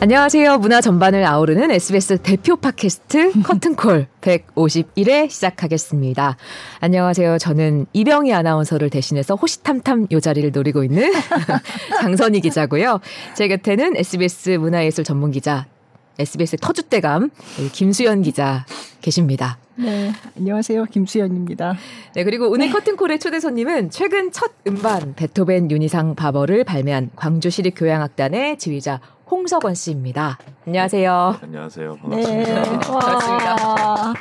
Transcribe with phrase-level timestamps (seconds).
[0.00, 0.58] 안녕하세요.
[0.58, 6.36] 문화 전반을 아우르는 SBS 대표 팟캐스트 커튼콜 151회 시작하겠습니다.
[6.78, 7.38] 안녕하세요.
[7.38, 11.10] 저는 이병희 아나운서를 대신해서 호시탐탐 요 자리를 노리고 있는
[12.00, 13.00] 장선희 기자고요.
[13.34, 15.66] 제 곁에는 SBS 문화예술 전문 기자
[16.20, 17.30] SBS 터줏대감
[17.72, 18.66] 김수연 기자
[19.00, 19.58] 계십니다.
[19.74, 20.86] 네, 안녕하세요.
[20.86, 21.76] 김수연입니다.
[22.14, 22.72] 네, 그리고 오늘 네.
[22.72, 29.00] 커튼콜의 초대 손님은 최근 첫 음반 베토벤 윤희상 바버를 발매한 광주시립교향악단의 지휘자
[29.30, 30.38] 홍석원 씨입니다.
[30.66, 31.36] 안녕하세요.
[31.40, 31.96] 네, 안녕하세요.
[31.96, 32.62] 반갑습니다.
[32.62, 32.78] 네.
[32.78, 34.14] 반갑습니다.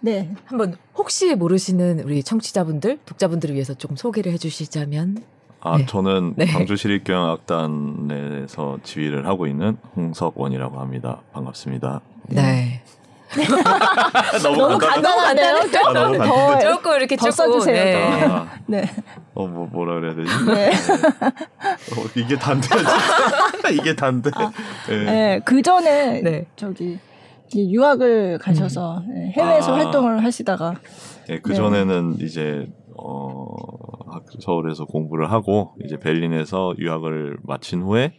[0.00, 0.32] 네.
[0.44, 5.24] 한번 혹시 모르시는 우리 청취자분들, 독자분들을 위해서 좀 소개를 해주시자면.
[5.60, 5.86] 아, 네.
[5.86, 6.46] 저는 네.
[6.46, 11.22] 광주시립교향악단에서 지휘를 하고 있는 홍석원이라고 합니다.
[11.32, 12.00] 반갑습니다.
[12.28, 12.42] 네.
[12.42, 12.52] 너무,
[14.42, 15.56] 너무 간단하네요.
[15.56, 17.74] 아, 너무 더 조금 이렇게 더 써주세요.
[17.74, 18.24] 네.
[18.24, 18.84] 아, 네.
[19.34, 20.30] 어, 뭐, 뭐라 그래야 되지?
[20.46, 20.70] 네.
[20.70, 22.68] 어, 이게 단데.
[23.72, 24.30] 이게 단데.
[24.34, 24.50] 아,
[24.88, 25.04] 네.
[25.04, 25.40] 네.
[25.44, 26.46] 그 전에 네.
[26.56, 26.98] 저기
[27.54, 29.32] 유학을 가셔서 음.
[29.36, 30.74] 해외에서 아, 활동을 하시다가.
[31.28, 33.54] 네, 그 전에는 이제 어,
[34.40, 38.14] 서울에서 공부를 하고 이제 베를린에서 유학을 마친 후에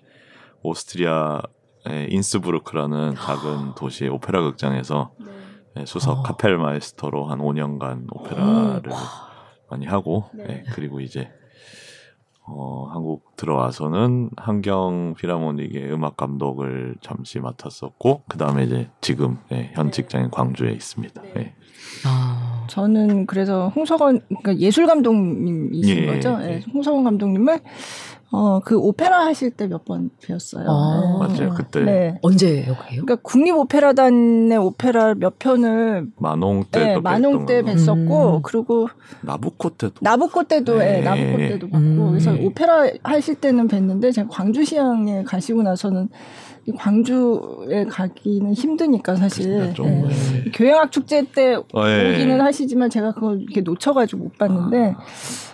[0.61, 5.31] 오스트리아 예, 인스부르크라는 작은 도시의 오페라 극장에서 네.
[5.77, 6.23] 예, 수석 어.
[6.23, 8.97] Kapellmeister로 한 5년간 오페라를 음.
[9.69, 10.45] 많이 하고 네.
[10.49, 11.29] 예, 그리고 이제
[12.51, 19.87] 어, 한국 들어와서는 한경 피라모닉의 음악 감독을 잠시 맡았었고 그 다음에 이제 지금 예, 현
[19.87, 19.91] 네.
[19.91, 21.21] 직장인 광주에 있습니다.
[21.21, 21.33] 네.
[21.37, 21.53] 예.
[22.05, 22.65] 아.
[22.69, 26.37] 저는 그래서 홍석원 그러니까 예술 감독님이신 예, 거죠.
[26.41, 26.63] 예, 예.
[26.73, 27.59] 홍석원 감독님을
[28.31, 30.65] 어, 그 오페라 하실 때 몇 번 배웠어요.
[30.69, 31.35] 아, 네.
[31.35, 31.53] 맞아요.
[31.55, 31.79] 그때.
[31.81, 32.19] 네.
[32.21, 33.01] 언제예요, 그게요?
[33.05, 38.41] 그러니까 국립오페라단의 오페라 몇 편을 만홍 때 네, 만홍 때 뵀었고 음.
[38.43, 38.87] 그리고
[39.23, 42.09] 나부코 때도 나부코 때도 네, 네 나부코 때도 봤고 음.
[42.11, 46.09] 그래서 오페라 하실 때는 뵀는데 제가 광주 시향에 가시고 나서는
[46.77, 49.73] 광주에 가기는 힘드니까 사실 네.
[49.73, 50.51] 네.
[50.53, 52.13] 교향악 축제 때 아, 예.
[52.13, 54.93] 오기는 하시지만 제가 그걸 이렇게 놓쳐가지고 못 봤는데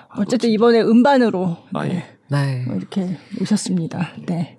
[0.10, 2.04] 아, 어쨌든 이번에 음반으로 아, 예.
[2.30, 2.64] 네.
[2.66, 4.14] 뭐 이렇게 오셨습니다.
[4.28, 4.58] 네.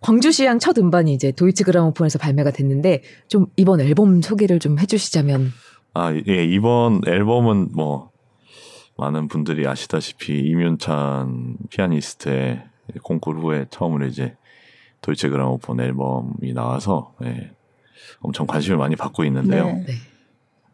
[0.00, 5.52] 광주시향 첫 음반이 이제 도이치 그라모폰에서 발매가 됐는데 좀 이번 앨범 소개를 좀 해주시자면
[5.94, 8.10] 아 예 이번 앨범은 뭐
[8.96, 12.62] 많은 분들이 아시다시피 이윤찬 피아니스트의
[13.02, 14.36] 콩쿠르 후에 처음으로 이제
[15.02, 17.50] 도이치 그라모폰 앨범이 나와서 예,
[18.20, 19.66] 엄청 관심을 많이 받고 있는데요.
[19.66, 19.84] 네.
[19.86, 19.92] 네.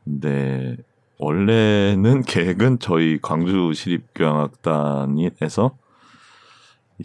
[0.05, 0.77] 근데
[1.19, 5.77] 원래는 계획은 저희 광주 시립교향악단에서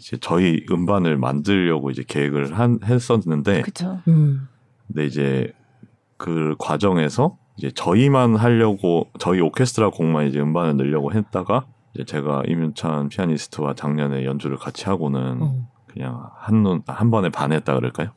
[0.00, 4.00] 이제 저희 음반을 만들려고 이제 계획을 한 했었는데 그쵸.
[4.08, 4.48] 음.
[4.86, 5.52] 근데 이제
[6.16, 13.10] 그 과정에서 이제 저희만 하려고 저희 오케스트라 곡만 이제 음반을 넣으려고 했다가 이제 제가 이윤찬
[13.10, 15.68] 피아니스트와 작년에 연주를 같이 하고는 어.
[15.86, 18.12] 그냥 한눈 한 번에 반했다 그럴까요?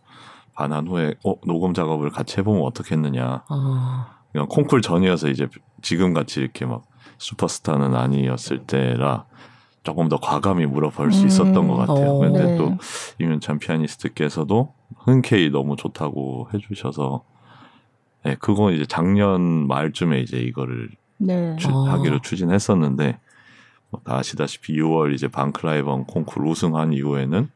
[0.54, 3.44] 반한 후에 어 녹음 작업을 같이 해보면 어떻겠느냐.
[3.50, 4.06] 어.
[4.32, 5.50] 그냥 콩쿨 전이어서 이제
[5.82, 6.84] 지금 같이 이렇게 막
[7.18, 9.26] 슈퍼스타는 아니었을 때라
[9.84, 11.68] 조금 더 과감히 물어볼 수 있었던 음.
[11.68, 12.12] 것 같아요.
[12.12, 12.58] 어, 근데 네.
[12.58, 12.78] 또
[13.20, 17.24] 이면찬 피아니스트께서도 흔쾌히 너무 좋다고 해주셔서
[18.24, 21.56] 네, 그건 이제 작년 말쯤에 이제 이거를 네.
[21.58, 21.94] 추, 아.
[21.94, 23.20] 하기로 추진했었는데
[23.90, 27.50] 뭐 다 아시다시피 6월 이제 방클라이번 콩쿠르 우승한 이후에는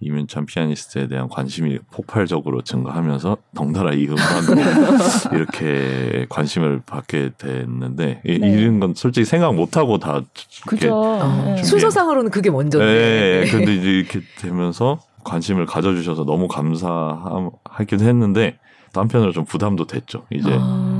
[0.00, 4.54] 이민찬 피아니스트에 대한 관심이 폭발적으로 증가하면서 덩달아 이 음반도
[5.36, 8.32] 이렇게 관심을 받게 됐는데 네.
[8.32, 10.22] 이런 건 솔직히 생각 못 하고 다
[10.66, 11.18] 그죠.
[11.44, 11.62] 네.
[11.62, 12.92] 순서상으로는 그게 먼저인데.
[12.92, 13.44] 네.
[13.44, 13.50] 네.
[13.50, 18.58] 근데 이제 이렇게 되면서 관심을 가져주셔서 너무 감사하긴 했는데
[18.94, 20.24] 한편으로 좀 부담도 됐죠.
[20.30, 20.99] 이제 아.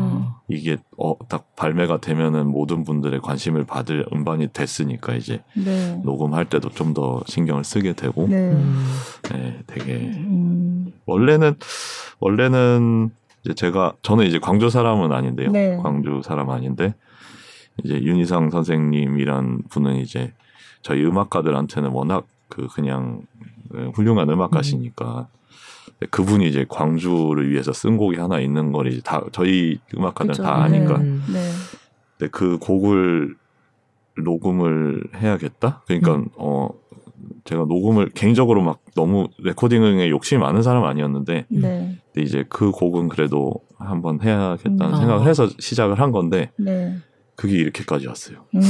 [0.51, 5.99] 이게 어, 딱 발매가 되면은 모든 분들의 관심을 받을 음반이 됐으니까 이제 네.
[6.05, 8.53] 녹음할 때도 좀 더 신경을 쓰게 되고 네,
[9.31, 10.93] 네 되게 음.
[11.07, 11.55] 원래는
[12.19, 13.11] 원래는
[13.45, 15.51] 이제 제가 저는 이제 광주 사람은 아닌데요.
[15.51, 15.77] 네.
[15.77, 16.95] 광주 사람 아닌데
[17.85, 20.33] 이제 윤희상 선생님이란 분은 이제
[20.83, 23.23] 저희 음악가들한테는 워낙 그 그냥
[23.95, 25.40] 훌륭한 음악가시니까 음.
[26.11, 30.99] 그분이 이제 광주를 위해서 쓴 곡이 하나 있는 걸 이제 다 저희 음악가들 다 아니까.
[30.99, 31.05] 네.
[31.33, 31.51] 네.
[32.17, 33.35] 근데 그 곡을
[34.23, 35.83] 녹음을 해야겠다.
[35.87, 36.29] 그러니까 음.
[36.37, 36.69] 어
[37.45, 41.99] 제가 녹음을 개인적으로 막 너무 레코딩에 욕심이 많은 사람 아니었는데 네.
[42.13, 44.97] 근데 이제 그 곡은 그래도 한번 해야겠다는 음.
[44.97, 46.97] 생각을 해서 시작을 한 건데 네.
[47.37, 48.45] 그게 이렇게까지 왔어요.
[48.55, 48.61] 음.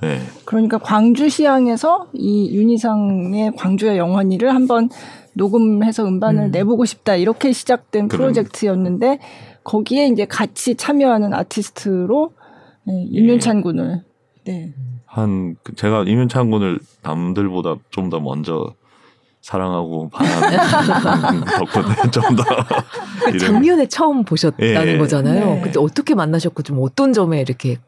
[0.00, 0.20] 네.
[0.44, 4.88] 그러니까 광주 시향에서 이 윤희상의 광주의 영원히를 한번
[5.34, 6.50] 녹음해서 음반을 음.
[6.50, 8.32] 내보고 싶다 이렇게 시작된 그럼.
[8.32, 9.18] 프로젝트였는데
[9.64, 12.32] 거기에 이제 같이 참여하는 아티스트로
[12.84, 13.62] 네, 임윤찬 예.
[13.62, 14.02] 군을
[14.44, 14.74] 네.
[15.06, 18.74] 한 제가 임윤찬 군을 남들보다 좀 더 먼저
[19.42, 22.44] 사랑하고 반하는 덕분에 좀더
[23.38, 25.46] 작년에 처음 보셨다는 예, 거잖아요.
[25.46, 25.60] 네.
[25.62, 27.78] 그때 어떻게 만나셨고 좀 어떤 점에 이렇게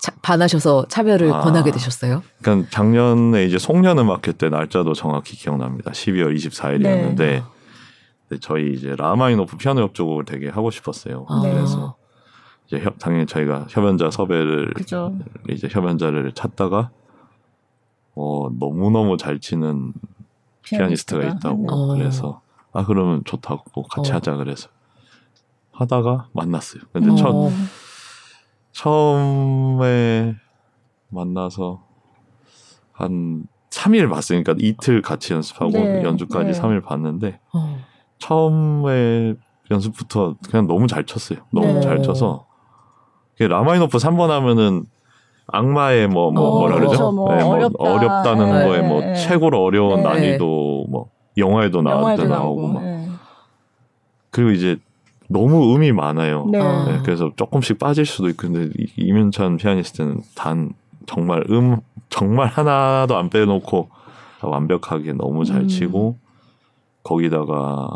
[0.00, 2.22] 차, 반하셔서 차별을 아, 권하게 되셨어요?
[2.40, 5.90] 그러니까 작년에 이제 송년 음악회 때 날짜도 정확히 기억납니다.
[5.90, 8.38] 12월 24일이었는데 네.
[8.40, 11.26] 저희 이제 라마이노프 피아노 협주곡을 되게 하고 싶었어요.
[11.28, 11.40] 아.
[11.42, 11.96] 그래서
[12.66, 15.14] 이제 협, 당연히 저희가 협연자 섭외를 그죠.
[15.48, 16.90] 이제 협연자를 찾다가
[18.14, 19.92] 어 너무 너무 잘 치는
[20.62, 21.94] 피아니스트가, 있다고 어.
[21.96, 22.40] 그래서
[22.72, 24.14] 아 그러면 좋다고 같이 어.
[24.14, 24.68] 하자 그래서
[25.72, 26.82] 하다가 만났어요.
[26.92, 27.50] 근데 어.
[28.72, 28.90] 첫
[29.80, 30.34] 처음에
[31.08, 31.82] 만나서
[32.92, 36.02] 한 3일 봤으니까 이틀 같이 연습하고 네.
[36.02, 36.60] 연주까지 네.
[36.60, 37.78] 3일 봤는데 어.
[38.18, 39.34] 처음에
[39.70, 41.40] 연습부터 그냥 너무 잘 쳤어요.
[41.52, 41.80] 너무 네.
[41.80, 42.46] 잘 쳐서
[43.38, 44.84] 라마이노프 3번 하면은
[45.46, 46.88] 악마의 뭐, 뭐 어, 뭐라 그러죠?
[46.88, 47.12] 그렇죠.
[47.12, 47.76] 뭐 네, 뭐 어렵다.
[47.78, 48.64] 어렵다는 네.
[48.66, 49.14] 거에 뭐 네.
[49.14, 50.02] 최고로 어려운 네.
[50.02, 53.08] 난이도 뭐 영화에도 나오고 나오고 막 네.
[54.30, 54.78] 그리고 이제
[55.30, 56.46] 너무 음이 많아요.
[56.50, 56.58] 네.
[56.58, 57.00] 네.
[57.04, 60.72] 그래서 조금씩 빠질 수도 있고 근데 이민찬 피아니스트는 단
[61.06, 61.76] 정말 음
[62.08, 63.88] 정말 하나도 안 빼놓고
[64.42, 65.68] 완벽하게 너무 잘 음.
[65.68, 66.18] 치고
[67.04, 67.88] 거기다가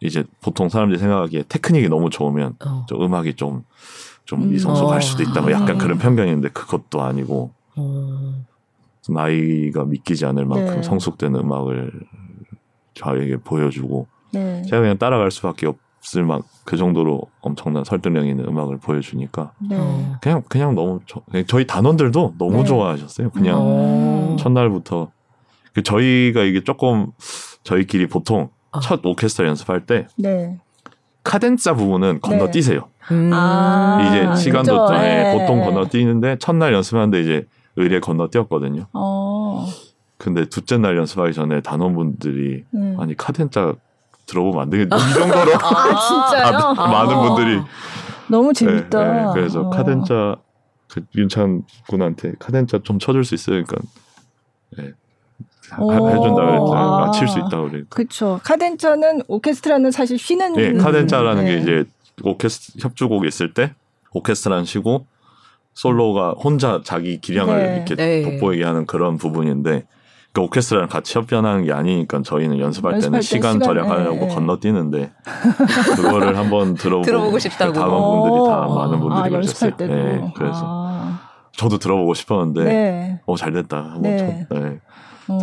[0.00, 2.86] 이제 보통 사람들이 생각하기에 테크닉이 너무 좋으면 어.
[2.88, 3.62] 좀 음악이 좀좀
[4.32, 4.50] 음.
[4.50, 5.42] 미성숙할 수도 있다.
[5.42, 5.78] 뭐 약간 아.
[5.78, 8.44] 그런 편견인데 그것도 아니고 어.
[9.10, 10.82] 나이가 믿기지 않을 만큼 네.
[10.82, 11.92] 성숙된 음악을
[12.94, 14.62] 저에게 보여주고 네.
[14.62, 15.76] 제가 그냥 따라갈 수밖에 없
[16.16, 19.76] 을 막 그 정도로 엄청난 설득력 있는 음악을 보여주니까 네.
[20.20, 22.64] 그냥 그냥 너무 저, 저희 단원들도 너무 네.
[22.64, 23.30] 좋아하셨어요.
[23.30, 23.62] 그냥 오.
[23.64, 24.36] 어.
[24.38, 25.10] 첫날부터
[25.72, 27.06] 그 저희가 이게 조금
[27.64, 28.80] 저희끼리 보통 아.
[28.80, 30.58] 첫 오케스트라 연습할 때 네.
[31.24, 32.90] 카덴자 부분은 건너뛰세요.
[33.12, 33.30] 음.
[33.32, 35.32] 아, 이제 시간도 네.
[35.38, 37.46] 보통 건너뛰는데 첫날 연습하는데 이제
[37.76, 38.88] 의뢰 건너뛰었거든요.
[38.92, 39.66] 어.
[40.18, 42.96] 근데 둘째 날 연습하기 전에 단원분들이 음.
[42.98, 43.74] 아니 카덴자
[44.28, 46.56] 들어보면 안 되겠다 이 정도로 아, 진짜요?
[46.76, 47.60] 아, 많은 분들이
[48.28, 49.02] 너무 재밌다.
[49.02, 49.30] 네, 네.
[49.34, 49.70] 그래서 어.
[49.70, 50.36] 카덴자
[50.88, 53.64] 그 윤찬 군한테 카덴자 좀 쳐줄 수 있어요.
[53.64, 53.76] 그러니까
[54.76, 54.92] 네.
[55.70, 56.74] 해준다 그랬죠.
[56.74, 57.06] 아.
[57.06, 57.82] 맞힐 수 있다 그래.
[57.88, 58.40] 그렇죠.
[58.44, 60.52] 카덴자는 오케스트라는 사실 쉬는.
[60.54, 61.50] 네, 카덴자라는 네.
[61.50, 61.84] 게 이제
[62.22, 63.74] 오케스 협주곡 있을 때
[64.12, 65.06] 오케스트라는 쉬고
[65.74, 67.76] 솔로가 혼자 자기 기량을 네.
[67.76, 68.22] 이렇게 네.
[68.22, 69.86] 돋보이게 하는 그런 부분인데
[70.32, 74.34] 그 오케스트라랑 같이 협연하는 게 아니니까 저희는 연습할 때는 시간, 시간 절약하려고 네.
[74.34, 75.12] 건너뛰는데
[75.96, 79.76] 그거를 한번 들어보고, 들어보고 싶다고 다른 분들이 다 많은 분들이 아, 그러셨어요.
[79.78, 81.20] 네, 그래서 아.
[81.52, 83.20] 저도 들어보고 싶었는데 네.
[83.26, 83.76] 어 잘 됐다.
[83.78, 84.46] 한번 네.
[84.48, 84.80] 쳐, 네.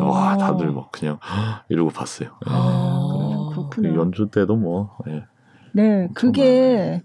[0.02, 1.20] 와 다들 막 그냥
[1.70, 2.30] 이러고 봤어요.
[2.46, 2.52] 네.
[2.52, 4.00] 아, 그렇군요.
[4.00, 5.24] 연주 때도 뭐 네.
[5.74, 7.02] 네, 그게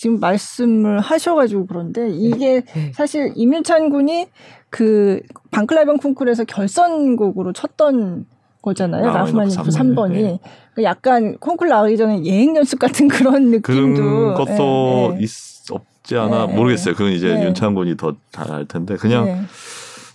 [0.00, 2.72] 지금 말씀을 하셔가지고 그런데 이게 네.
[2.72, 2.92] 네.
[2.94, 4.28] 사실 이민찬 군이
[4.70, 5.20] 그
[5.50, 8.24] 방클라이번 콩쿨에서 결선곡으로 쳤던
[8.62, 9.10] 거잖아요.
[9.10, 10.12] 아, 라프마니프 3번이.
[10.14, 10.40] 네.
[10.72, 13.62] 그 약간 콩쿨 나가기 전에 예행 연습 같은 그런 느낌도.
[13.68, 15.24] 그런 것도 네, 네.
[15.24, 15.30] 있,
[15.70, 16.54] 없지 않아 네.
[16.54, 16.94] 모르겠어요.
[16.94, 17.44] 그건 이제 네.
[17.44, 19.46] 윤찬 군이 더 잘 알 텐데 그냥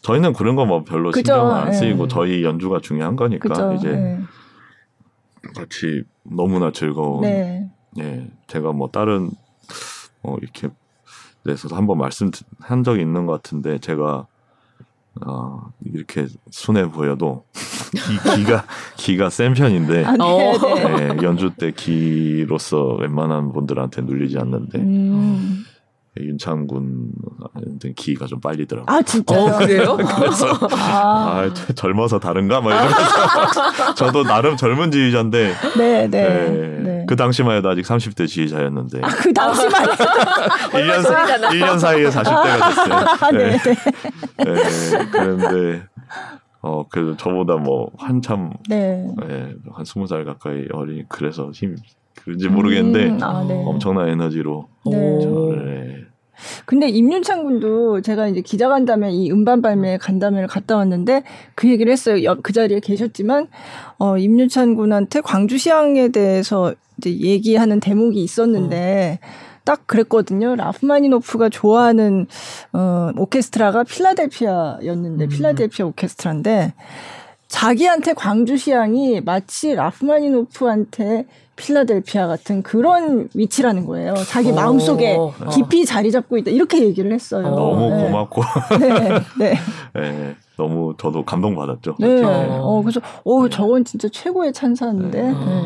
[0.01, 1.31] 저희는 그런 거 뭐 별로 그죠?
[1.33, 3.73] 신경 안 쓰이고 저희 연주가 중요한 거니까 그죠?
[3.73, 4.17] 이제
[5.55, 7.23] 같이 너무나 즐거운
[7.99, 9.29] 예, 제가 뭐 다른
[10.25, 10.69] 어 이렇게
[11.43, 14.27] 그래서 한번 말씀한 적이 있는 것 같은데 제가
[15.25, 17.45] 어, 이렇게 순해 보여도
[17.93, 18.65] 기, 기가
[18.97, 21.13] 기가 센 편인데 아, 네, 네.
[21.13, 25.63] 네, 연주 때 기로서 웬만한 분들한테 눌리지 않는데 음.
[26.17, 27.11] 윤창군
[27.95, 28.95] 기가 좀 빨리더라고요.
[28.95, 29.39] 아 진짜요?
[29.39, 29.97] 어, 그래요?
[29.97, 31.43] 그래서 아.
[31.43, 31.53] 아.
[31.75, 32.61] 젊어서 다른가?
[32.61, 36.49] 막 이러면서 저도 나름 젊은 지휘자인데 네, 네, 네.
[36.79, 37.05] 네.
[37.07, 39.83] 그 당시만 해도 아직 30대 지휘자였는데 아, 그 당시만
[40.71, 41.03] 1년,
[41.51, 42.93] 1년 사이에 40대가 됐어요.
[43.21, 43.57] 아, 네.
[43.57, 43.75] 네.
[44.37, 45.09] 네.
[45.11, 45.83] 그런데
[46.61, 49.05] 어, 그래도 저보다 뭐 한참 네.
[49.19, 51.75] 네, 한 20살 가까이 어린 그래서 힘
[52.25, 53.63] 그런지 모르겠는데 음, 아, 네.
[53.65, 55.19] 엄청난 에너지로 네.
[55.21, 56.07] 저를
[56.65, 61.23] 근데 임윤창 군도 제가 이제 기자 간담회 이 음반 발매 간담회를 갔다 왔는데
[61.55, 62.35] 그 얘기를 했어요.
[62.41, 63.47] 그 자리에 계셨지만
[63.99, 69.27] 어 임윤찬 군한테 광주 시향에 대해서 이제 얘기하는 대목이 있었는데 어.
[69.63, 70.55] 딱 그랬거든요.
[70.55, 72.27] 라프마니노프가 좋아하는
[72.73, 75.29] 어 오케스트라가 필라델피아였는데 음.
[75.29, 76.73] 필라델피아 오케스트라인데
[77.47, 84.13] 자기한테 광주 시향이 마치 라프마니노프한테 필라델피아 같은 그런 위치라는 거예요.
[84.27, 84.55] 자기 오.
[84.55, 85.17] 마음속에
[85.53, 86.51] 깊이 자리 잡고 있다.
[86.51, 87.49] 이렇게 얘기를 했어요.
[87.49, 88.03] 너무 네.
[88.03, 88.41] 고맙고.
[88.79, 89.09] 네,
[89.39, 89.53] 네.
[89.93, 90.35] 네.
[90.57, 91.95] 너무 저도 감동받았죠.
[91.99, 92.07] 네.
[92.07, 92.23] 네.
[92.23, 95.21] 어, 그래서, 오, 저건 진짜 최고의 찬사인데.
[95.21, 95.31] 네.
[95.31, 95.61] 네.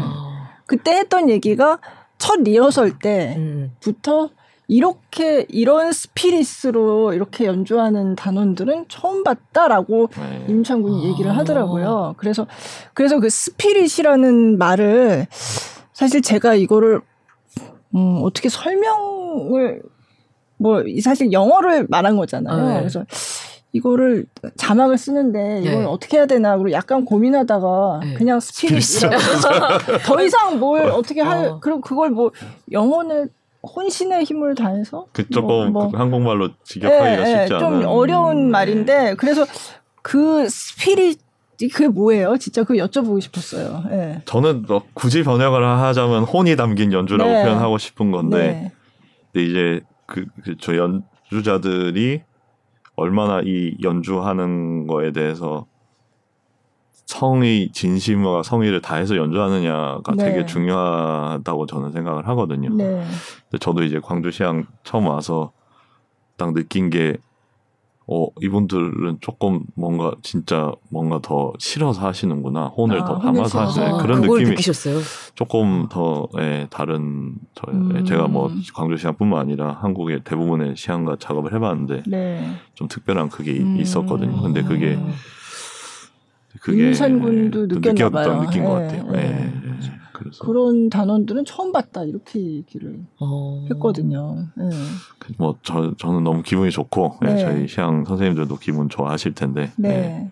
[0.66, 1.80] 그때 했던 얘기가
[2.20, 4.30] 첫 리허설 때부터 음.
[4.68, 10.46] 이렇게 이런 스피릿으로 이렇게 연주하는 단원들은 처음 봤다라고 네.
[10.48, 11.38] 임창 군이 얘기를 아.
[11.38, 12.14] 하더라고요.
[12.18, 12.46] 그래서
[12.94, 15.26] 그래서 그 스피릿이라는 말을
[16.00, 17.02] 사실 제가 이거를
[17.94, 19.82] 음, 어떻게 설명을
[20.56, 22.68] 뭐 사실 영어를 말한 거잖아요.
[22.70, 22.80] 네.
[22.80, 23.04] 그래서
[23.74, 24.26] 이거를
[24.56, 25.84] 자막을 쓰는데 이걸 네.
[25.84, 28.14] 어떻게 해야 되나 그리고 약간 고민하다가 네.
[28.14, 29.18] 그냥 스피릿이라고
[30.08, 31.60] 더 이상 뭘 어떻게 할 어.
[31.60, 32.32] 그럼 그걸 뭐
[32.72, 33.28] 영혼을
[33.62, 36.00] 혼신의 힘을 다해서 그 조금 뭐, 뭐.
[36.00, 38.52] 한국말로 직역하기가 네, 쉽지 않은 좀 어려운 음.
[38.52, 39.46] 말인데 그래서
[40.02, 41.29] 그 스피릿
[41.68, 42.38] 그게 뭐예요?
[42.38, 43.84] 진짜 그 여쭤보고 싶었어요.
[43.90, 44.22] 네.
[44.26, 47.44] 저는 뭐 굳이 번역을 하자면 혼이 담긴 연주라고 네.
[47.44, 48.72] 표현하고 싶은 건데, 네.
[49.34, 51.02] 근데 이제 그저 그
[51.32, 52.22] 연주자들이
[52.96, 55.66] 얼마나 이 연주하는 거에 대해서
[57.06, 60.26] 성의 진심과 성의를 다해서 연주하느냐가 네.
[60.26, 62.70] 되게 중요하다고 저는 생각을 하거든요.
[62.70, 63.04] 네.
[63.50, 65.52] 근데 저도 이제 광주시향 처음 와서
[66.38, 67.18] 딱 느낀 게
[68.12, 72.66] 어, 이분들은 조금 뭔가 진짜 뭔가 더 실어서 하시는구나.
[72.66, 75.00] 혼을 아, 더 담아서 하시는 그런 느낌이 느끼셨어요?
[75.36, 78.04] 조금 더 예, 다른 저 음.
[78.06, 82.50] 제가 뭐 광주 시향뿐만 아니라 한국의 대부분의 시향과 작업을 해봤는데 네.
[82.74, 83.78] 좀 특별한 그게 음.
[83.78, 84.42] 있었거든요.
[84.42, 84.98] 근데 그게
[86.62, 88.42] 그게 임산군도 느꼈나 봐요.
[88.42, 89.08] 느낀 예, 것 같아요.
[89.14, 89.20] 예.
[89.20, 89.99] 예.
[90.20, 93.66] 그래서 그런 단원들은 처음 봤다 이렇게 얘기를 어.
[93.72, 94.48] 했거든요.
[94.56, 94.70] 네.
[95.38, 97.36] 뭐 저, 저는 너무 기분이 좋고 네.
[97.36, 99.90] 네, 저희 시향 선생님들도 기분 좋아하실 텐데 네.
[99.90, 100.32] 네.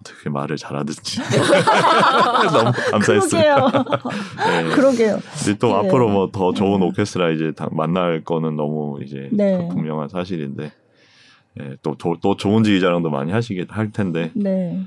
[0.00, 1.20] 어떻게 말을 잘하든지
[2.52, 3.56] 너무 감사했어요.
[4.36, 4.74] 네.
[4.74, 5.18] 그러게요.
[5.44, 6.86] 근데 또 앞으로 뭐 더 좋은 네.
[6.86, 10.72] 오케스트라 이제 만날 거는 너무 이제 그 분명한 사실인데
[11.60, 14.86] 예, 또, 또 좋은 지휘자랑도 많이 하시게 할 텐데 네.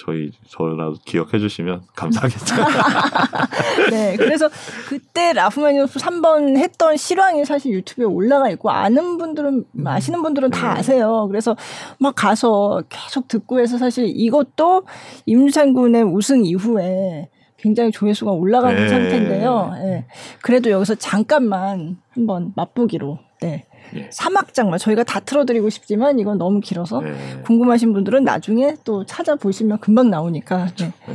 [0.00, 0.04] 네.
[0.04, 2.54] 저희 저라도 기억해 주시면 감사하겠죠.
[3.90, 4.48] 네, 그래서
[4.88, 9.86] 그때 라프마니노프 3번 했던 실황이 사실 유튜브에 올라가 있고 아는 분들은 음.
[9.86, 10.80] 아시는 분들은 다 네.
[10.80, 11.26] 아세요.
[11.28, 11.56] 그래서
[11.98, 14.84] 막 가서 계속 듣고 해서 사실 이것도
[15.26, 17.28] 임산군의 우승 이후에
[17.58, 18.88] 굉장히 조회수가 올라가는 네.
[18.88, 19.74] 상태인데요.
[19.82, 20.06] 네.
[20.42, 23.66] 그래도 여기서 잠깐만 한번 맛보기로 네.
[23.96, 24.08] 예.
[24.12, 27.12] 사막장마 저희가 다 틀어드리고 싶지만 이건 너무 길어서 네.
[27.44, 30.92] 궁금하신 분들은 나중에 또 찾아보시면 금방 나오니까 네.
[31.08, 31.14] 네.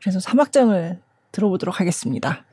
[0.00, 0.98] 그래서 사막장을
[1.32, 2.44] 들어보도록 하겠습니다.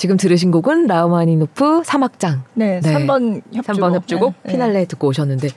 [0.00, 2.44] 지금 들으신 곡은 라우마니노프 사막장.
[2.54, 2.94] 네, 네.
[2.94, 3.76] 3번 협주곡.
[3.76, 4.84] 3번 협주곡 네, 피날레 네.
[4.86, 5.48] 듣고 오셨는데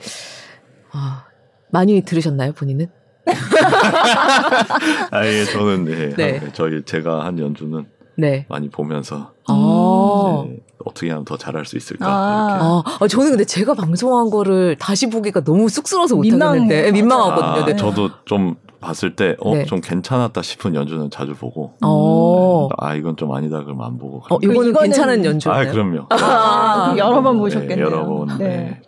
[0.92, 1.24] 아,
[1.70, 2.88] 많이 들으셨나요, 본인은?
[5.10, 6.52] 아 예 저는 네, 네.
[6.52, 7.86] 저희 제가 한 연주는
[8.18, 8.44] 네.
[8.50, 10.44] 많이 보면서 아~
[10.84, 12.06] 어떻게 하면 더 잘할 수 있을까?
[12.06, 17.62] 아, 아, 저는 근데 제가 방송한 거를 다시 보기가 너무 쑥스러워서 못하겠는데 민망하거든요.
[17.62, 17.76] 아, 네.
[17.76, 19.64] 저도 좀 봤을 때, 어, 네.
[19.64, 22.68] 좀 괜찮았다 싶은 연주는 자주 보고, 어.
[22.76, 24.22] 아, 이건 좀 아니다 그러면 안 보고.
[24.28, 25.58] 어, 이거는, 이거는 괜찮은 연주예요?
[25.58, 26.06] 아, 그럼요.
[26.10, 27.76] 아, 여러 번 보셨겠네요.
[27.76, 28.38] 네, 여러 번.
[28.38, 28.48] 네.
[28.48, 28.80] 네.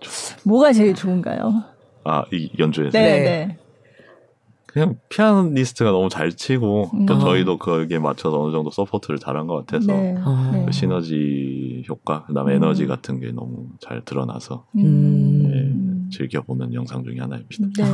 [0.45, 1.65] 뭐가 제일 좋은가요?
[2.05, 2.97] 아, 이 연주에서?
[2.97, 3.59] 네, 네.
[4.77, 7.21] 그냥 피아니스트가 너무 잘 치고 또 음.
[7.21, 10.15] 저희도 거기에 맞춰서 어느 정도 support를 잘한 것 같아서 네.
[10.19, 10.65] 어.
[10.67, 12.57] 그 시너지 효과 그다음에 음.
[12.57, 15.43] 에너지 같은 게 너무 잘 드러나서 음.
[15.51, 17.66] 네, 즐겨보는 영상 중에 하나입니다.
[17.77, 17.85] 네.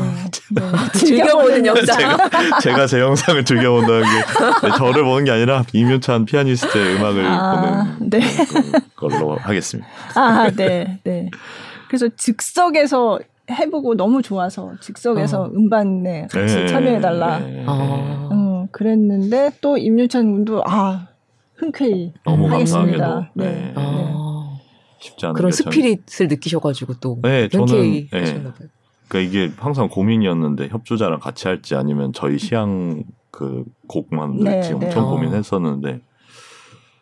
[0.54, 0.62] 네.
[0.98, 1.98] 즐겨보는 영상.
[1.98, 7.86] 제가, 제가, 제 영상을 즐겨본다는 게 네, 저를 보는 게 아니라 임윤찬 피아니스트의 음악을 아,
[7.98, 8.20] 보는 네.
[8.96, 9.88] 걸로 하겠습니다.
[10.14, 11.30] 아, 네, 네.
[11.88, 13.20] 그래서 즉석에서
[13.50, 15.50] 해보고 너무 좋아서 즉석에서 어.
[15.54, 17.38] 음반에 같이 네, 참여해달라.
[17.40, 17.64] 네.
[17.66, 18.28] 어.
[18.32, 21.08] 음, 그랬는데 또 임유찬 군도 아
[21.56, 23.30] 흔쾌히 너무 하겠습니다.
[23.34, 23.44] 네.
[23.44, 23.74] 네.
[25.02, 25.04] 어.
[25.04, 28.06] 쉽지 않은 그런 스피릿을 느끼셔가지고 또 네, 저는 네.
[29.08, 35.04] 그러니까 이게 항상 고민이었는데 협주자랑 같이 할지 아니면 저희 시향 그 곡만 네, 할지 엄청
[35.04, 35.10] 어.
[35.10, 36.00] 고민했었는데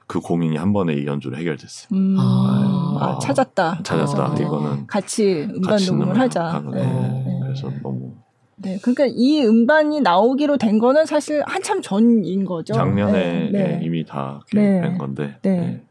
[0.06, 1.88] 그 고민이 한 번에 이 연주로 해결됐어요.
[1.92, 2.16] 음.
[2.18, 3.82] 아, 아, 찾았다.
[3.84, 4.32] 찾았다.
[4.32, 6.64] 아, 이거는 같이 음반 녹음을 하자.
[6.72, 6.84] 네.
[6.84, 7.40] 네.
[7.42, 8.14] 그래서 너무
[8.56, 12.74] 네, 그러니까 이 음반이 나오기로 된 거는 사실 한참 전인 거죠.
[12.74, 13.80] 작년에 네, 네.
[13.82, 14.98] 이미 다된 네.
[14.98, 15.36] 건데.
[15.42, 15.82] 네.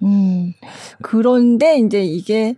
[0.00, 0.06] 네.
[0.06, 0.52] 음,
[1.02, 2.56] 그런데 이제 이게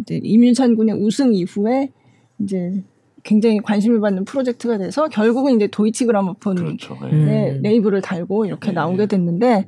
[0.00, 1.90] 이제 임윤찬 군의 우승 이후에
[2.38, 2.82] 이제
[3.24, 6.98] 굉장히 관심을 받는 프로젝트가 돼서 결국은 이제 도이치 그라모폰 그렇죠.
[7.02, 7.24] 네.
[7.24, 8.72] 네, 레이블을 달고 이렇게 네.
[8.72, 9.66] 나오게 됐는데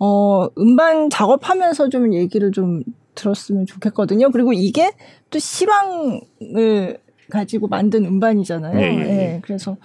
[0.00, 2.82] 어 음반 작업하면서 좀 얘기를 좀
[3.14, 4.30] 들었으면 좋겠거든요.
[4.30, 4.92] 그리고 이게
[5.30, 6.98] 또 시방을
[7.30, 8.74] 가지고 만든 음반이잖아요.
[8.74, 9.40] 네, 네.
[9.42, 9.76] 그래서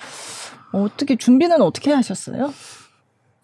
[0.71, 2.51] 어떻게 준비는 어떻게 하셨어요?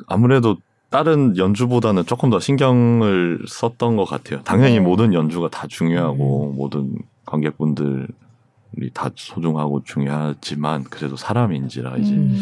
[0.08, 0.58] 아무래도
[0.90, 4.42] 다른 연주보다는 조금 더 신경을 썼던 것 같아요.
[4.44, 4.80] 당연히 네.
[4.80, 6.56] 모든 연주가 다 중요하고 음.
[6.56, 6.96] 모든
[7.26, 8.08] 관객분들
[8.94, 12.38] 다 소중하고 중요하지만 그래도 사람인지라 이제 음.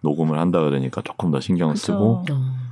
[0.00, 1.92] 녹음을 한다 그러니까 조금 더 신경을 그쵸.
[1.92, 2.64] 쓰고 어.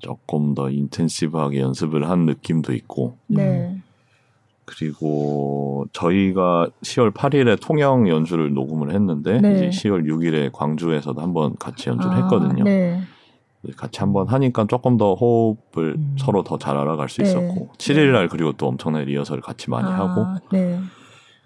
[0.00, 3.80] 조금 더 인텐시브하게 연습을 한 느낌도 있고 네.
[4.64, 9.68] 그리고 저희가 10월 8일에 통영 연주를 녹음을 했는데 네.
[9.68, 12.64] 이제 10월 6일에 광주에서도 한번 같이 연주를 아, 했거든요.
[12.64, 13.00] 네.
[13.76, 16.16] 같이 한번 하니까 조금 더 호흡을 음.
[16.18, 17.28] 서로 더 잘 알아갈 수 네.
[17.28, 20.80] 있었고 7일 날 그리고 또 엄청난 리허설을 같이 많이 아, 하고 네.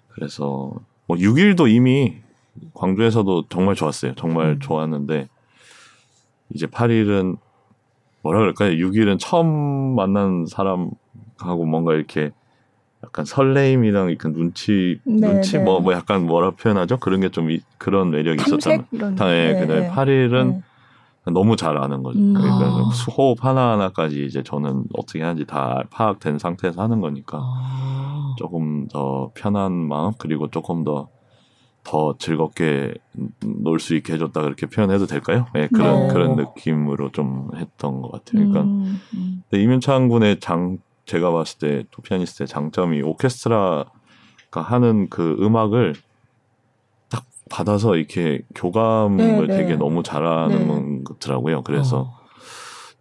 [0.09, 0.73] 그래서
[1.07, 2.17] 뭐 6일도 이미
[2.75, 4.13] 광주에서도 정말 좋았어요.
[4.15, 4.59] 정말 음.
[4.59, 5.27] 좋았는데
[6.53, 7.37] 이제 8일은
[8.21, 8.71] 뭐라 그럴까요?
[8.71, 12.31] 6일은 처음 만난 사람하고 뭔가 이렇게
[13.03, 15.83] 약간 설레임이랑 이렇게 눈치 네, 눈치 뭐뭐 네.
[15.83, 16.99] 뭐 약간 뭐라 표현하죠?
[16.99, 18.97] 그런 게 좀 그런 매력이 있었다면 예,
[19.53, 20.61] 네, 그다음에 8일은
[21.25, 22.19] 너무 잘 아는 거죠.
[22.19, 22.33] 음.
[22.33, 22.89] 그러니까 아.
[23.15, 28.35] 호흡 하나하나까지 이제 저는 어떻게 하는지 다 파악된 상태에서 하는 거니까 아.
[28.37, 31.13] 조금 더 편한 마음 그리고 조금 더
[31.83, 32.93] 더 즐겁게
[33.41, 35.47] 놀 수 있게 해줬다 그렇게 표현해도 될까요?
[35.53, 36.13] 네, 그런 네.
[36.13, 38.49] 그런 느낌으로 좀 했던 것 같아요.
[38.49, 38.99] 그러니까 음.
[39.13, 39.43] 음.
[39.51, 43.89] 이민창 군의 장 제가 봤을 때 도피아니스트의 장점이 오케스트라가
[44.53, 45.95] 하는 그 음악을
[47.51, 49.57] 받아서 이렇게 교감을 네, 네.
[49.57, 50.65] 되게 너무 잘하는
[51.03, 51.57] 것더라고요.
[51.57, 51.61] 네.
[51.65, 52.17] 그래서 어.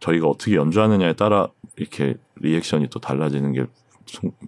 [0.00, 3.66] 저희가 어떻게 연주하느냐에 따라 이렇게 리액션이 또 달라지는 게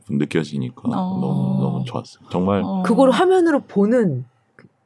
[0.09, 1.21] 느껴지니까 어.
[1.21, 2.27] 너무 너무 좋았어요.
[2.31, 2.83] 정말 어.
[2.83, 4.25] 그걸 화면으로 보는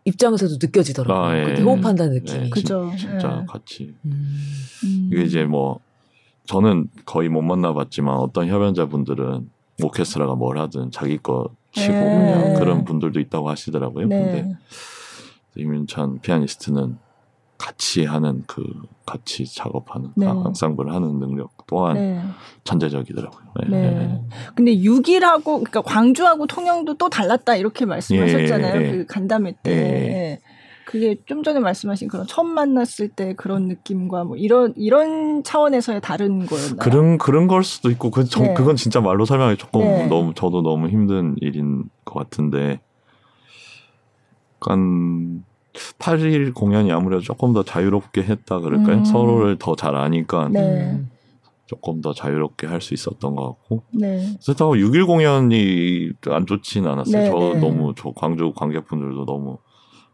[0.04, 1.24] 입장에서도 느껴지더라고요.
[1.24, 1.60] 아, 예.
[1.60, 2.38] 호흡한다는 느낌이.
[2.44, 2.90] 네, 그죠.
[2.96, 3.46] 진짜 예.
[3.46, 3.94] 같이.
[4.04, 5.10] 음.
[5.12, 5.80] 이게 이제 뭐
[6.46, 9.50] 저는 거의 못 만나봤지만 어떤 협연자분들은
[9.82, 12.00] 오케스트라가 뭘 하든 자기 거 치고 네.
[12.00, 14.06] 그냥 그런 분들도 있다고 하시더라고요.
[14.06, 14.32] 네.
[14.32, 14.58] 근데
[15.56, 16.98] 이민찬 피아니스트는
[17.58, 18.62] 같이 하는 그
[19.04, 20.26] 같이 작업하는 네.
[20.26, 22.20] 앙상블 하는 능력 또한 네.
[22.64, 23.42] 천재적이더라고요.
[23.68, 23.68] 네.
[23.68, 23.90] 네.
[23.90, 24.22] 네.
[24.54, 28.80] 근데 6일하고 그러니까 광주하고 통영도 또 달랐다 이렇게 말씀하셨잖아요.
[28.80, 28.90] 예, 예.
[28.90, 29.70] 그 간담회 때.
[29.72, 30.38] 예.
[30.86, 36.46] 그게 좀 전에 말씀하신 그런 처음 만났을 때 그런 느낌과 뭐 이런 이런 차원에서의 다른
[36.46, 36.76] 거였나요?
[36.78, 38.54] 그런 그런 걸 수도 있고 그 저, 네.
[38.54, 40.06] 그건 진짜 말로 설명하기 조금 네.
[40.06, 42.80] 너무 저도 너무 힘든 일인 것 같은데
[44.62, 45.44] 약간
[45.98, 48.96] 8일 공연이 아무래도 조금 더 자유롭게 했다 그럴까요?
[48.98, 49.04] 음.
[49.04, 51.00] 서로를 더 잘 아니까 네.
[51.66, 53.82] 조금 더 자유롭게 할 수 있었던 것 같고.
[53.92, 54.24] 네.
[54.44, 57.22] 그렇다고 6일 공연이 안 좋지는 않았어요.
[57.22, 57.60] 네, 저 네.
[57.60, 59.58] 너무 저 광주 관객분들도 너무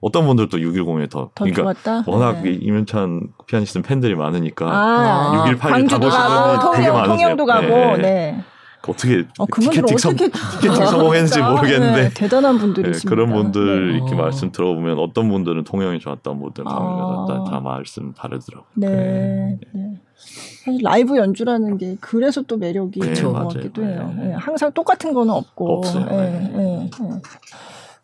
[0.01, 2.05] 어떤 분들도 6일 공연이 더, 더 그러니까 좋았다?
[2.11, 2.59] 워낙 네.
[2.61, 7.17] 이민찬 피아니스트 팬들이 많으니까 아, 6일 8일 가고 싶은 분이 되게 많으세요.
[7.17, 7.97] 통영도 가고.
[7.99, 8.43] 네.
[8.87, 8.93] 네.
[8.93, 13.01] 어떻게 어, 티켓팅, 성, 어떻게 티켓팅 성공했는지 모르겠는데 네, 대단한 분들이십니다.
[13.01, 13.97] 네, 그런 분들 네.
[13.97, 14.19] 이렇게 어.
[14.19, 17.27] 말씀 들어보면 어떤 분들은 통영이 좋았다, 모든 강릉이 아.
[17.27, 18.67] 좋았다 다 말씀 다르더라고요.
[18.75, 19.59] 네.
[19.73, 20.01] 네.
[20.17, 24.13] 사실 라이브 연주라는 게 그래서 또 매력이 네, 있는 것 같기도 해요.
[24.17, 24.29] 네.
[24.29, 24.35] 네.
[24.35, 25.79] 항상 똑같은 거는 없고.
[25.79, 26.89] 없어요.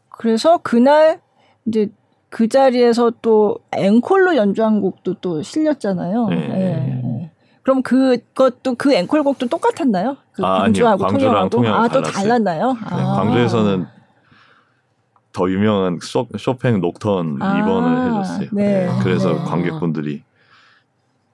[0.09, 1.21] 그래서 그날
[1.67, 1.89] 이제
[2.29, 6.29] 그 자리에서 또 앵콜로 연주한 곡도 또 실렸잖아요.
[6.29, 7.00] 네.
[7.71, 10.17] 그럼 그것도 그 앵콜곡도 똑같았나요?
[10.33, 12.77] 그 아, 광주하고 광주랑 통영하고 아또 달랐나요?
[12.85, 13.15] 아.
[13.15, 13.87] 광주에서는
[15.33, 18.49] 더 유명한 쇼, 쇼팽 녹턴 아, 2번을 해줬어요.
[18.51, 18.87] 네.
[18.87, 18.99] 네.
[19.05, 19.45] 그래서 네.
[19.45, 20.25] 관객분들이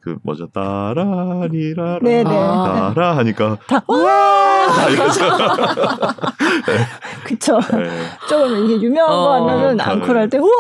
[0.01, 2.25] 그 뭐죠 따라리라라 네네.
[2.25, 4.89] 따라 하니까 다 와!
[4.91, 5.25] 이러죠.
[6.69, 6.87] 네.
[7.25, 7.59] 그쵸.
[7.73, 7.89] 네.
[8.29, 10.51] 조금 이게 유명한 어, 거 하면은 앙콜 할때 우와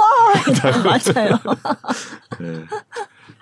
[0.89, 1.39] 맞아요.
[2.41, 2.65] 네.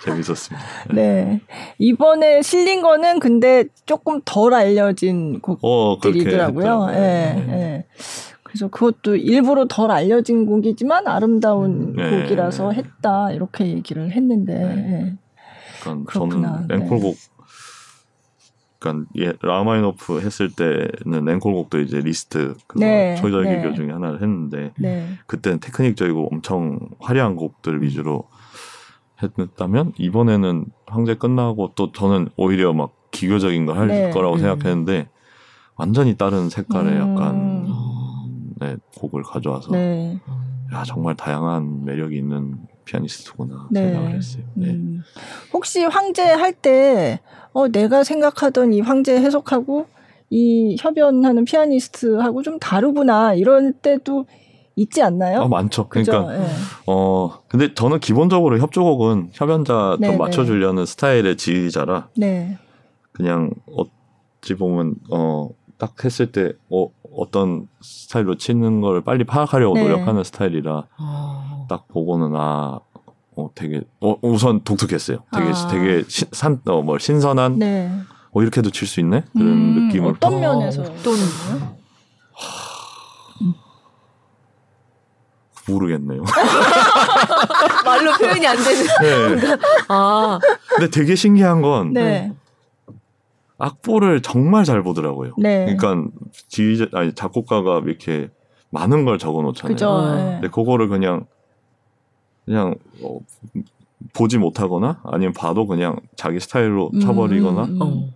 [0.05, 0.67] 재밌었습니다.
[0.93, 0.95] 네.
[1.25, 1.41] 네.
[1.79, 6.73] 이번에 실린 거는 근데 조금 덜 알려진 어, 곡들이더라고요.
[6.73, 6.99] 어, 예.
[6.99, 7.45] 네.
[7.47, 7.87] 네.
[8.43, 12.23] 그래서 그것도 일부러 덜 알려진 곡이지만 아름다운 네.
[12.23, 14.55] 곡이라서 했다 이렇게 얘기를 했는데.
[14.55, 15.15] 네.
[15.83, 16.75] 그러니까 저는 네.
[16.77, 17.17] 앵콜곡
[18.79, 23.75] 그러니까 예, 라흐마니노프 했을 때는 앵콜곡도 이제 리스트 그 네, 초절기교 네.
[23.75, 25.09] 중에 하나를 했는데 네.
[25.27, 28.29] 그때는 테크닉적이고 엄청 화려한 곡들 위주로
[29.23, 34.11] 했다면 이번에는 황제 끝나고 또 저는 오히려 막 기교적인 걸 할 네.
[34.11, 34.41] 거라고 음.
[34.41, 35.09] 생각했는데
[35.77, 36.99] 완전히 다른 색깔의 음.
[37.01, 37.69] 약간
[38.61, 40.19] 네, 곡을 가져와서 네.
[40.73, 43.83] 야 정말 다양한 매력이 있는 피아니스트구나 네.
[43.85, 44.43] 생각을 했어요.
[44.55, 44.71] 네.
[44.71, 45.03] 음.
[45.53, 47.21] 혹시 황제 할 때
[47.53, 49.87] 어, 내가 생각하던 이 황제 해석하고
[50.31, 54.27] 이 협연하는 피아니스트하고 좀 다르구나 이런 때도
[54.77, 55.41] 있지 않나요?
[55.41, 55.89] 어, 많죠.
[55.89, 56.47] 그러니까 네.
[56.87, 60.19] 어 근데 저는 기본적으로 협조곡은 협연자 네, 좀 네.
[60.19, 62.59] 맞춰주려는 스타일의 지휘자라 네.
[63.13, 69.83] 그냥 어찌 보면 어 딱 했을 때 어, 어떤 스타일로 치는 걸 빨리 파악하려고 네.
[69.83, 71.67] 노력하는 스타일이라 어.
[71.69, 72.81] 딱 보고는 아
[73.37, 75.19] 어, 되게 어, 우선 독특했어요.
[75.33, 75.69] 되게 아.
[75.69, 77.91] 되게 시, 산, 어, 뭐 신선한 네.
[78.33, 81.15] 어 이렇게도 칠 수 있네 그런 음, 느낌을 어떤 면에서 어떤
[85.69, 86.23] 모르겠네요.
[87.85, 88.87] 말로 표현이 안 되는.
[89.01, 89.57] 네.
[89.89, 90.39] 아.
[90.69, 92.33] 근데 되게 신기한 건 네.
[93.59, 95.35] 악보를 정말 잘 보더라고요.
[95.39, 95.75] 네.
[95.77, 96.11] 그러니까
[96.49, 98.29] 지휘자 아니 작곡가가 이렇게
[98.71, 99.75] 많은 걸 적어 놓잖아요.
[99.75, 100.15] 그죠.
[100.15, 100.33] 네.
[100.35, 101.27] 근데 그거를 그냥
[102.45, 103.19] 그냥 어,
[104.13, 108.15] 보지 못하거나 아니면 봐도 그냥 자기 스타일로 음, 쳐버리거나 음, 음.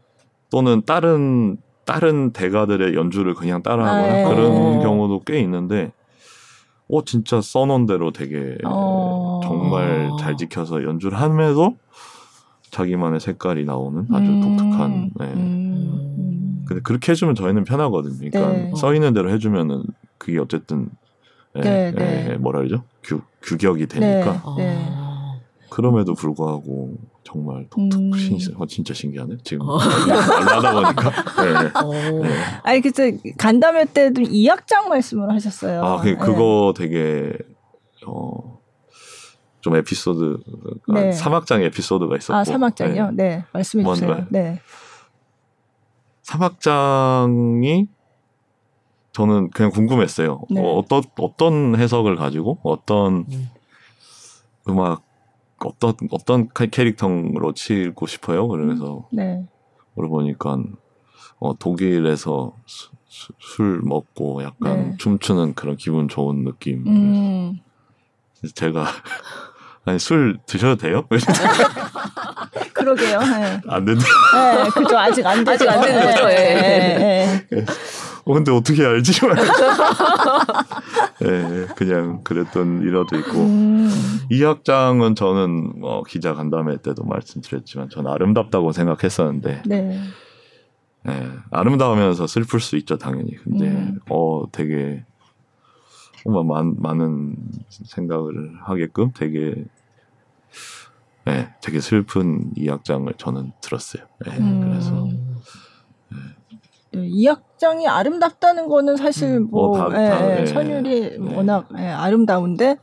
[0.50, 4.24] 또는 다른 다른 대가들의 연주를 그냥 따라하거나 아, 예.
[4.24, 4.80] 그런 어.
[4.82, 5.92] 경우도 꽤 있는데
[6.90, 9.40] 어 진짜 써놓은 대로 되게 어...
[9.42, 11.76] 정말 잘 지켜서 연주를 함에도
[12.70, 14.40] 자기만의 색깔이 나오는 아주 음...
[14.40, 15.10] 독특한.
[15.18, 15.24] 네.
[15.26, 16.64] 음...
[16.66, 18.30] 근데 그렇게 해주면 저희는 편하거든요.
[18.30, 18.72] 그러니까 네.
[18.76, 19.84] 써 있는 대로 해주면은
[20.18, 20.90] 그게 어쨌든
[21.54, 22.36] 네, 네, 네.
[22.36, 22.84] 뭐라 그러죠?
[23.02, 24.42] 규, 규격이 되니까.
[24.56, 24.92] 네, 네.
[25.70, 26.96] 그럼에도 불구하고
[27.30, 28.12] 정말 독특 음.
[28.16, 29.76] 신 어, 진짜 신기하네 지금 어.
[29.76, 31.10] 하다 보니까.
[31.44, 31.70] 네.
[31.74, 32.22] 어.
[32.22, 32.30] 네.
[32.62, 35.84] 아니 그때 간담회 때도 이악장 말씀을 하셨어요.
[35.84, 36.84] 아 그, 그거 네.
[36.84, 37.38] 되게
[38.06, 38.58] 어.
[39.60, 40.38] 좀 에피소드
[40.88, 41.12] 아, 네.
[41.12, 43.10] 사막장 에피소드가 있었고 아 사막장이요?
[43.10, 43.44] 네, 네.
[43.52, 44.26] 말씀해 주세요.
[44.30, 44.62] 네.
[46.22, 47.88] 사막장이
[49.12, 50.44] 저는 그냥 궁금했어요.
[50.48, 50.62] 네.
[50.62, 53.50] 어, 어떤 어떤 해석을 가지고 어떤 음.
[54.68, 55.07] 음악
[55.64, 58.48] 어떤 어떤 캐릭터로 치고 싶어요.
[58.48, 59.44] 그래서 네.
[59.94, 60.58] 물어보니까
[61.40, 64.96] 어, 독일에서 수, 수, 술 먹고 약간 네.
[64.98, 66.86] 춤추는 그런 기분 좋은 느낌.
[66.86, 67.60] 음.
[68.54, 68.86] 제가
[69.84, 71.04] 아니 술 드셔도 돼요?
[72.78, 73.18] 그러게요.
[73.20, 73.60] 네.
[73.68, 74.04] 안 된다.
[74.34, 74.98] 네, 그죠.
[74.98, 75.50] 아직 안 되죠.
[75.52, 76.26] 아직 안 되는 거죠.
[76.26, 76.36] 네,
[76.98, 77.46] 네.
[77.50, 77.64] 네.
[78.24, 79.20] 어, 근데 어떻게 알지?
[81.20, 83.38] 네, 그냥 그랬던 일화도 있고.
[83.38, 83.90] 음.
[84.30, 89.62] 이 학장은 저는 어, 기자 간담회 때도 말씀드렸지만 저는 아름답다고 생각했었는데.
[89.66, 90.00] 네.
[91.04, 93.34] 네, 아름다우면서 슬플 수 있죠, 당연히.
[93.36, 93.98] 근데, 음.
[94.10, 95.04] 어, 되게,
[96.22, 97.36] 정말 많, 많은
[97.70, 99.64] 생각을 하게끔 되게,
[101.28, 104.04] 네, 되게 슬픈 이 학장을 저는 들었어요.
[104.24, 104.60] 네, 음.
[104.64, 105.08] 그래서.
[106.92, 111.34] 네, 이 악장이 아름답다는 거는 사실 음, 뭐, 뭐 다, 예, 다, 예, 선율이 네.
[111.34, 112.78] 워낙 예, 아름다운데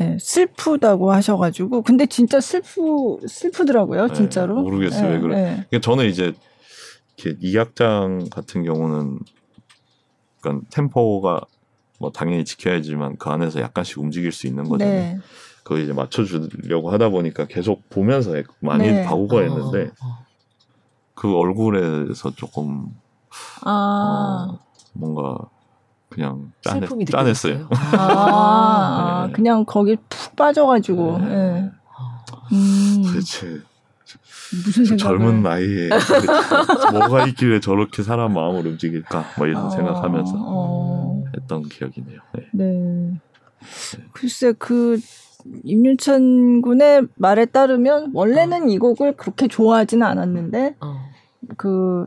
[0.00, 6.32] 예, 슬프다고 하셔가지고 근데 진짜 슬프 슬프더라고요 진짜로 모르겠어요 왜 그래 그러니까 저는 이제
[7.40, 9.18] 이 악장 같은 경우는
[10.40, 11.40] 그러니까 템포가
[11.98, 14.94] 뭐 당연히 지켜야지만 그 안에서 약간씩 움직일 수 있는 거잖아요.
[14.94, 15.18] 네.
[15.68, 19.04] 그거 이제 맞춰주려고 하다 보니까 계속 보면서 많이 네.
[19.04, 20.24] 바꾸고 했는데 어, 어.
[21.14, 22.86] 그 얼굴에서 조금
[23.60, 24.46] 아.
[24.48, 24.58] 어,
[24.94, 25.36] 뭔가
[26.08, 27.68] 그냥 짠, 짠했어요.
[27.98, 29.32] 아, 네.
[29.34, 31.18] 그냥 거기 푹 빠져가지고.
[31.18, 31.26] 네.
[31.28, 31.70] 네.
[32.52, 33.02] 음.
[33.04, 33.60] 도대체
[34.64, 35.90] 무슨 생각 젊은 나이에
[36.92, 41.24] 뭐가 있길래 저렇게 사람 마음을 움직일까 뭐 이런 어, 생각하면서 어.
[41.36, 42.20] 했던 기억이네요.
[42.32, 42.48] 네.
[42.54, 43.20] 네.
[44.14, 44.98] 글쎄 그
[45.64, 48.66] 임윤찬 군의 말에 따르면 원래는 어.
[48.66, 50.96] 이 곡을 그렇게 좋아하지는 않았는데 어.
[51.56, 52.06] 그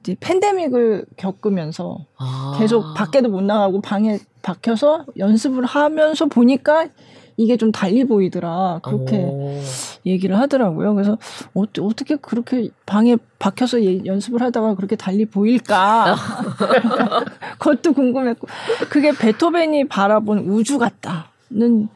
[0.00, 2.56] 이제 팬데믹을 겪으면서 아.
[2.58, 6.88] 계속 밖에도 못 나가고 방에 박혀서 연습을 하면서 보니까
[7.36, 8.80] 이게 좀 달리 보이더라.
[8.82, 9.60] 그렇게 오.
[10.04, 10.94] 얘기를 하더라고요.
[10.94, 11.16] 그래서
[11.54, 16.16] 어, 떻게 그렇게 방에 박혀서 예, 연습을 하다가 그렇게 달리 보일까?
[17.58, 18.48] 그것도 궁금했고.
[18.90, 21.88] 그게 베토벤이 바라본 우주 같다는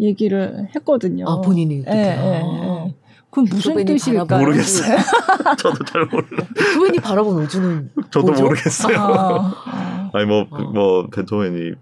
[0.00, 1.26] 얘기를 했거든요.
[1.28, 1.84] 아, 본인이.
[1.86, 2.94] 예, 예, 예.
[3.30, 4.38] 그럼 무슨 뜻일까?
[4.38, 4.96] 모르겠어요.
[5.58, 6.46] 저도 잘 몰라요.
[6.56, 8.44] 베토벤이 바라본 우주는 저도 뭐죠?
[8.44, 8.98] 모르겠어요.
[8.98, 10.10] 아, 아.
[10.14, 11.72] 아니 뭐뭐 뭐, 뭐 베토벤이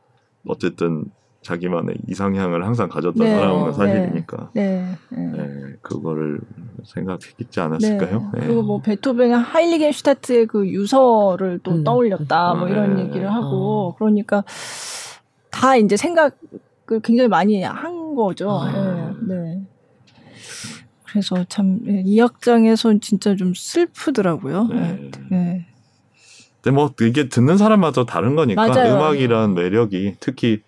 [0.49, 1.05] 어쨌든
[1.43, 3.73] 자기만의 이상향을 항상 가졌던 네, 사람은 네.
[3.73, 5.49] 사실이니까 네, 네, 네,
[5.81, 6.41] 그거를
[6.85, 8.31] 생각했지 않았을까요?
[8.35, 8.41] 네.
[8.41, 11.85] 그리고 뭐 베토벤의 하일리겐 슈타트의 그 유서를 또 음.
[11.85, 13.95] 떠올렸다 뭐 이런 얘기를 하고 어.
[13.97, 14.43] 그러니까
[15.53, 16.37] 다 이제 생각
[16.91, 18.51] 을 굉장히 많이 한 거죠.
[18.51, 19.12] 아.
[19.26, 19.61] 네.
[21.05, 24.64] 그래서 참 이 악장에서 진짜 좀 슬프더라고요.
[24.68, 25.11] 네.
[25.30, 25.66] 네.
[26.61, 28.95] 근데 뭐 이게 듣는 사람마다 다른 거니까 맞아요.
[28.95, 30.62] 음악이란 매력이 특히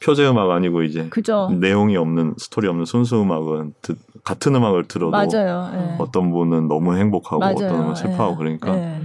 [0.00, 1.48] 표제 음악 아니고 이제 그죠.
[1.60, 5.70] 내용이 없는 스토리 없는 순수 음악은 듣, 같은 음악을 들어도 맞아요.
[5.72, 5.96] 네.
[5.98, 7.54] 어떤 분은 너무 행복하고 맞아요.
[7.56, 8.58] 어떤 분은 슬퍼하고 네.
[8.58, 9.00] 그러니까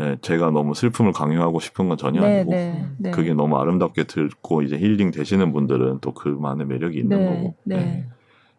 [0.00, 0.10] 네.
[0.10, 0.16] 네.
[0.20, 3.10] 제가 너무 슬픔을 강요하고 싶은 건 전혀 네, 아니고 네, 네.
[3.10, 7.54] 그게 너무 아름답게 듣고 이제 힐링 되시는 분들은 또 그만의 매력이 있는 거고.
[7.64, 8.06] 네.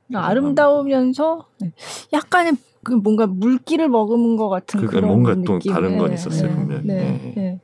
[0.08, 1.48] 그러니까 아름다우면서
[2.14, 6.86] 약간의 그 뭔가 물기를 머금은 것 같은 그런 뭔가 또 다른 건 있었어요 분명히.
[6.86, 7.60] 네.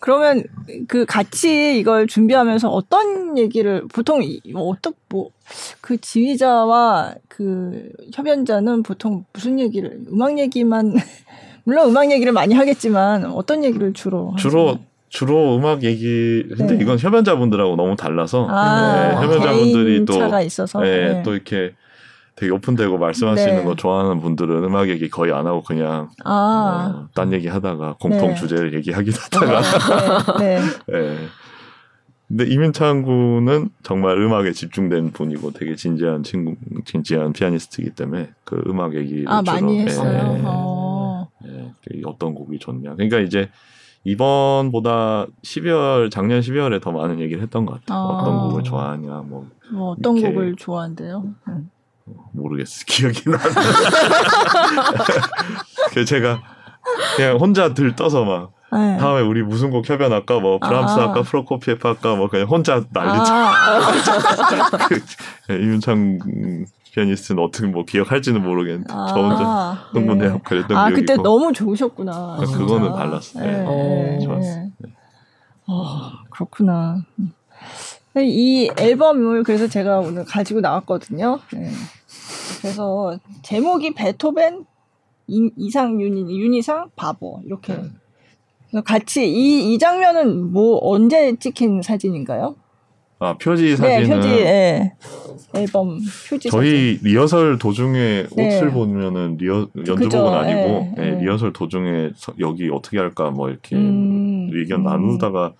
[0.00, 0.42] 그러면
[0.88, 9.60] 그 같이 이걸 준비하면서 어떤 얘기를 보통 뭐 어떤 뭐그 지휘자와 그 협연자는 보통 무슨
[9.60, 10.94] 얘기를 음악 얘기만
[11.64, 14.84] 물론 음악 얘기를 많이 하겠지만 어떤 얘기를 주로 주로 하세요?
[15.08, 16.82] 주로 음악 얘기 근데 네.
[16.82, 21.22] 이건 협연자분들하고 너무 달라서 아, 네, 협연자분들이 또 차가 있어서 네, 네.
[21.24, 21.74] 또 이렇게
[22.36, 23.64] 되게 오픈되고 말씀하시는 네.
[23.64, 26.94] 거 좋아하는 분들은 음악 얘기 거의 안 하고 그냥 아.
[26.94, 28.34] 어, 딴 얘기 하다가 공통 네.
[28.34, 30.60] 주제를 얘기하긴 하다가 아, 네.
[30.86, 31.16] 네.
[32.30, 36.54] 근데 이민찬 군은 정말 음악에 집중된 분이고 되게 진지한 친구,
[36.84, 40.36] 진지한 피아니스트이기 때문에 그 음악 얘기를 아, 주로 많이 했어요.
[40.38, 40.99] 예, 어.
[41.46, 41.72] 예,
[42.04, 42.94] 어떤 곡이 좋냐.
[42.94, 43.50] 그러니까 이제
[44.04, 47.98] 이번보다 12월 작년 12월에 더 많은 얘기를 했던 것 같아요.
[47.98, 48.02] 아.
[48.02, 51.34] 어떤 곡을 좋아하냐, 뭐, 뭐 어떤 곡을 좋아한대요.
[51.48, 51.70] 응.
[52.32, 52.84] 모르겠어.
[52.86, 53.38] 기억이 나.
[55.92, 56.40] 그 제가
[57.16, 58.96] 그냥 혼자 들떠서 막 네.
[58.98, 61.08] 다음에 우리 무슨 곡 협연할까 뭐 브람스 아.
[61.08, 63.34] 할까 프로코피에프 할까 뭐 그냥 혼자 난리쳐.
[63.34, 63.80] 아.
[64.88, 65.00] 그,
[65.48, 66.18] 네, 이윤창
[66.92, 69.06] 피아니스트는 어떻게 뭐 기억할지는 모르겠는데 아.
[69.08, 69.44] 저 혼자
[69.92, 70.32] 흥분해요.
[70.34, 70.40] 네.
[70.44, 71.22] 그랬던 아 기억이 그때 있고.
[71.22, 72.12] 너무 좋으셨구나.
[72.12, 73.44] 아, 그거는 달랐어요.
[73.44, 73.64] 네.
[73.64, 74.18] 네.
[74.20, 74.56] 좋았어.
[74.56, 74.70] 네.
[75.66, 77.04] 아, 그렇구나.
[78.16, 81.38] 이 앨범을 그래서 제가 오늘 가지고 나왔거든요.
[81.52, 81.70] 네.
[82.60, 84.64] 그래서 제목이 베토벤
[85.28, 87.80] 이상 윤희 윤희상 바보 이렇게
[88.72, 88.80] 네.
[88.84, 92.56] 같이 이, 이 장면은 뭐 언제 찍힌 사진인가요?
[93.20, 94.92] 아 표지 네, 사진은 네, 표지 예.
[95.54, 95.98] 앨범
[96.28, 96.98] 표지 저희 사진.
[97.02, 98.56] 리허설 도중에 네.
[98.56, 104.48] 옷을 보면은 리허 연주곡은 아니고 예, 예, 리허설 도중에 여기 어떻게 할까 뭐 이렇게 음,
[104.54, 104.84] 의견 음.
[104.84, 105.52] 나누다가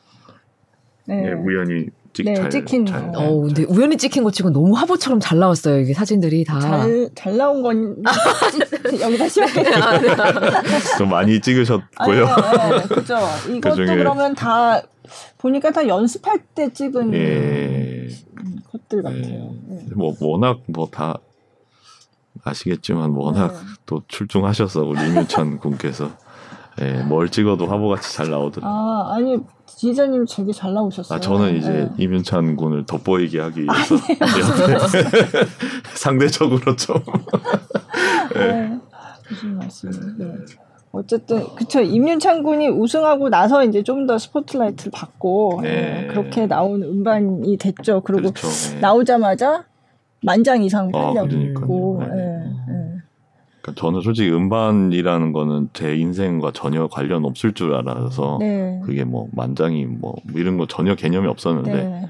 [1.07, 1.27] 네.
[1.27, 2.87] 예, 우연히 찍, 네, 잘, 찍힌.
[2.87, 5.81] 잘, 어, 근데 우연히 찍힌 거 치고 너무 화보처럼 잘 나왔어요.
[5.81, 6.59] 이게 사진들이 다.
[6.59, 8.03] 잘, 잘 나온 건
[9.01, 9.63] 여기다 시작해.
[10.99, 12.27] 좀 많이 찍으셨고요.
[12.27, 13.17] 아, 네, 네, 그죠.
[13.49, 14.83] 이것도 그 그러면 다
[15.39, 18.09] 보니까 다 연습할 때 찍은 예.
[18.73, 19.55] 것들 같아요.
[19.71, 19.75] 예.
[19.75, 19.85] 네.
[19.95, 21.19] 뭐 워낙 뭐 다
[22.45, 23.59] 아시겠지만 워낙 네.
[23.87, 26.11] 또 출중하셔서 우리 이민찬 군께서
[26.81, 28.73] 예, 뭘 찍어도 화보같이 잘 나오더라고요.
[28.73, 29.37] 아, 아니
[29.67, 31.17] 기자님 되게 잘 나오셨어요.
[31.17, 31.91] 아 저는 이제 네.
[31.99, 33.97] 이윤찬 군을 돋보이게 하기 위해서
[35.95, 36.97] 상대적으로 좀.
[38.35, 38.47] 네.
[38.69, 38.81] 네.
[39.29, 39.91] 무슨 말씀?
[40.17, 40.33] 네.
[40.93, 45.71] 어쨌든 그쵸 임윤찬 군이 우승하고 나서 이제 좀 더 스포트라이트를 받고 네.
[45.71, 46.07] 네.
[46.09, 48.01] 그렇게 나온 음반이 됐죠.
[48.01, 48.49] 그리고 그렇죠.
[48.75, 48.81] 네.
[48.81, 49.65] 나오자마자
[50.23, 52.03] 만장 이상 팔렸고.
[52.03, 52.07] 아,
[53.61, 58.81] 그러니까 저는 솔직히 음반이라는 거는 제 인생과 전혀 관련 없을 줄 알아서 네.
[58.85, 62.09] 그게 뭐 만장이 뭐 이런 거 전혀 개념이 없었는데 네.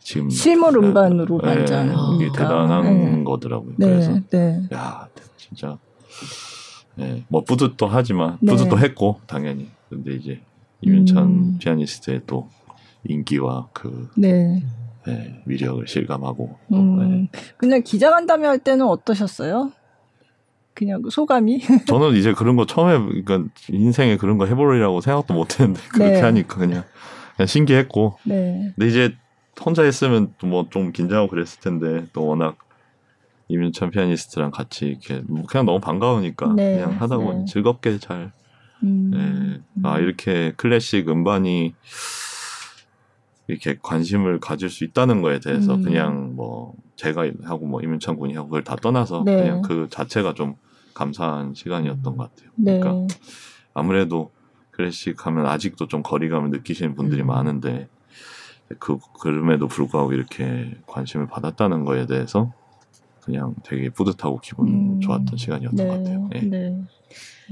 [0.00, 2.82] 지금 실물 음반으로 네, 만장 이게 아, 대단한
[3.18, 3.24] 네.
[3.24, 3.74] 거더라고요.
[3.76, 3.86] 네.
[3.86, 4.60] 그래서 네.
[4.72, 5.06] 야
[5.36, 5.78] 진짜
[7.00, 10.40] 네, 뭐 뿌듯도 하지만 뿌듯도 했고 당연히 근데 이제
[10.82, 11.58] 이윤찬 음.
[11.58, 12.48] 피아니스트의 또
[13.04, 14.62] 인기와 그 네.
[15.46, 17.28] 위력을 실감하고 또, 음.
[17.56, 19.72] 그냥 기자간담회 할 때는 어떠셨어요?
[20.74, 21.60] 그냥 소감이.
[21.88, 26.20] 저는 이제 그런 거 처음에 그러니까 인생에 그런 거 해보려고 생각도 못했는데 그렇게 네.
[26.20, 26.84] 하니까 그냥
[27.36, 28.18] 그냥 신기했고.
[28.24, 28.72] 네.
[28.76, 29.14] 근데 이제
[29.64, 32.56] 혼자 했으면 뭐 좀 긴장하고 그랬을 텐데 또 워낙
[33.50, 36.76] 이민찬 피아니스트랑 같이 이렇게 뭐 그냥 너무 반가우니까 네.
[36.76, 37.44] 그냥 하다 보니 네.
[37.46, 38.32] 즐겁게 잘.
[38.82, 39.10] 음.
[39.74, 39.88] 네.
[39.88, 41.74] 아 이렇게 클래식 음반이
[43.48, 45.82] 이렇게 관심을 가질 수 있다는 거에 대해서 음.
[45.82, 49.36] 그냥 뭐 제가 하고 뭐 이민찬 군이 하고 그걸 다 떠나서 네.
[49.36, 50.54] 그냥 그 자체가 좀
[50.94, 52.50] 감사한 시간이었던 것 같아요.
[52.54, 52.78] 네.
[52.78, 53.14] 그러니까
[53.74, 54.30] 아무래도
[54.70, 57.26] 클래식 하면 아직도 좀 거리감을 느끼시는 분들이 음.
[57.26, 57.88] 많은데
[58.78, 62.52] 그 그럼에도 불구하고 이렇게 관심을 받았다는 거에 대해서
[63.30, 65.00] 그냥 되게 뿌듯하고 기분 음.
[65.00, 65.86] 좋았던 시간이었던 네.
[65.86, 66.28] 것 같아요.
[66.32, 66.40] 네.
[66.42, 66.76] 네.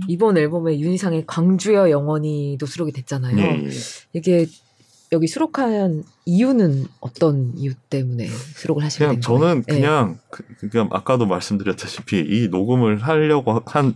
[0.09, 3.37] 이번 앨범에 윤희상의 광주여 영원히도 수록이 됐잖아요.
[3.39, 3.70] 예, 예.
[4.12, 4.47] 이게
[5.11, 9.20] 여기 수록한 이유는 어떤 이유 때문에 수록을 하시게 된 거예요?
[9.20, 9.74] 저는 네.
[9.74, 13.95] 그냥 그, 그냥 아까도 말씀드렸다시피 이 녹음을 하려고 한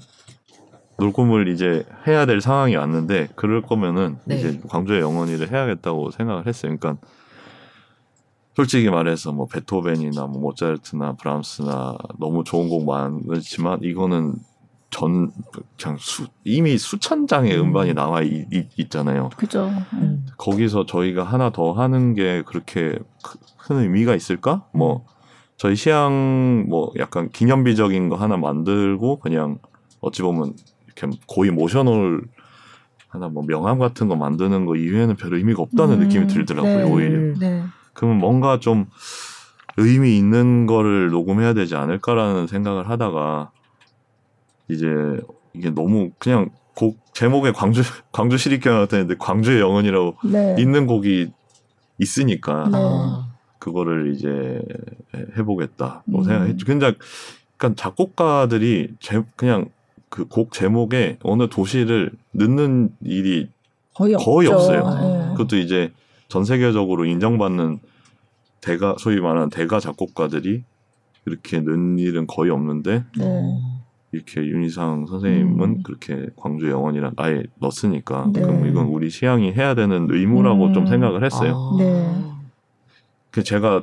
[0.98, 4.38] 녹음을 이제 해야 될 상황이 왔는데 그럴 거면은 네.
[4.38, 6.74] 이제 광주의 영원히를 해야겠다고 생각을 했어요.
[6.76, 7.06] 그러니까
[8.54, 14.34] 솔직히 말해서 뭐 베토벤이나 뭐 모차르트나 브람스나 너무 좋은 곡 많지만 이거는
[14.90, 15.30] 전
[15.80, 17.72] 그냥 수, 이미 수천 장의 음.
[17.72, 18.46] 반이 나와 있,
[18.90, 19.70] 잖아요 그죠.
[19.94, 20.26] 음.
[20.36, 22.98] 거기서 저희가 하나 더 하는 게 그렇게
[23.58, 24.66] 큰 의미가 있을까?
[24.74, 25.06] 뭐
[25.56, 29.58] 저희 시향 뭐 약간 기념비적인 거 하나 만들고 그냥
[30.00, 30.52] 어찌 보면
[30.86, 32.20] 이렇게 고이 모셔놓을
[33.08, 36.00] 하나 뭐 명함 같은 거 만드는 거 이외에는 별 의미가 없다는 음.
[36.00, 36.82] 느낌이 들더라고요 네.
[36.82, 37.38] 오히려.
[37.38, 37.62] 네.
[37.92, 38.86] 그러면 뭔가 좀
[39.76, 43.50] 의미 있는 거를 녹음해야 되지 않을까라는 생각을 하다가
[44.68, 44.86] 이제
[45.54, 47.82] 이게 너무 그냥 곡 제목에 광주
[48.12, 50.56] 광주 시립교향 같았는데 광주의 영혼이라고 네.
[50.58, 51.30] 있는 곡이
[51.98, 52.78] 있으니까 네.
[53.58, 54.62] 그거를 이제
[55.36, 56.24] 해보겠다 뭐 음.
[56.24, 56.66] 생각했죠.
[56.66, 56.92] 근데
[57.56, 59.66] 그러니까 작곡가들이 제, 그냥
[60.08, 63.48] 그 곡 제목에 어느 도시를 넣는 일이
[63.94, 64.88] 거의, 거의 없어요.
[64.90, 65.28] 네.
[65.32, 65.90] 그것도 이제
[66.32, 67.80] 전 세계적으로 인정받는
[68.62, 70.64] 대가 소위 말하는 대가 작곡가들이
[71.26, 73.60] 이렇게 넣는 일은 거의 없는데 네.
[74.12, 75.82] 이렇게 윤희상 선생님은 음.
[75.82, 78.40] 그렇게 광주 영원이란 아예 넣었으니까 네.
[78.40, 80.72] 그럼 이건 우리 시향이 해야 되는 의무라고 음.
[80.72, 81.74] 좀 생각을 했어요.
[81.74, 81.76] 아.
[81.78, 82.24] 네.
[83.30, 83.82] 그 제가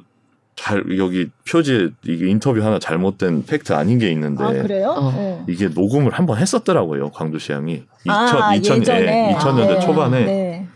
[0.55, 4.89] 잘 여기 표지에 이게 인터뷰 하나 잘못된 팩트 아닌 게 있는데 아, 그래요?
[4.89, 5.11] 어.
[5.11, 5.43] 네.
[5.47, 10.67] 이게 녹음을 한번 했었더라고요 광주 시향이 2000 아, 2000, 예, 2000년대 아, 초반에 네.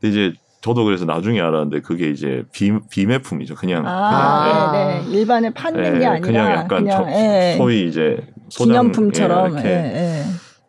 [0.00, 3.54] 근데 이제 저도 그래서 나중에 알았는데 그게 이제 비, 비매품이죠.
[3.54, 5.00] 그냥, 아, 그냥 네.
[5.00, 5.18] 네.
[5.18, 7.54] 일반에 파는 네, 게 아니라 그냥 약간 그냥, 저, 예.
[7.56, 8.18] 소위 이제
[8.50, 10.22] 소장, 기념품처럼 예, 예,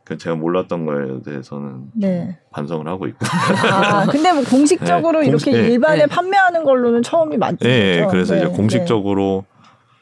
[0.05, 2.37] 그 제가 몰랐던 거에 대해서는 네.
[2.51, 3.19] 반성을 하고 있고.
[3.69, 6.05] 아, 근데 뭐 공식적으로 네, 이렇게 공식, 일반에 네.
[6.05, 7.57] 판매하는 걸로는 처음이 맞죠.
[7.67, 9.43] 네, 그래서 이제 네, 공식적으로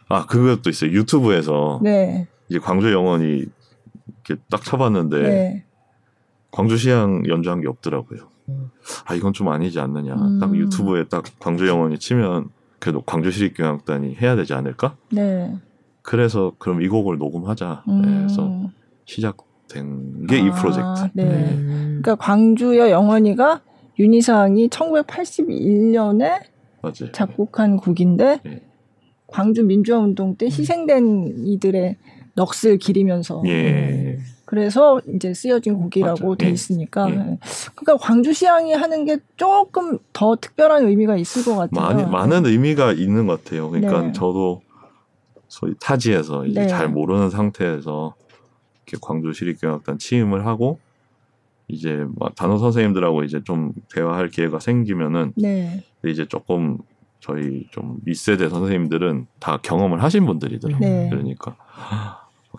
[0.07, 0.91] 아 그것도 있어요.
[0.91, 1.81] 유튜브에서
[2.47, 3.45] 이제 광주 영원이
[4.27, 5.63] 이렇게 딱 쳐봤는데
[6.51, 8.29] 광주시향 연주한 게 없더라고요.
[9.05, 10.13] 아 이건 좀 아니지 않느냐.
[10.13, 10.39] 음.
[10.39, 14.95] 딱 유튜브에 딱 광주 영원이 치면 그래도 광주 시립교향악단이 해야 되지 않을까?
[15.11, 15.55] 네.
[16.01, 17.83] 그래서 그럼 이 곡을 녹음하자.
[17.87, 18.01] 음.
[18.01, 18.69] 네, 그래서
[19.05, 21.09] 시작된 게이 아, 프로젝트.
[21.13, 21.25] 네.
[21.25, 21.55] 네.
[21.55, 23.61] 그러니까 광주여 영원이가
[23.99, 26.41] 윤희상이 1981년에
[26.81, 27.11] 맞아요.
[27.11, 28.61] 작곡한 곡인데 네.
[29.27, 31.97] 광주 민주화 운동 때 희생된 이들의
[32.35, 34.17] 넋을 기리면서 예.
[34.49, 36.35] 그래서 이제 쓰여진 곡이라고 맞죠.
[36.35, 36.49] 돼 예.
[36.49, 37.13] 있으니까 예.
[37.13, 37.37] 예.
[37.75, 41.95] 그러니까 광주시향이 하는 게 조금 더 특별한 의미가 있을 것 같아요.
[41.95, 43.69] 많이, 많은 의미가 있는 것 같아요.
[43.69, 44.11] 그러니까 네.
[44.11, 44.63] 저도
[45.47, 46.67] 소위 타지에서 이제 네.
[46.67, 48.15] 잘 모르는 상태에서
[48.87, 50.79] 이렇게 광주 시립교향악단 취임을 하고
[51.67, 55.83] 이제 단호 선생님들하고 이제 좀 대화할 기회가 생기면은 네.
[56.03, 56.79] 이제 조금
[57.19, 60.89] 저희 좀 윗세대 선생님들은 다 경험을 하신 분들이더라고요.
[60.89, 61.07] 네.
[61.11, 61.55] 그러니까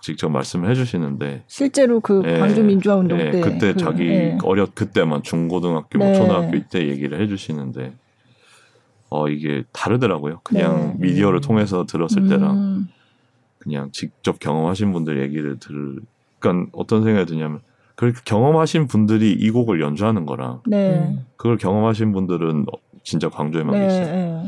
[0.01, 4.39] 직접 말씀을 해주시는데 실제로 그 예, 광주 민주화 운동 예, 때 그때 그, 자기 예.
[4.43, 6.15] 어렸 그때만 중고등학교 뭐 네.
[6.15, 7.93] 초등학교 때 얘기를 해 주시는데
[9.11, 10.41] 어 이게 다르더라고요.
[10.43, 11.09] 그냥 네.
[11.09, 12.29] 미디어를 통해서 들었을 음.
[12.29, 12.89] 때랑
[13.59, 16.01] 그냥 직접 경험하신 분들 얘기를 들을
[16.39, 17.61] 그러니까 어떤 생각이 드냐면
[17.95, 21.19] 그 경험하신 분들이 이 곡을 연주하는 거랑 네.
[21.37, 22.67] 그걸 경험하신 분들은
[23.03, 23.81] 진짜 광주에만 네.
[23.87, 24.45] 계세요.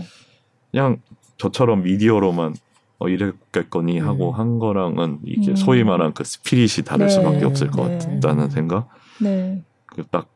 [0.70, 0.98] 그냥
[1.36, 2.54] 저처럼 미디어로만
[3.02, 4.06] 어, 이랬겠거니 음.
[4.06, 5.56] 하고 한 거랑은 이게 음.
[5.56, 7.12] 소위 말한 그 스피릿이 다를 네.
[7.12, 7.98] 수밖에 없을 것 네.
[7.98, 8.88] 같다는 생각.
[9.20, 9.64] 네.
[9.96, 10.28] 딱딱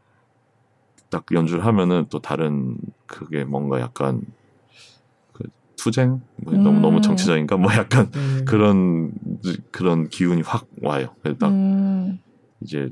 [1.08, 4.22] 딱 연주를 하면은 또 다른 그게 뭔가 약간
[5.32, 5.44] 그
[5.76, 6.64] 투쟁 뭐 음.
[6.64, 8.44] 너무 너무 정치적인가 뭐 약간 음.
[8.46, 9.12] 그런
[9.70, 11.14] 그런 기운이 확 와요.
[11.38, 12.18] 딱 음.
[12.60, 12.90] 이제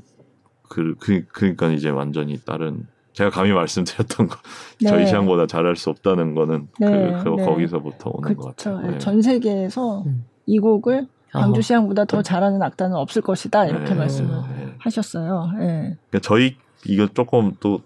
[0.69, 4.37] 그, 그 그러니까 이제 완전히 다른 제가 감히 말씀드렸던 거
[4.81, 4.89] 네.
[4.89, 6.87] 저희 시향보다 잘할 수 없다는 거는 네.
[6.87, 7.45] 그, 그 네.
[7.45, 8.41] 거기서부터 오는 그쵸.
[8.41, 8.91] 것 같아요.
[8.91, 8.97] 네.
[8.99, 10.25] 전 세계에서 음.
[10.45, 13.95] 이 곡을 광주 시향보다 더 잘하는 악단은 없을 것이다 이렇게 네.
[13.95, 14.73] 말씀을 네.
[14.79, 15.51] 하셨어요.
[15.57, 15.97] 네.
[16.09, 17.81] 그러니까 저희 이거 조금 또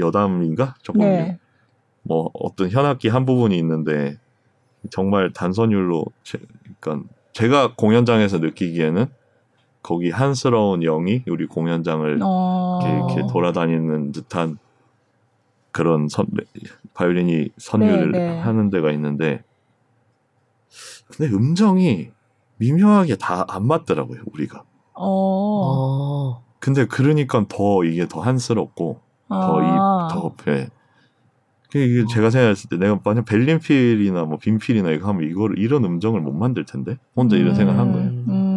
[0.00, 1.38] 여담인가 조금 네.
[2.02, 4.16] 뭐 어떤 현악기 한 부분이 있는데
[4.90, 6.38] 정말 단선율로 제,
[6.80, 9.06] 그러니까 제가 공연장에서 느끼기에는
[9.82, 12.80] 거기 한스러운 영이 우리 공연장을 어...
[12.82, 14.58] 이렇게, 이렇게, 돌아다니는 듯한
[15.70, 16.26] 그런 선,
[16.94, 18.38] 바이올린이 선율을 네, 네.
[18.40, 19.42] 하는 데가 있는데
[21.06, 22.10] 근데 음정이
[22.58, 24.64] 미묘하게 다 안 맞더라고요 우리가.
[24.94, 26.42] 어...
[26.58, 30.08] 근데 그러니까 더 이게 더 한스럽고 아...
[30.10, 30.68] 더이더 배.
[31.74, 36.32] 이게 제가 생각했을 때 내가 만약 벨린필이나 뭐 빈필이나 이거 하면 이거를 이런 음정을 못
[36.32, 37.54] 만들 텐데 혼자 이런 음...
[37.54, 38.08] 생각한 거예요.
[38.08, 38.47] 음...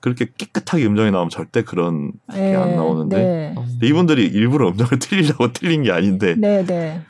[0.00, 0.10] 네.
[0.14, 3.54] 그렇게 깨끗하게 음정이 나오면 절대 그런 게 안 나오는데 네.
[3.86, 6.34] 이분들이 일부러 음정을 틀리려고 틀린 게 아닌데.
[6.36, 7.00] 네, 네.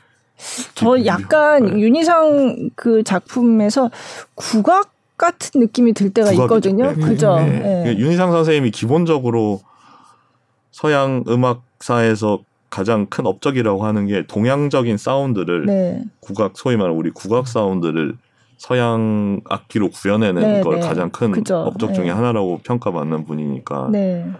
[0.75, 1.79] 저 약간 네.
[1.79, 3.89] 윤희상 그 작품에서
[4.35, 6.91] 국악 같은 느낌이 들 때가 있거든요.
[6.93, 7.35] 네, 그죠?
[7.37, 7.83] 네.
[7.85, 7.97] 네.
[7.97, 9.61] 윤희상 선생님이 기본적으로
[10.71, 12.39] 서양 음악사에서
[12.69, 16.03] 가장 큰 업적이라고 하는 게 동양적인 사운드를 네.
[16.21, 18.15] 국악 소위 말하는 우리 국악 사운드를
[18.61, 20.81] 서양 악기로 구현해내는 네, 걸 네.
[20.81, 21.57] 가장 큰 그죠.
[21.57, 22.11] 업적 중에 네.
[22.11, 24.31] 하나라고 평가받는 분이니까 네.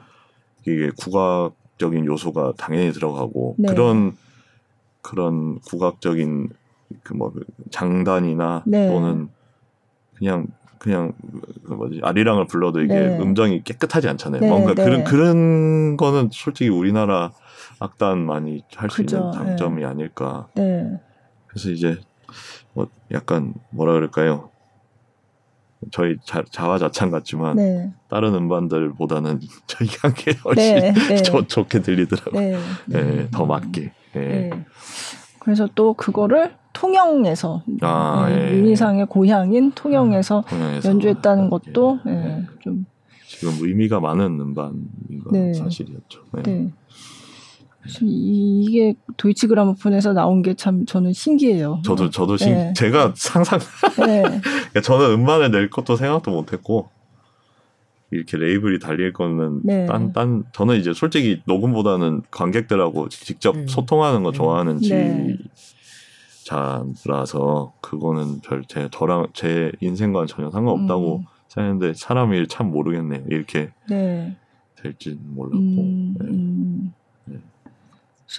[0.61, 3.67] 이게 국악적인 요소가 당연히 들어가고 네.
[3.67, 4.15] 그런
[5.01, 6.49] 그런 국악적인
[7.01, 7.33] 그 뭐
[7.71, 9.29] 장단이나 또는
[10.13, 10.45] 그냥
[10.77, 11.13] 그냥
[11.65, 14.41] 그 뭐지 아리랑을 불러도 이게 음정이 깨끗하지 않잖아요.
[14.47, 17.31] 뭔가 그런 그런 거는 솔직히 우리나라
[17.79, 19.87] 악단만이 할 수 있는 장점이 네.
[19.87, 20.47] 아닐까.
[20.53, 20.99] 네.
[21.47, 21.97] 그래서 이제
[22.73, 24.49] 뭐 약간 뭐라 그럴까요?
[25.91, 27.91] 저희 자, 자화자찬 같지만 네.
[28.07, 31.15] 다른 음반들보다는 저희가 한게 훨씬 네, 네.
[31.23, 32.41] 좋, 좋게 들리더라고요.
[32.41, 33.03] 네, 네.
[33.03, 33.91] 네더 맞게.
[35.39, 38.51] 그래서 또 그거를 통영에서 아, 예.
[38.57, 40.87] 윤희상의 고향인 통영에서, 통영에서.
[40.87, 41.99] 연주했다는 것도
[42.59, 42.85] 좀
[43.27, 46.21] 지금 의미가 많은 음반인 건 사실이었죠.
[46.43, 46.71] 네.
[48.01, 51.81] 이 게 도이치 그라모폰에서 나온 게 참 저는 신기해요.
[51.83, 52.73] 저도 저도 신 네.
[52.75, 53.59] 제가 상상
[54.05, 54.21] 네.
[54.43, 56.89] 그러니까 저는 음반을 낼 것도 생각도 못했고
[58.11, 59.85] 이렇게 레이블이 달릴 거는 네.
[59.87, 63.67] 딴, 딴 저는 이제 솔직히 녹음보다는 관객들하고 직접 음.
[63.67, 64.33] 소통하는 거 음.
[64.33, 65.37] 좋아하는 네.
[66.43, 71.25] 지자라서 그거는 별 제 저랑 제 인생과는 전혀 상관없다고 음.
[71.47, 73.23] 생각했는데 사람이 참 모르겠네요.
[73.29, 74.35] 이렇게 네.
[74.75, 75.57] 될지 몰랐고.
[75.57, 76.91] 음, 네.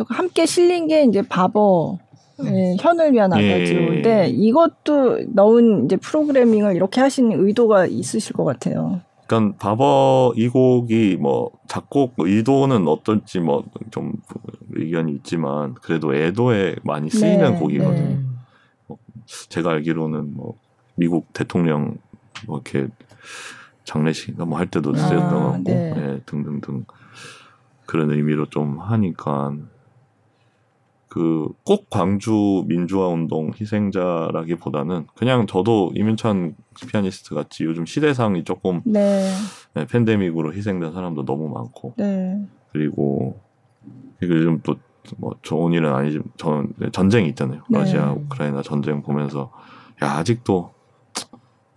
[0.00, 0.04] 음.
[0.04, 1.98] 그래서 함께 실린 게 이제 바버
[2.44, 4.26] 예, 현을 위한 아가지오인데 예.
[4.28, 9.00] 이것도 넣은 이제 프로그래밍을 이렇게 하신 의도가 있으실 것 같아요.
[9.26, 14.14] 그러니까 바버 이 곡이 뭐 작곡 의도는 어떨지 뭐 좀
[14.70, 18.08] 의견이 있지만 그래도 애도에 많이 쓰이는 네, 곡이거든요.
[18.08, 18.20] 네.
[18.86, 18.96] 뭐
[19.50, 20.54] 제가 알기로는 뭐
[20.96, 21.98] 미국 대통령
[22.46, 22.88] 뭐 이렇게
[23.84, 25.92] 장례식인가 뭐 할 때도 쓰였던 아, 것 같고 네.
[25.94, 26.86] 네, 등등등
[27.86, 29.52] 그런 의미로 좀 하니까
[31.12, 36.54] 그 꼭 광주 민주화 운동 희생자라기보다는 그냥 저도 이민찬
[36.88, 39.30] 피아니스트 같이 요즘 시대상이 조금 네.
[39.74, 42.42] 네, 팬데믹으로 희생된 사람도 너무 많고 네.
[42.72, 43.40] 그리고
[44.22, 44.76] 요즘 또
[45.18, 47.78] 뭐 좋은 일은 아니지만 저는 전쟁이 있잖아요 네.
[47.78, 49.52] 러시아 우크라이나 전쟁 보면서
[50.02, 50.72] 야 아직도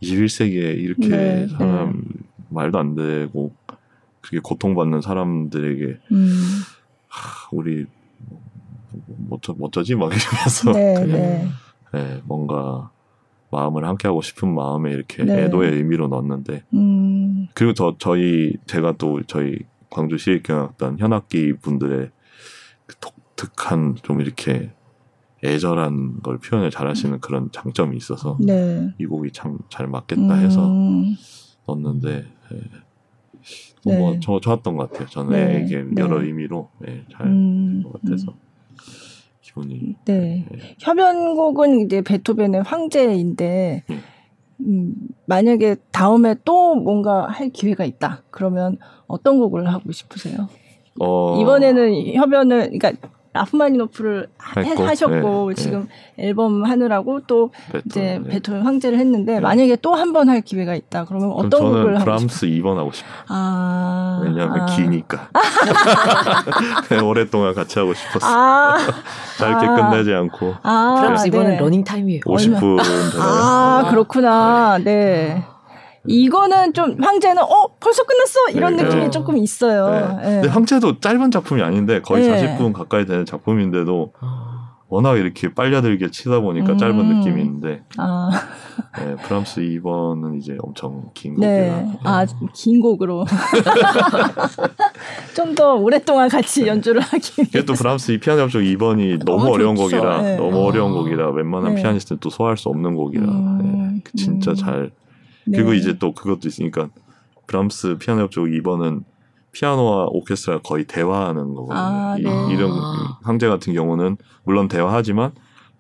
[0.02, 1.48] 21세기에 이렇게 네, 네.
[1.48, 2.04] 사람
[2.50, 3.54] 말도 안 되고
[4.22, 6.36] 그게 고통받는 사람들에게 음.
[7.08, 7.86] 하, 우리
[9.28, 11.48] 뭐, 뭐 어쩌지 막 이러면서 네, 그냥 네.
[11.94, 12.92] 네, 뭔가
[13.52, 15.44] 마음을 함께 하고 싶은 마음에 이렇게 네.
[15.44, 17.48] 애도의 의미로 넣었는데 음.
[17.54, 19.60] 그리고 저 저희 제가 또 저희
[19.90, 22.12] 광주 시립경악단 현악기 분들의
[22.86, 24.72] 그 독특한 좀 이렇게
[25.44, 28.94] 애절한 걸 표현을 잘하시는 그런 장점이 있어서 네.
[29.00, 31.16] 이 곡이 참 잘 맞겠다 해서 음.
[31.68, 32.62] 넣었는데 예.
[33.86, 34.00] 네.
[34.00, 35.08] 뭐 저, 좋았던 것 같아요.
[35.08, 35.64] 저는 네.
[35.64, 36.28] 이게 여러 네.
[36.28, 37.84] 의미로 네, 잘것 음.
[37.94, 38.32] 같아서.
[38.32, 38.46] 음.
[39.56, 39.96] 기분이.
[40.06, 40.46] 네.
[40.52, 40.76] 네.
[40.80, 43.98] 협연곡은 이제 베토벤의 황제인데 네.
[44.62, 44.94] 음,
[45.26, 48.24] 만약에 다음에 또 뭔가 할 기회가 있다.
[48.30, 48.78] 그러면
[49.08, 50.48] 어떤 곡을 하고 싶으세요?
[51.00, 51.40] 어...
[51.42, 52.94] 이번에는 협연을 그러니까
[53.36, 54.28] 라프마니노프를
[54.58, 56.26] 했고, 하셨고 네, 지금 네.
[56.28, 58.30] 앨범 하느라고 또 베토, 이제 네.
[58.30, 59.40] 베토벤 황제를 했는데 네.
[59.40, 63.12] 만약에 또 한 번 할 기회가 있다 그러면 어떤 곡을 하고 브람스 2번 하고 싶어요.
[63.28, 64.66] 아, 왜냐하면 아.
[64.68, 65.30] 기니까
[66.90, 68.26] 네, 오랫동안 같이 하고 싶었어.
[68.28, 68.78] 아.
[69.38, 69.76] 짧게 아.
[69.92, 70.56] 끝내지 않고.
[70.64, 72.22] 아, 브람스 2번은 러닝 타임이에요.
[72.22, 73.20] 50분 되나요?
[73.20, 74.78] 아 그렇구나.
[74.84, 75.44] 네.
[76.08, 79.10] 이거는 좀 황제는 어 벌써 끝났어 이런 네, 느낌이 네.
[79.10, 79.90] 조금 있어요.
[79.90, 80.00] 네.
[80.00, 80.24] 네.
[80.36, 82.58] 근데 황제도 짧은 작품이 아닌데 거의 네.
[82.58, 84.12] 40분 가까이 되는 작품인데도
[84.88, 86.78] 워낙 이렇게 빨려들게 치다 보니까 음.
[86.78, 88.30] 짧은 느낌이 있는데 아.
[89.00, 91.70] 네, 브람스 2번은 이제 엄청 긴 네.
[91.70, 92.00] 곡이라 네.
[92.04, 93.26] 아긴 곡으로
[95.36, 99.58] 좀 더 오랫동안 같이 연주를 하기 위해 또 프랑스 이 피아노 협奏 2번이 너무 어,
[99.58, 100.36] 려운 곡이라 네.
[100.36, 100.72] 너무 어.
[100.72, 101.82] 려운 곡이라 웬만한 네.
[101.82, 104.02] 피아니스트는 또 소화할 수 없는 곡이라 음.
[104.16, 104.56] 진짜 음.
[105.46, 106.90] 잘 그리고 이제 또 그것도 있으니까
[107.48, 109.04] 브람스 피아노 협奏 2번은
[109.52, 111.78] 피아노와 오케스트라 거의 대화하는 거거든요.
[111.78, 112.24] 아, 네.
[112.24, 112.72] 이, 이런
[113.24, 115.32] 황제 같은 경우는 물론 대화하지만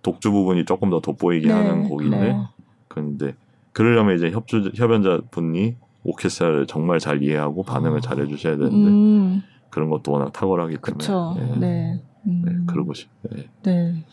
[0.01, 1.53] 독주 부분이 조금 더 돋보이게 네.
[1.53, 2.37] 하는 곡인데 네.
[2.87, 3.35] 그런데
[3.73, 9.41] 그러려면 이제 협주 협연자 분이 오케스트라를 정말 잘 이해하고 반응을 잘 해주셔야 되는데 음.
[9.69, 11.59] 그런 것도 워낙 탁월하기 때문에 네.
[11.59, 12.01] 네.
[12.27, 12.41] 음.
[12.45, 12.51] 네.
[12.67, 13.09] 그러고 싶.
[13.23, 13.49] 네.
[13.63, 14.05] 네.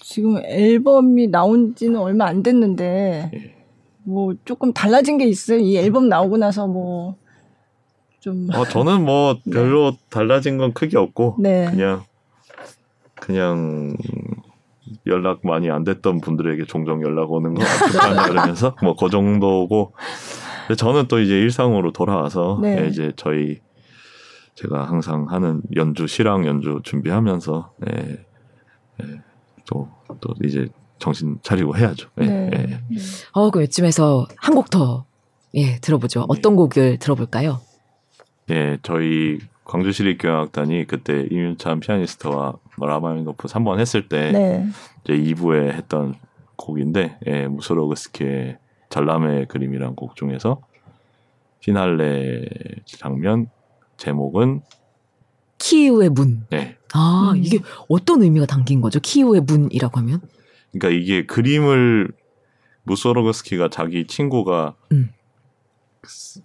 [0.00, 3.55] 지금 앨범이 나온 지는 얼마 안 됐는데 예.
[4.06, 5.58] 뭐 조금 달라진 게 있어요.
[5.58, 7.16] 이 앨범 나오고 나서 뭐
[8.20, 8.48] 좀.
[8.54, 9.52] 어, 저는 뭐 네.
[9.52, 9.98] 별로 네.
[10.10, 11.66] 달라진 건 크게 없고 네.
[11.70, 12.04] 그냥
[13.14, 13.96] 그냥
[15.06, 19.92] 연락 많이 안 됐던 분들에게 종종 연락 오는 거 어떡하냐 그러면서 뭐 그 정도고
[20.66, 22.82] 근데 저는 또 이제 일상으로 돌아와서 네.
[22.82, 23.60] 예, 이제 저희
[24.54, 28.24] 제가 항상 하는 연주 실황 연주 준비하면서 예,
[29.02, 29.22] 예,
[29.66, 29.88] 또,
[30.20, 30.68] 또 이제
[30.98, 32.08] 정신 차리고 해야죠.
[32.20, 32.50] 예, 네.
[32.70, 32.78] 예.
[33.32, 35.04] 어, 그럼 이쯤에서 한 곡 더,
[35.54, 36.24] 예, 들어보죠.
[36.28, 36.56] 어떤 네.
[36.56, 37.60] 곡을 들어볼까요?
[38.50, 44.66] 예, 저희 광주시립교향악단이 그때 이윤찬 피아니스트와 라마미노프 3번 했을 때 네.
[45.04, 46.14] 이제 2부에 했던
[46.56, 50.60] 곡인데 예, 무소로그스키의 전람의 그림이란 곡 중에서
[51.60, 52.44] 피날레
[52.86, 53.48] 장면
[53.96, 54.62] 제목은
[55.58, 56.46] 키우의 문.
[56.50, 56.76] 네.
[56.94, 57.42] 아, 음.
[57.42, 59.00] 이게 어떤 의미가 담긴 거죠?
[59.00, 60.20] 키우의 문이라고 하면?
[60.72, 62.12] 그러니까 이게 그림을
[62.84, 65.10] 무소로그스키가 자기 친구가 음.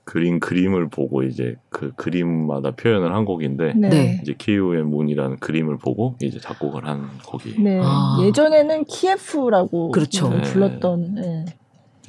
[0.04, 3.90] 그린 그림을 보고 이제 그 그림마다 표현을 한 곡인데 네.
[3.90, 4.20] 네.
[4.22, 7.62] 이제 키우의 문이라는 그림을 보고 이제 작곡을 한 곡이.
[7.62, 7.80] 네.
[7.82, 8.18] 아.
[8.24, 10.30] 예전에는 키예프라고 그렇죠.
[10.30, 10.42] 네.
[10.42, 11.16] 불렀던.
[11.16, 11.46] 네.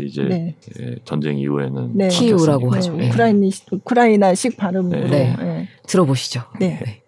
[0.00, 0.56] 이제 네.
[0.80, 2.08] 예, 전쟁 이후에는 네.
[2.08, 2.94] 키우라고 하죠.
[2.94, 5.08] 우크라이나 우크라이나식 발음으로
[5.86, 6.42] 들어보시죠.
[6.58, 7.01] 네.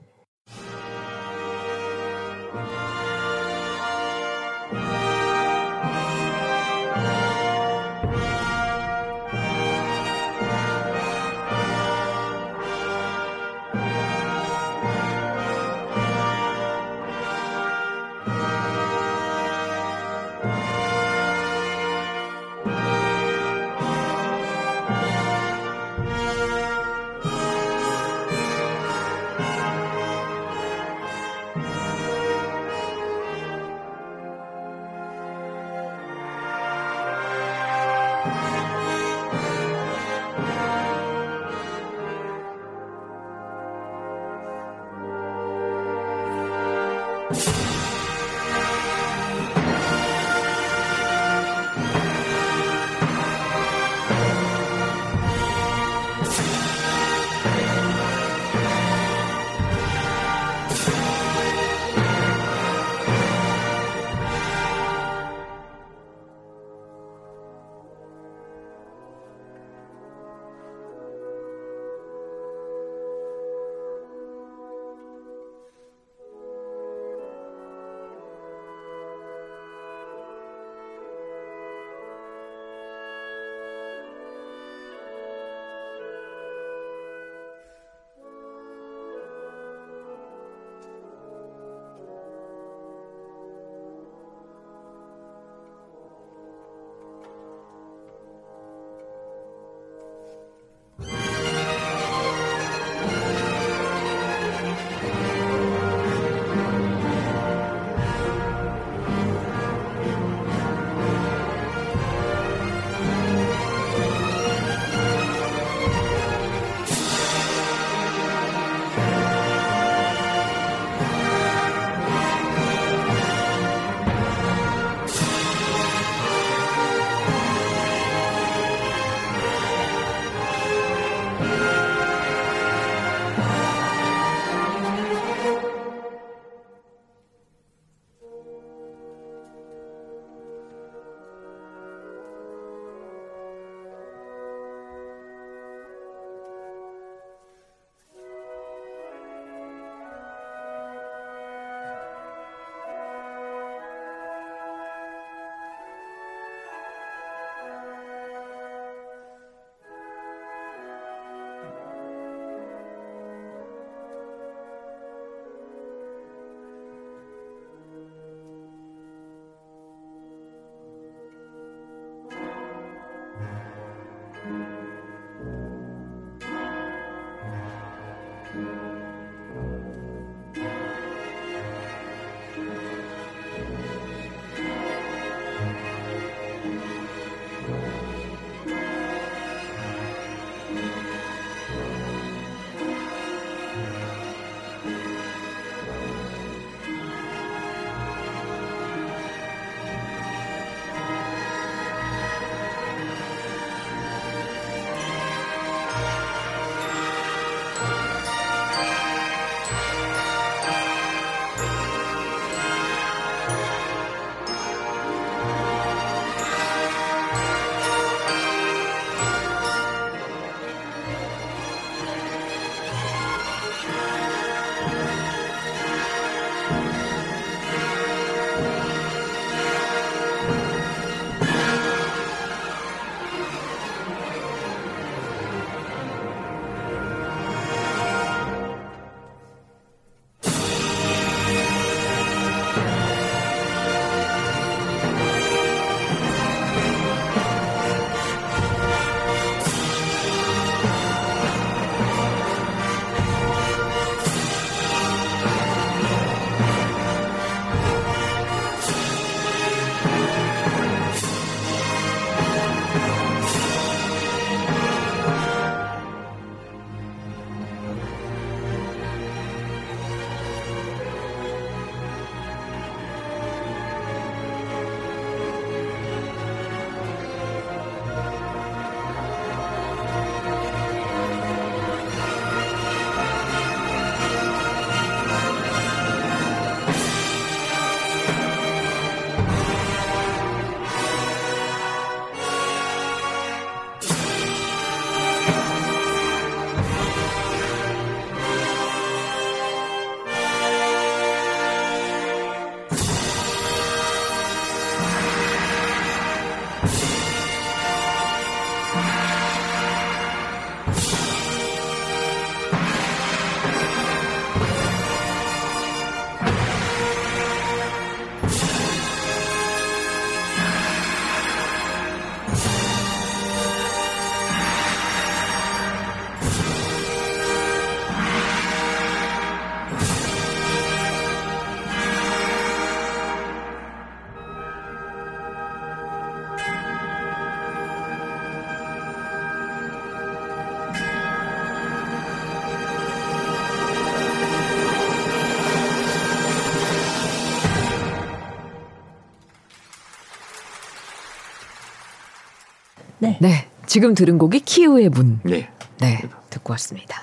[353.44, 353.50] 네.
[353.50, 353.68] 네.
[353.86, 355.40] 지금 들은 곡이 키우의 문.
[355.44, 355.68] 네.
[356.00, 356.22] 네.
[356.50, 357.16] 듣고 왔습니다.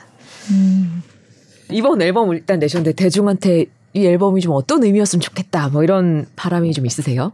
[0.52, 1.02] 음.
[1.72, 5.70] 이번 앨범 일단 내셨는데 대중한테 이 앨범이 좀 어떤 의미였으면 좋겠다.
[5.70, 7.32] 뭐 이런 바람이 좀 있으세요?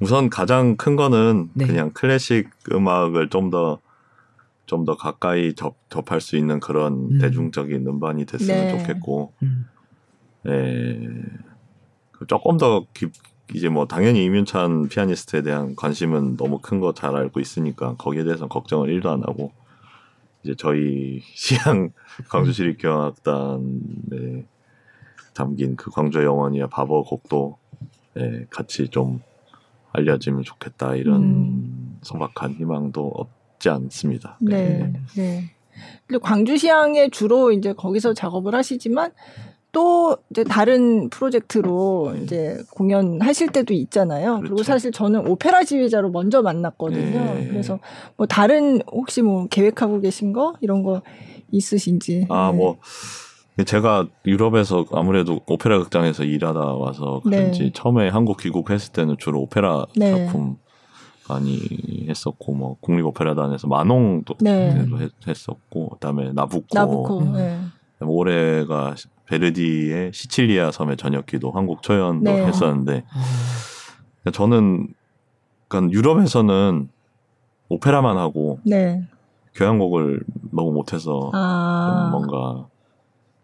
[0.00, 1.66] 우선 가장 큰 거는 네.
[1.66, 3.80] 그냥 클래식 음악을 좀 더
[4.70, 7.18] 좀 더 가까이 접, 접할 수 있는 그런 음.
[7.18, 8.78] 대중적인 음반이 됐으면 네.
[8.78, 9.66] 좋겠고, 음.
[10.46, 11.08] 예,
[12.28, 13.10] 조금 더 깊,
[13.54, 18.46] 이제 뭐 당연히 이윤찬 피아니스트에 대한 관심은 너무 큰 거 잘 알고 있으니까 거기에 대해서
[18.48, 19.52] 걱정을 1도 안 하고
[20.42, 21.90] 이제 저희 시향
[22.28, 24.44] 광주시립교향악단에
[25.34, 27.56] 담긴 그 광주의 영원이야 바버 곡도
[28.18, 29.20] 예, 같이 좀
[29.92, 31.98] 알려지면 좋겠다 이런 음.
[32.02, 34.36] 소박한 희망도 없지 않습니다.
[34.40, 34.78] 네.
[34.78, 34.92] 네.
[35.16, 35.50] 네.
[36.06, 39.12] 근데 광주시향에 주로 이제 거기서 작업을 하시지만
[39.72, 44.36] 또 이제 다른 프로젝트로 이제 공연하실 때도 있잖아요.
[44.38, 44.42] 그렇죠.
[44.42, 47.34] 그리고 사실 저는 오페라 지휘자로 먼저 만났거든요.
[47.34, 47.48] 네.
[47.48, 47.78] 그래서
[48.16, 51.02] 뭐 다른 혹시 뭐 계획하고 계신 거 이런 거
[51.52, 52.26] 있으신지.
[52.28, 52.58] 아, 네.
[52.58, 52.78] 뭐
[53.64, 57.70] 제가 유럽에서 아무래도 오페라 극장에서 일하다 와서 그런지 네.
[57.72, 60.26] 처음에 한국 귀국했을 때는 주로 오페라 네.
[60.26, 60.56] 작품
[61.28, 61.60] 많이
[62.08, 64.74] 했었고 뭐 국립 오페라단에서 마농도 네.
[65.28, 67.72] 했었고 그다음에 나부코, 나부코 음.
[68.08, 68.94] 올해가
[69.26, 72.46] 베르디의 시칠리아 섬의 저녁기도 한국 초연도 네.
[72.46, 73.04] 했었는데
[74.24, 74.30] 아.
[74.30, 74.88] 저는
[75.68, 76.88] 그러니까 유럽에서는
[77.68, 79.02] 오페라만 하고 네.
[79.54, 80.22] 교향곡을
[80.52, 82.08] 너무 못해서 아.
[82.10, 82.66] 뭔가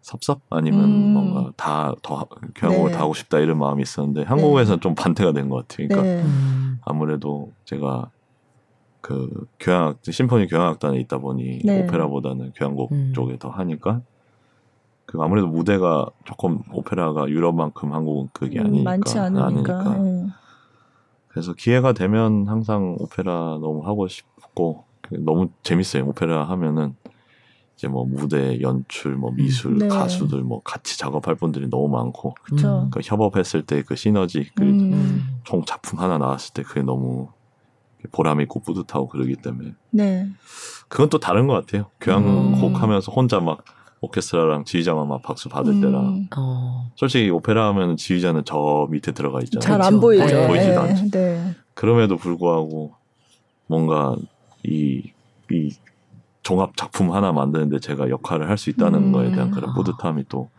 [0.02, 1.12] 섭섭 아니면 음.
[1.12, 2.96] 뭔가 다 더 교향곡을 네.
[2.96, 4.80] 다 하고 싶다 이런 마음이 있었는데 한국에서는 네.
[4.80, 5.88] 좀 반대가 된 것 같아요.
[5.88, 6.24] 그러니까 네.
[6.84, 8.10] 아무래도 제가
[9.00, 11.82] 그 교향악 심포니 교향악단에 있다 보니 네.
[11.84, 13.12] 오페라보다는 교향곡 음.
[13.14, 14.00] 쪽에 더 하니까
[15.06, 18.90] 그 아무래도 무대가 조금 오페라가 유럽만큼 한국은 그게 음, 아니니까.
[18.90, 19.46] 많지 않으니까.
[19.46, 19.90] 아니니까.
[19.98, 20.30] 음.
[21.28, 26.06] 그래서 기회가 되면 항상 오페라 너무 하고 싶고 그 너무 재밌어요.
[26.06, 26.96] 오페라 하면은
[27.76, 29.86] 이제 뭐 무대 연출, 뭐 미술, 네.
[29.88, 32.88] 가수들 뭐 같이 작업할 분들이 너무 많고 그쵸.
[32.90, 35.62] 그 협업했을 때 그 시너지 그총 음.
[35.66, 37.28] 작품 하나 나왔을 때 그게 너무
[38.12, 40.26] 보람 있고 뿌듯하고 그러기 때문에 네.
[40.88, 41.90] 그건 또 다른 것 같아요.
[42.00, 42.76] 교향곡 음.
[42.76, 43.62] 하면서 혼자 막
[44.00, 45.80] 오케스트라랑 지휘자만 막 박수 받을 음.
[45.80, 46.90] 때랑 어.
[46.96, 49.60] 솔직히 오페라 하면 지휘자는 저 밑에 들어가 있잖아요.
[49.66, 50.24] 잘 안 보이죠.
[50.26, 50.46] 네.
[50.46, 51.10] 보이지도 않죠.
[51.10, 51.54] 네.
[51.74, 52.94] 그럼에도 불구하고
[53.66, 54.14] 뭔가
[54.64, 55.10] 이,
[55.50, 55.74] 이
[56.42, 59.12] 종합 작품 하나 만드는데 제가 역할을 할 수 있다는 음.
[59.12, 60.50] 거에 대한 그런 뿌듯함이 또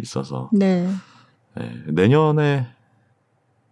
[0.00, 0.88] 있어서 네.
[1.54, 1.72] 네.
[1.86, 2.66] 내년에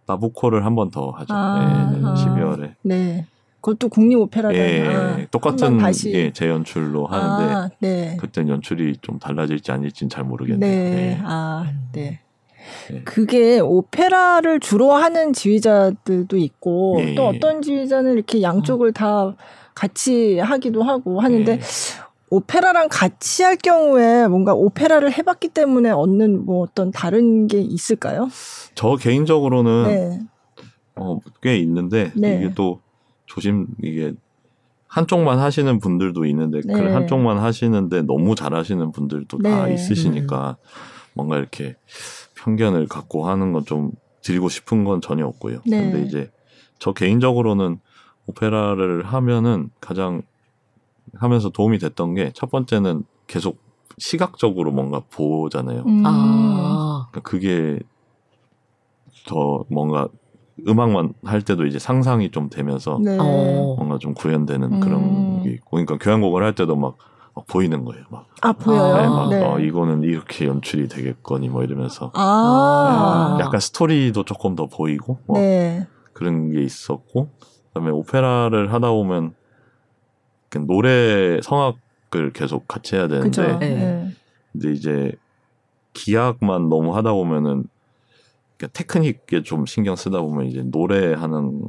[0.05, 1.33] 나부코를 한 번 더 하죠.
[1.33, 1.91] 아.
[1.91, 2.75] 네, 12월에.
[2.83, 3.25] 네.
[3.67, 6.13] 그것도 국립 오페라단 예, 아, 똑같은 다시.
[6.13, 8.15] 예, 재연출로 하는데 아, 네.
[8.17, 10.71] 그때 연출이 좀 달라질지 아닐지는 잘 모르겠네요.
[10.71, 10.89] 네.
[10.89, 11.21] 네.
[11.21, 12.21] 아, 네.
[12.89, 13.01] 네.
[13.03, 17.27] 그게 오페라를 주로 하는 지휘자들도 있고 예, 또 예.
[17.27, 19.35] 어떤 지휘자는 이렇게 양쪽을 다
[19.75, 21.59] 같이 하기도 하고 하는데 예.
[22.29, 28.29] 오페라랑 같이 할 경우에 뭔가 오페라를 해봤기 때문에 얻는 뭐 어떤 다른 게 있을까요?
[28.75, 30.19] 저 개인적으로는 네.
[30.95, 32.37] 어, 꽤 있는데 네.
[32.37, 32.79] 이게 또
[33.27, 34.13] 조심 이게
[34.87, 36.73] 한쪽만 하시는 분들도 있는데 네.
[36.73, 39.49] 그 한쪽만 하시는데 너무 잘하시는 분들도 네.
[39.51, 40.57] 다 있으시니까
[41.13, 41.75] 뭔가 이렇게
[42.35, 45.61] 편견을 갖고 하는 건 좀 드리고 싶은 건 전혀 없고요.
[45.65, 45.79] 네.
[45.91, 46.31] 근데 이제
[46.79, 47.79] 저 개인적으로는
[48.25, 50.21] 오페라를 하면은 가장
[51.13, 53.57] 하면서 도움이 됐던 게 첫 번째는 계속
[53.97, 55.83] 시각적으로 뭔가 보잖아요.
[55.87, 56.03] 음.
[56.05, 57.07] 아.
[57.11, 57.79] 그러니까 그게
[59.27, 60.07] 더 뭔가
[60.65, 63.17] 음악만 할 때도 이제 상상이 좀 되면서 네.
[63.19, 63.75] 어.
[63.77, 64.79] 뭔가 좀 구현되는 음.
[64.79, 66.97] 그런 게 있고, 그러니까 교향곡을 할 때도 막,
[67.35, 68.03] 막 보이는 거예요.
[68.09, 68.27] 막.
[68.41, 68.97] 아 보여요.
[68.97, 69.43] 네, 막 네.
[69.45, 72.11] 어, 이거는 이렇게 연출이 되겠거니 뭐 이러면서.
[72.15, 73.35] 아.
[73.37, 75.85] 네, 약간 스토리도 조금 더 보이고 뭐 네.
[76.13, 79.35] 그런 게 있었고, 그 다음에 오페라를 하다 보면
[80.65, 84.11] 노래 성악을 계속 같이 해야 되는데, 네.
[84.51, 85.11] 근데 이제
[85.93, 87.65] 기악만 너무 하다 보면은
[88.73, 91.61] 테크닉에 좀 신경 쓰다 보면 이제 노래하는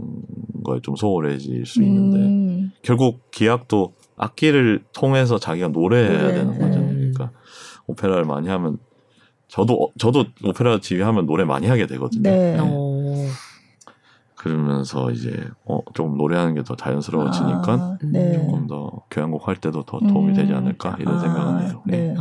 [0.65, 2.73] 거에 좀 소홀해질 수 있는데 음.
[2.83, 6.35] 결국 기악도 악기를 통해서 자기가 노래해야 노래.
[6.35, 6.87] 되는 거잖아요.
[6.93, 6.95] 네.
[6.97, 7.31] 그러니까
[7.87, 8.79] 오페라를 많이 하면
[9.49, 12.23] 저도 저도 오페라 지휘하면 노래 많이 하게 되거든요.
[12.23, 12.57] 네.
[12.57, 13.29] 네.
[14.35, 18.35] 그러면서 이제 어, 좀 노래하는 게 더 자연스러워지니까 아, 네.
[18.35, 20.59] 조금 더 교향곡 할 때도 더 도움이 되지 음.
[20.59, 21.83] 않을까 이런 아, 생각은 해요.
[21.87, 22.15] 네.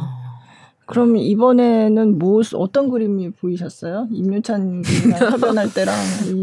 [0.88, 0.94] 네.
[0.94, 4.08] 그럼 이번에는 뭐 어떤 그림이 보이셨어요?
[4.12, 5.96] 임유찬 님이랑 협연할 때랑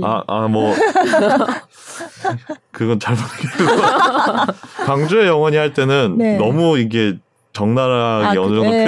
[0.03, 0.75] 아아 뭐
[2.71, 3.83] 그건 잘 모르겠고
[4.87, 6.37] 광주의 영원히 할 때는 네.
[6.37, 7.19] 너무 이게
[7.53, 8.85] 적나라하게 아, 어느 정도 네,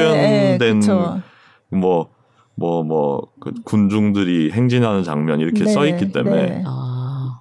[0.58, 0.80] 표현된
[1.70, 2.16] 뭐
[2.58, 6.62] 뭐 뭐 그 군중들이 행진하는 장면 이렇게 네, 써 있기 때문에 네.
[6.66, 6.85] 아.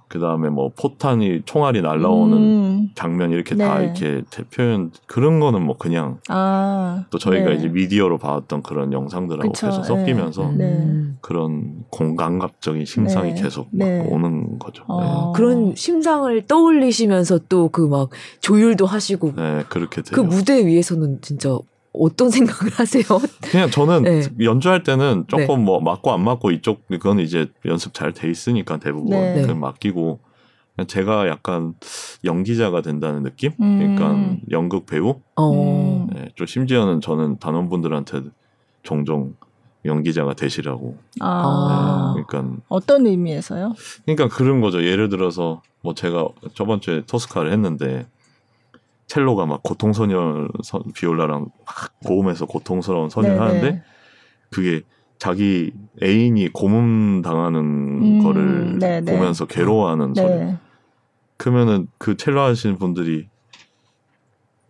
[0.08, 2.88] 그 다음에 뭐 포탄이 총알이 날라오는 음.
[2.94, 3.64] 장면 이렇게 네.
[3.64, 4.22] 다 이렇게
[4.54, 7.56] 표현 그런 거는 뭐 그냥 아, 또 저희가 네.
[7.56, 10.78] 이제 미디어로 봐왔던 그런 영상들하고 그쵸, 계속 섞이면서 네.
[10.78, 11.04] 네.
[11.20, 13.42] 그런 공감각적인 심상이 네.
[13.42, 14.06] 계속 네.
[14.08, 14.84] 오는 거죠.
[14.88, 15.32] 아.
[15.34, 20.12] 그런 심상을 떠올리시면서 또 그 막 조율도 하시고 네 그렇게 돼요.
[20.14, 21.58] 그 무대 위에서는 진짜
[21.98, 23.04] 어떤 생각을 하세요?
[23.42, 24.22] 그냥 저는 네.
[24.40, 25.64] 연주할 때는 조금 네.
[25.64, 29.40] 뭐 맞고 안 맞고 이쪽 그건 이제 연습 잘 돼 있으니까 대부분 네.
[29.40, 30.20] 그냥 맡기고
[30.86, 31.74] 제가 약간
[32.24, 33.52] 연기자가 된다는 느낌?
[33.60, 33.78] 음.
[33.96, 35.20] 그러니까 연극 배우?
[35.36, 36.06] 어.
[36.12, 38.22] 네, 좀 심지어는 저는 단원분들한테
[38.82, 39.34] 종종
[39.86, 40.96] 연기자가 되시라고.
[41.20, 42.14] 아.
[42.16, 43.72] 네, 그러니까 어떤 의미에서요?
[44.04, 44.82] 그러니까 그런 거죠.
[44.84, 48.06] 예를 들어서 뭐 제가 저번 주에 토스카를 했는데
[49.06, 50.48] 첼로가 막 고통소녀
[50.94, 53.82] 비올라랑 막 고음에서 고통스러운 선율 하는데
[54.50, 54.82] 그게
[55.18, 59.10] 자기 애인이 고문 당하는 음, 거를 네네.
[59.12, 60.22] 보면서 괴로워하는 네.
[60.22, 60.56] 소리.
[61.36, 63.28] 그러면은 그 첼로 하시는 분들이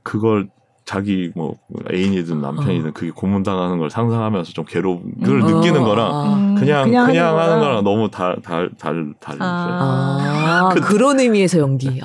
[0.03, 0.51] 그걸
[0.87, 1.57] 자기 뭐
[1.93, 2.93] 애인이든 남편이든 어.
[2.95, 5.47] 그게 고문당하는 걸 상상하면서 좀 괴로움을 음.
[5.47, 6.55] 느끼는 거랑 음.
[6.55, 9.41] 그냥 그냥, 그냥 하는, 거랑 너무 달달달 달라요.
[9.41, 11.91] 아, 그, 그런 의미에서 연기.
[11.91, 12.03] 네.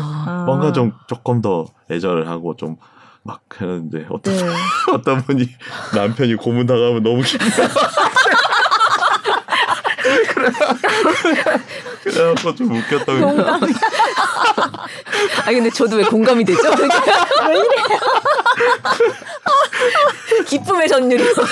[0.00, 0.42] 아.
[0.46, 2.76] 뭔가 좀 조금 더 애절을 하고 좀
[3.24, 4.42] 막 하는데 어떤 네.
[4.92, 5.48] 어떤 분이
[5.94, 7.46] 남편이 고문 당하면 너무 기분
[12.02, 13.20] 그래갖고 좀 웃겼다고.
[15.44, 16.62] 아 근데 저도 왜 공감이 되죠?
[17.48, 18.00] 왜 이래요?
[20.46, 21.42] 기쁨의 전율이 이렇게.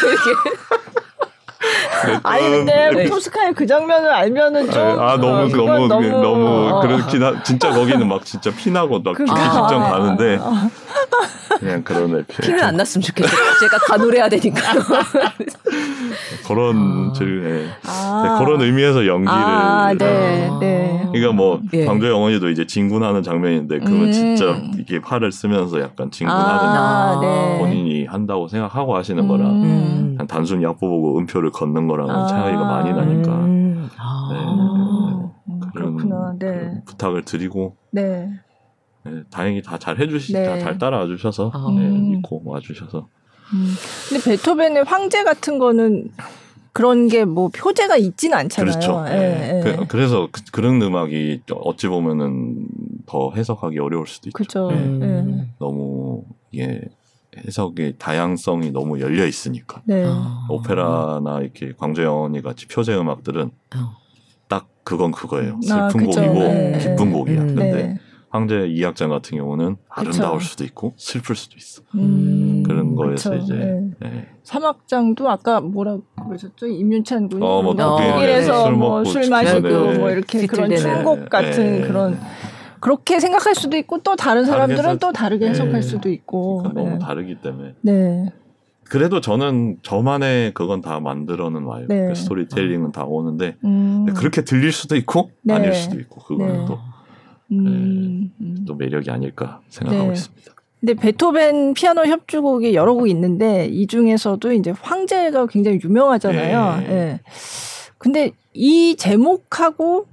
[2.22, 3.04] 아니 근데 네.
[3.06, 6.80] 토스카의 그 장면을 알면은 좀 아, 너무 어, 너무 너무, 너무 어.
[6.80, 10.52] 그렇긴 하 진짜 거기는 막 진짜 피나고 막 죽기 직전 가는데 어.
[11.58, 13.58] 그냥 그런 애 피는 안 났으면 좋겠어요.
[13.60, 14.60] 제가 다 노래해야 되니까.
[16.46, 17.12] 그런 아.
[17.12, 17.66] 질, 네.
[17.86, 18.22] 아.
[18.24, 19.32] 네, 그런 의미에서 연기를.
[19.32, 20.58] 아, 네, 아.
[20.58, 21.06] 네.
[21.12, 21.84] 그러니까 뭐 예.
[21.84, 24.12] 광주의 어머니도 이제 진군하는 장면인데 그건 음.
[24.12, 27.58] 진짜 이게 팔을 쓰면서 약간 진군하는 아, 네.
[27.58, 30.18] 본인이 한다고 생각하고 하시는 거랑 음.
[30.28, 32.26] 단순히 약보 보고 음표를 걷는 거랑은 아.
[32.26, 33.32] 차이가 많이 나니까.
[33.44, 33.88] 음.
[34.30, 34.36] 네.
[35.52, 36.34] 음, 그런, 그렇구나.
[36.38, 36.46] 네.
[36.46, 37.76] 그런 부탁을 드리고.
[37.90, 38.28] 네.
[39.04, 40.44] 네, 다행히 다 잘 해주시, 네.
[40.44, 41.66] 다잘 따라와 주셔서 아.
[41.76, 43.08] 네, 믿고 와 주셔서.
[43.54, 43.66] 음.
[44.08, 46.10] 근데 베토벤의 황제 같은 거는
[46.72, 48.70] 그런 게 뭐 표제가 있지는 않잖아요.
[48.78, 49.04] 그렇죠.
[49.08, 49.62] 예, 네.
[49.66, 49.86] 예.
[49.88, 52.66] 그, 래서 그, 런 음악이 어찌 보면은
[53.06, 54.34] 더 해석하기 어려울 수도 있죠.
[54.34, 54.70] 그렇죠.
[54.70, 55.48] 네.
[55.58, 56.22] 너무
[56.54, 56.80] 예
[57.36, 59.82] 해석의 다양성이 너무 열려 있으니까.
[59.84, 60.04] 네.
[60.06, 60.46] 아.
[60.48, 63.96] 오페라나 이렇게 광주영원이 같이 표제 음악들은 어.
[64.48, 65.60] 딱 그건 그거예요.
[65.70, 66.78] 아, 슬픈 아, 곡이고 네.
[66.78, 67.40] 기쁜 곡이야.
[67.40, 67.98] 음, 근데 네.
[68.30, 70.50] 황제 이학장 같은 경우는 아름다울 그쵸.
[70.50, 71.82] 수도 있고 슬플 수도 있어.
[71.96, 73.42] 음, 그런 거에서 그쵸.
[73.42, 73.90] 이제 네.
[74.00, 74.28] 네.
[74.44, 76.68] 삼악장도 아까 뭐라고 그러셨죠?
[76.68, 79.98] 임윤찬 군이 어, 뭐 독일에서 뭐술 뭐 마시고 네.
[79.98, 81.86] 뭐 이렇게 그런 충곡 같은 네.
[81.88, 82.20] 그런
[82.80, 85.50] 그렇게 생각할 수도 있고 또 다른 사람들은 또 다르게 네.
[85.50, 86.98] 해석할 수도 있고 그러니까 너무 네.
[86.98, 87.74] 다르기 때문에.
[87.82, 88.32] 네.
[88.84, 91.86] 그래도 저는 저만의 그건 다 만들어는 와요.
[91.88, 94.06] 그 스토리텔링은 다 오는데 음.
[94.16, 96.78] 그렇게 들릴 수도 있고 아닐 수도 있고 그거는 또.
[97.52, 98.64] 음, 음.
[98.66, 100.12] 또 매력이 아닐까 생각하고 네.
[100.12, 100.52] 있습니다.
[100.80, 106.80] 근데 베토벤 피아노 협주곡이 여러 곡 있는데 이 중에서도 이제 황제가 굉장히 유명하잖아요.
[106.80, 106.88] 네.
[106.88, 107.20] 네.
[107.98, 110.06] 근데 이 제목하고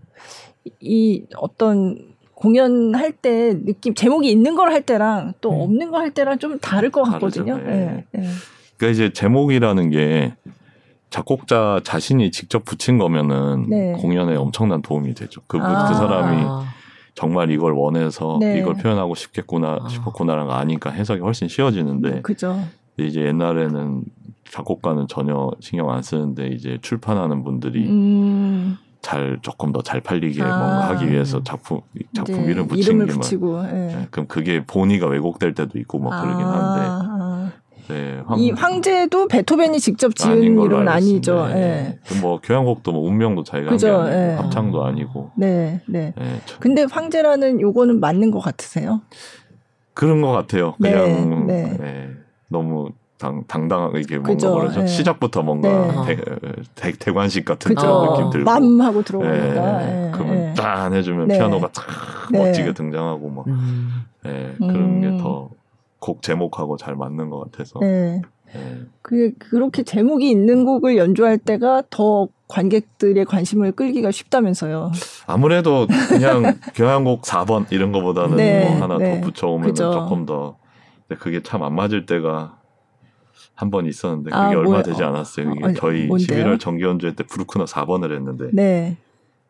[0.81, 1.97] 이 어떤
[2.37, 5.61] 공연할 때 느낌 제목이 있는 걸 할 때랑 또 음.
[5.61, 7.57] 없는 걸 할 때랑 좀 다를 것 같거든요.
[7.57, 8.05] 네.
[8.11, 8.27] 네.
[8.77, 10.35] 그러니까 이제 제목이라는 게
[11.09, 13.93] 작곡자 자신이 직접 붙인 거면은 네.
[13.93, 15.41] 공연에 엄청난 도움이 되죠.
[15.47, 15.87] 그, 아.
[15.87, 16.43] 그 사람이
[17.15, 18.59] 정말 이걸 원해서 네.
[18.59, 19.87] 이걸 표현하고 싶겠구나 아.
[19.87, 22.59] 싶었구나라는 거 아니까 해석이 훨씬 쉬워지는데 그죠.
[22.97, 24.03] 이제 옛날에는
[24.51, 28.77] 작곡가는 전혀 신경 안 쓰는데 이제 출판하는 분들이 음.
[29.01, 30.47] 잘 조금 더 잘 팔리게 아.
[30.47, 31.81] 뭔가 하기 위해서 작품
[32.13, 32.51] 작품 네.
[32.51, 33.71] 이름 붙이는 게 붙이고, 네.
[33.71, 34.07] 네.
[34.11, 36.51] 그럼 그게 본의가 왜곡될 때도 있고 뭐 그러긴 아.
[36.51, 37.51] 한데 아.
[37.87, 41.47] 네, 황, 이 황제도 베토벤이 직접 지은 이름은 아니죠.
[41.47, 41.97] 네.
[42.03, 42.19] 네.
[42.21, 44.35] 뭐 교향곡도 뭐 운명도 자기가 한게 아니고 네.
[44.35, 45.31] 합창도 아니고.
[45.37, 46.13] 네, 네.
[46.17, 49.01] 네 근데 황제라는 요거는 맞는 것 같으세요?
[49.93, 50.75] 그런 것 같아요.
[50.79, 51.77] 네, 그냥 네.
[51.79, 52.09] 네.
[52.49, 54.81] 너무 당, 당당하게 이게 뭔가 뭐라죠?
[54.81, 54.87] 네.
[54.87, 56.15] 시작부터 뭔가 네.
[56.75, 60.11] 대, 대, 관식 같은 그런 느낌 들고 맘 하고 들어오니까 네.
[60.13, 61.85] 그러면 짠 해주면 피아노가 탁
[62.31, 64.03] 멋지게 등장하고 막 음.
[64.23, 64.53] 네.
[64.59, 65.01] 그런 음.
[65.01, 65.49] 게더
[65.99, 67.79] 곡 제목하고 잘 맞는 것 같아서.
[67.79, 68.21] 네.
[68.53, 68.77] 네.
[69.01, 74.91] 그 그렇게 제목이 있는 곡을 연주할 때가 더 관객들의 관심을 끌기가 쉽다면서요.
[75.25, 79.19] 아무래도 그냥 교향곡 4번 이런 거보다는 네, 뭐 하나 네.
[79.19, 80.55] 더 붙여오면 조금 더.
[81.07, 82.56] 근데 그게 참 안 맞을 때가
[83.57, 85.51] 한 번 있었는데 그게 아, 얼마 되지 않았어요.
[85.51, 86.45] 이게 어, 저희 뭔데요?
[86.45, 88.95] 11월 정기 연주회 때 브루크너 4번을 했는데 네.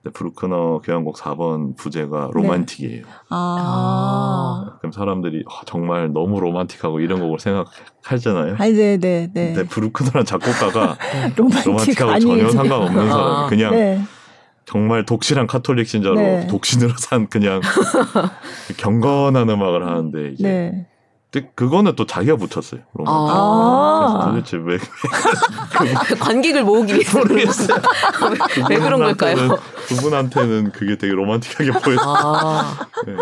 [0.03, 3.01] 네, 브루크너 교향곡 4번 부제가 로man틱이에요.
[3.03, 3.09] 네.
[3.29, 4.77] 아.
[4.79, 8.53] 그럼 사람들이 어, 정말 너무 로man틱하고 이런 곡을 생각하잖아요.
[8.57, 9.53] 아, 네, 네, 네.
[9.53, 10.97] 근데 브루크너란 작곡가가
[11.35, 13.27] 로man틱하고 전혀 상관없는 사람.
[13.27, 13.47] 아.
[13.47, 14.01] 그냥 네.
[14.65, 16.47] 정말 독실한 카톨릭 신자로 네.
[16.47, 17.59] 독신으로 산 그냥
[18.77, 20.87] 경건한 음악을 하는데 이제 네.
[21.55, 22.81] 그거는 또 자기가 붙였어요.
[23.05, 24.77] 아~ 도대체 왜
[26.19, 27.77] 관객을 모으기 위해서 모르겠어요.
[28.31, 29.57] 왜, 왜 그런 걸까요?
[29.87, 32.15] 그분한테는 그게 되게 로맨틱하게 보였어요.
[32.15, 33.13] 아~ 네.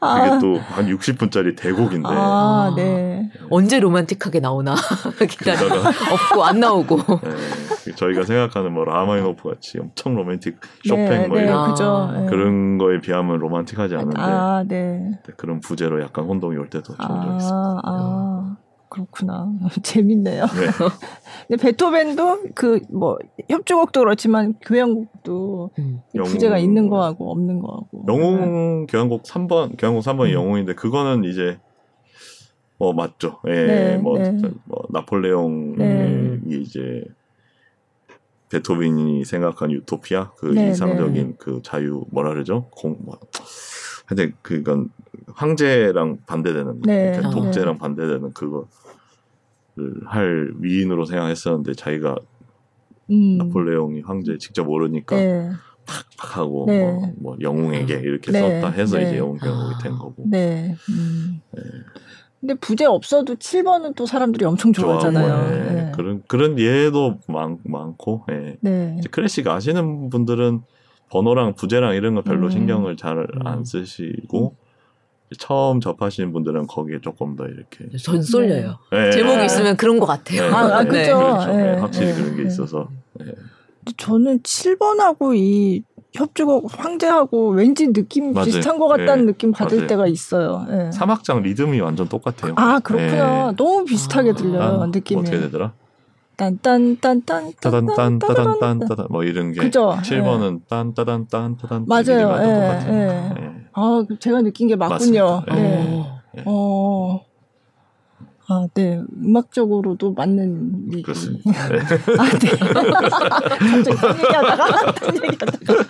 [0.00, 2.08] 그게 또 한 60분짜리 대곡인데.
[2.10, 3.30] 아, 네.
[3.50, 4.74] 언제 로맨틱하게 나오나
[5.28, 6.96] 기다려도 없고 안 나오고.
[7.22, 7.94] 네.
[7.96, 12.26] 저희가 생각하는 뭐 라흐마니노프 같이 엄청 로맨틱 쇼팽 네, 뭐 이런 네, 그죠.
[12.30, 15.18] 그런 거에 비하면 로맨틱하지 않은데 아, 네.
[15.36, 17.56] 그런 부제로 약간 혼동이 올 때도 종종 있습니다.
[17.56, 18.56] 아, 아.
[18.88, 19.50] 그렇구나.
[19.82, 20.44] 재밌네요.
[20.44, 20.66] 네.
[21.48, 23.16] 근데 베토벤도 그 뭐
[23.48, 26.00] 협주곡도 그렇지만 교향곡도 음.
[26.26, 28.04] 부제가 있는 거하고 없는 거하고.
[28.08, 30.32] 영웅 교향곡 3번 교향곡 3번이 음.
[30.32, 31.58] 영웅인데 그거는 이제
[32.78, 33.40] 뭐 맞죠.
[33.46, 33.52] 예.
[33.52, 34.36] 네, 뭐, 네.
[34.64, 36.40] 뭐 나폴레옹이 네.
[36.48, 37.04] 이제
[38.50, 41.34] 베토벤이 생각한 유토피아 그 네, 이상적인 네.
[41.38, 42.66] 그 자유 뭐라 그러죠?
[42.70, 43.18] 공 뭐.
[44.06, 44.90] 근데 그건
[45.34, 47.20] 황제랑 반대되는 네.
[47.20, 48.66] 독재랑 반대되는 그거
[50.06, 52.16] 할 위인으로 생각했었는데 자기가
[53.10, 53.38] 음.
[53.38, 55.50] 나폴레옹이 황제 직접 모르니까 네.
[55.86, 56.84] 팍팍 하고 네.
[56.84, 58.40] 뭐, 뭐, 영웅에게 이렇게 네.
[58.40, 59.18] 썼다 해서 이제 네.
[59.18, 60.24] 영웅 경옥이 된 거고.
[60.26, 60.76] 네.
[60.90, 61.40] 음.
[61.52, 61.62] 네.
[62.40, 65.50] 근데 부재 없어도 7번은 또 사람들이 엄청 좋아하잖아요.
[65.50, 65.72] 네.
[65.72, 65.92] 네.
[65.94, 68.24] 그런 그런 예도 많, 많고.
[68.30, 68.56] 예.
[68.60, 69.00] 네.
[69.10, 70.62] 클래식 아시는 분들은
[71.10, 72.50] 번호랑 부재랑 이런 거 별로 음.
[72.50, 73.64] 신경을 잘안 음.
[73.64, 74.56] 쓰시고
[75.38, 78.78] 처음 접하시는 분들은 거기에 조금 더 이렇게 전 쏠려요.
[78.90, 79.10] 네.
[79.10, 80.42] 제목이 있으면 그런 것 같아요.
[80.42, 80.48] 네.
[80.48, 80.96] 아, 아, 그죠.
[80.96, 81.04] 네.
[81.14, 81.52] 그렇죠.
[81.56, 81.72] 네.
[81.78, 82.88] 확실히 그런 게 있어서.
[83.96, 85.82] 저는 7번하고 이
[86.14, 88.44] 협주곡 황제하고 왠지 느낌 맞아요.
[88.46, 89.88] 비슷한 것 같다는 느낌 받을 맞아요.
[89.88, 90.66] 때가 있어요.
[90.92, 92.54] 사막장 리듬이 완전 똑같아요.
[92.56, 93.52] 아 그렇구나.
[93.56, 95.20] 너무 비슷하게 아, 들려요 느낌이.
[95.22, 95.72] 어떻게 되더라?
[96.36, 99.96] 딴딴딴딴 따단딴 따단딴 따단 뭐 이런 게 그죠?
[100.02, 102.36] 7번은 딴 따단 딴 따단 맞아요.
[102.42, 103.52] 예, 예.
[103.74, 105.42] 아, 제가 느낀 게 맞군요.
[105.46, 105.54] 맞습니다.
[105.54, 106.04] 네.
[106.34, 106.42] 네.
[106.46, 107.20] 어.
[108.48, 109.00] 아, 네.
[109.22, 111.02] 음악적으로도 맞는 얘기.
[111.02, 111.68] 그렇습니다.
[111.68, 111.78] 네.
[112.18, 112.48] 아, 네.
[113.70, 115.84] 갑자기 딴 얘기하다가, 딴 얘기하다가.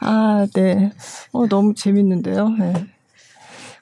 [0.00, 0.92] 아, 네.
[1.32, 2.50] 어, 너무 재밌는데요.
[2.50, 2.86] 네.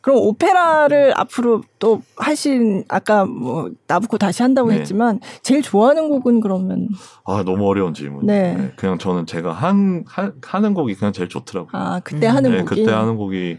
[0.04, 4.80] 그럼 오페라를 앞으로 또 하신 아까 뭐 나부코 다시 한다고 네.
[4.80, 6.90] 했지만 제일 좋아하는 곡은 그러면
[7.24, 8.26] 아 너무 어려운 질문.
[8.26, 8.54] 네.
[8.54, 8.72] 네.
[8.76, 11.70] 그냥 저는 제가 한, 한 하는 곡이 그냥 제일 좋더라고요.
[11.72, 12.36] 아 그때 음.
[12.36, 13.56] 하는 네, 곡이 그때 하는 곡이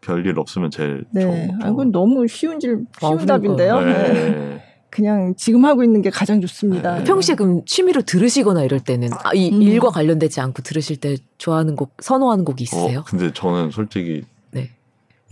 [0.00, 1.20] 별일 없으면 제일 네.
[1.20, 1.50] 좋은.
[1.62, 3.78] 아 이건 너무 쉬운 질 쉬운 아, 답인데요.
[3.82, 3.92] 네.
[3.92, 4.62] 네.
[4.88, 6.96] 그냥 지금 하고 있는 게 가장 좋습니다.
[6.96, 7.04] 네.
[7.04, 9.60] 평소에 그럼 취미로 들으시거나 이럴 때는 아, 이 음.
[9.60, 13.00] 일과 관련되지 않고 들으실 때 좋아하는 곡, 선호하는 곡이 있으세요?
[13.00, 14.22] 어, 근데 저는 솔직히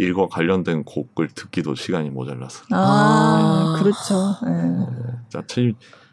[0.01, 2.64] 일과 관련된 곡을 듣기도 시간이 모자라서.
[2.72, 3.81] 아, 아.
[3.81, 4.36] 그렇죠.
[4.44, 4.86] 네.
[5.28, 5.43] 자,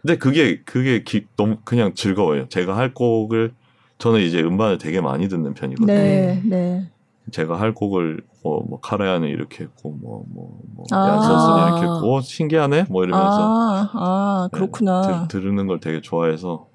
[0.02, 2.48] 근데 그게 그게 기, 너무 그냥 즐거워요.
[2.50, 3.54] 제가 할 곡을
[3.98, 5.94] 저는 이제 음반을 되게 많이 듣는 편이거든요.
[5.94, 6.92] 네, 네.
[7.32, 11.10] 제가 할 곡을 뭐, 뭐 카라야는 이렇게 했고 뭐 뭐뭐 아.
[11.10, 16.00] 얀서스는 이렇게 했고 어, 신기하네 뭐 이러면서 아, 아 그렇구나 네, 들, 들으는 걸 되게
[16.00, 16.68] 좋아해서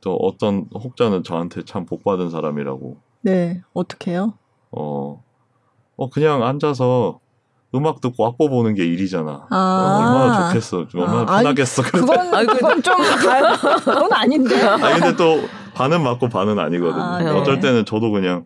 [0.00, 4.34] 또 어떤 혹자는 저한테 참 복받은 사람이라고 네 어떻게요?
[4.70, 5.22] 어
[6.02, 7.20] 어 그냥 앉아서
[7.76, 9.46] 음악 듣고 악보 보는 게 일이잖아.
[9.50, 10.86] 아~ 얼마나 좋겠어.
[10.94, 11.82] 얼마나 아, 편하겠어.
[11.82, 12.96] 그건, 그건 좀,
[13.84, 14.60] 그건 아닌데.
[14.60, 17.02] 아니, 근데 또 반은 맞고 반은 아니거든요.
[17.02, 17.30] 아, 네.
[17.30, 18.44] 어쩔 때는 저도 그냥,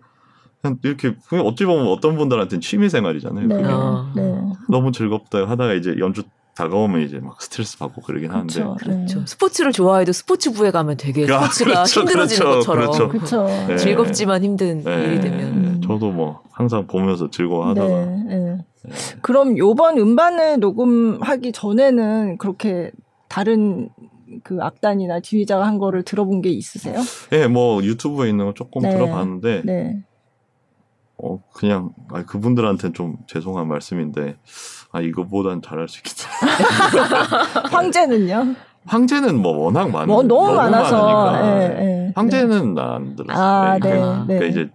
[0.60, 3.46] 그냥 이렇게, 어찌 보면 어떤 분들한테는 취미 생활이잖아요.
[3.48, 3.62] 네.
[3.64, 4.12] 아.
[4.14, 4.38] 네.
[4.68, 6.22] 너무 즐겁다 하다가 이제 연주
[6.56, 8.52] 다가오면 이제 막 스트레스 받고 그러긴 하는데.
[8.52, 8.76] 그렇죠.
[8.76, 9.26] 그렇죠.
[9.26, 12.90] 스포츠를 좋아해도 스포츠부에 가면 되게 아, 스포츠가 그렇죠, 힘들어지는 그렇죠, 것처럼.
[12.90, 13.08] 그렇죠.
[13.08, 13.66] 그렇죠.
[13.68, 13.76] 네.
[13.76, 15.04] 즐겁지만 힘든 네.
[15.04, 15.82] 일이 되면.
[15.82, 17.88] 저도 뭐 항상 보면서 즐거워하다가.
[17.88, 18.24] 네.
[18.26, 18.38] 네.
[18.84, 18.92] 네.
[19.20, 22.90] 그럼 요번 음반을 녹음하기 전에는 그렇게
[23.28, 23.90] 다른
[24.42, 27.00] 그 악단이나 지휘자가 한 거를 들어본 게 있으세요?
[27.30, 28.90] 네, 뭐 유튜브에 있는 거 조금 네.
[28.90, 30.02] 들어봤는데, 네.
[31.18, 34.36] 어 그냥 아 그분들한테는 좀 죄송한 말씀인데,
[34.96, 36.26] 아 이거보단 잘할 수 있겠다.
[37.68, 38.54] 황제는요?
[38.86, 41.60] 황제는 뭐 워낙 많, 뭐 너무, 너무 많아서, 많으니까.
[41.60, 42.80] 예, 예, 황제는 네.
[42.80, 43.44] 안 들었어요.
[43.44, 43.98] 아, 네, 네.
[44.26, 44.70] 그러니까 이제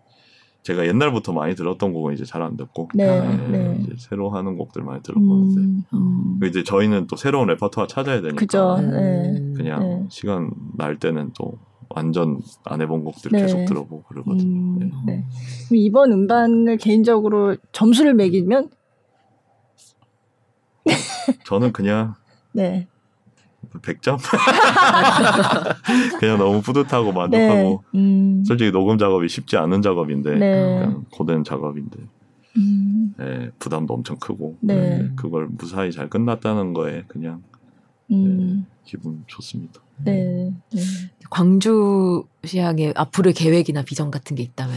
[0.62, 3.78] 제가 옛날부터 많이 들었던 곡은 이제 잘 안 듣고 네, 네, 네.
[3.80, 6.38] 이제 새로 하는 곡들 많이 들어보는데 음, 음.
[6.40, 9.54] 그 이제 저희는 또 새로운 레퍼토아 찾아야 되니까 그죠, 네.
[9.56, 10.06] 그냥 네.
[10.10, 11.54] 시간 날 때는 또
[11.90, 13.42] 완전 안 해본 곡들 네.
[13.42, 14.46] 계속 들어보고 그러거든요.
[14.46, 15.24] 음, 네.
[15.72, 18.70] 이번 음반을 개인적으로 점수를 매기면
[21.46, 22.16] 저는 그냥
[22.52, 22.88] 네.
[23.70, 24.20] 100점?
[26.20, 28.00] 그냥 너무 뿌듯하고 만족하고 네.
[28.00, 28.44] 음.
[28.46, 30.40] 솔직히 녹음 작업이 쉽지 않은 작업인데 네.
[30.40, 31.98] 그냥 고된 작업인데
[32.58, 33.14] 음.
[33.18, 34.76] 네, 부담도 엄청 크고 네.
[34.76, 35.10] 네.
[35.16, 37.44] 그걸 무사히 잘 끝났다는 거에 그냥
[38.12, 38.38] 음.
[38.38, 39.82] 네, 기분 좋습니다.
[40.04, 40.52] 네.
[40.72, 40.82] 네.
[41.30, 44.76] 광주 시향의 앞으로의 계획이나 비전 같은 게 있다면?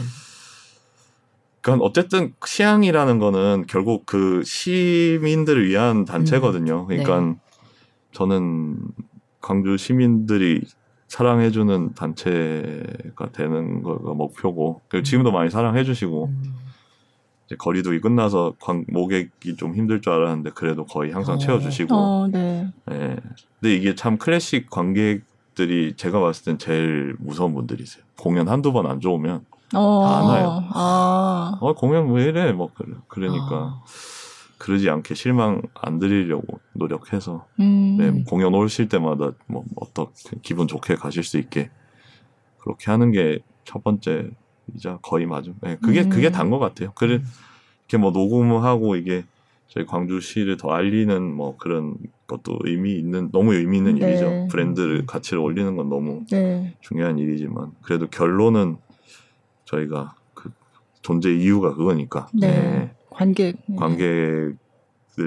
[1.64, 6.82] 그러니까 어쨌든 시향이라는 거는 결국 그 시민들을 위한 단체거든요.
[6.82, 6.86] 음.
[6.86, 7.36] 그러니까 네.
[8.12, 8.76] 저는
[9.40, 10.60] 광주 시민들이
[11.08, 16.54] 사랑해주는 단체가 되는 거가 목표고 지금도 많이 사랑해주시고 음.
[17.46, 21.38] 이제 거리두기 끝나서 관, 모객이 좀 힘들 줄 알았는데 그래도 거의 항상 어.
[21.38, 21.94] 채워주시고.
[21.94, 22.68] 어, 네.
[22.86, 23.16] 네.
[23.60, 28.04] 근데 이게 참 클래식 관객들이 제가 봤을 땐 제일 무서운 분들이세요.
[28.18, 30.02] 공연 한두 번 안 좋으면 어.
[30.04, 30.64] 다안 와요.
[30.70, 31.58] 아.
[31.60, 32.52] 어, 공연 왜 이래?
[32.52, 32.70] 뭐
[33.08, 33.82] 그러니까 아.
[34.58, 37.96] 그러지 않게 실망 안 드리려고 노력해서 음.
[37.98, 41.70] 네, 공연 오실 때마다 뭐 어떻게 기분 좋게 가실 수 있게
[42.58, 44.28] 그렇게 하는 게 첫 번째
[44.74, 45.54] 이자 거의 맞음.
[45.62, 46.08] 네, 그게 음.
[46.10, 46.92] 그게 단 것 같아요.
[46.94, 47.20] 그래
[47.80, 49.24] 이렇게 뭐 녹음하고 이게
[49.68, 51.96] 저희 광주시를 더 알리는 뭐 그런
[52.26, 54.06] 것도 의미 있는 너무 의미 있는 네.
[54.06, 54.48] 일이죠.
[54.50, 56.74] 브랜드를 가치를 올리는 건 너무 네.
[56.80, 58.76] 중요한 일이지만 그래도 결론은
[59.64, 60.50] 저희가 그
[61.02, 62.28] 존재 이유가 그거니까.
[62.32, 62.48] 네.
[62.48, 62.94] 네.
[63.10, 64.56] 관객 관객을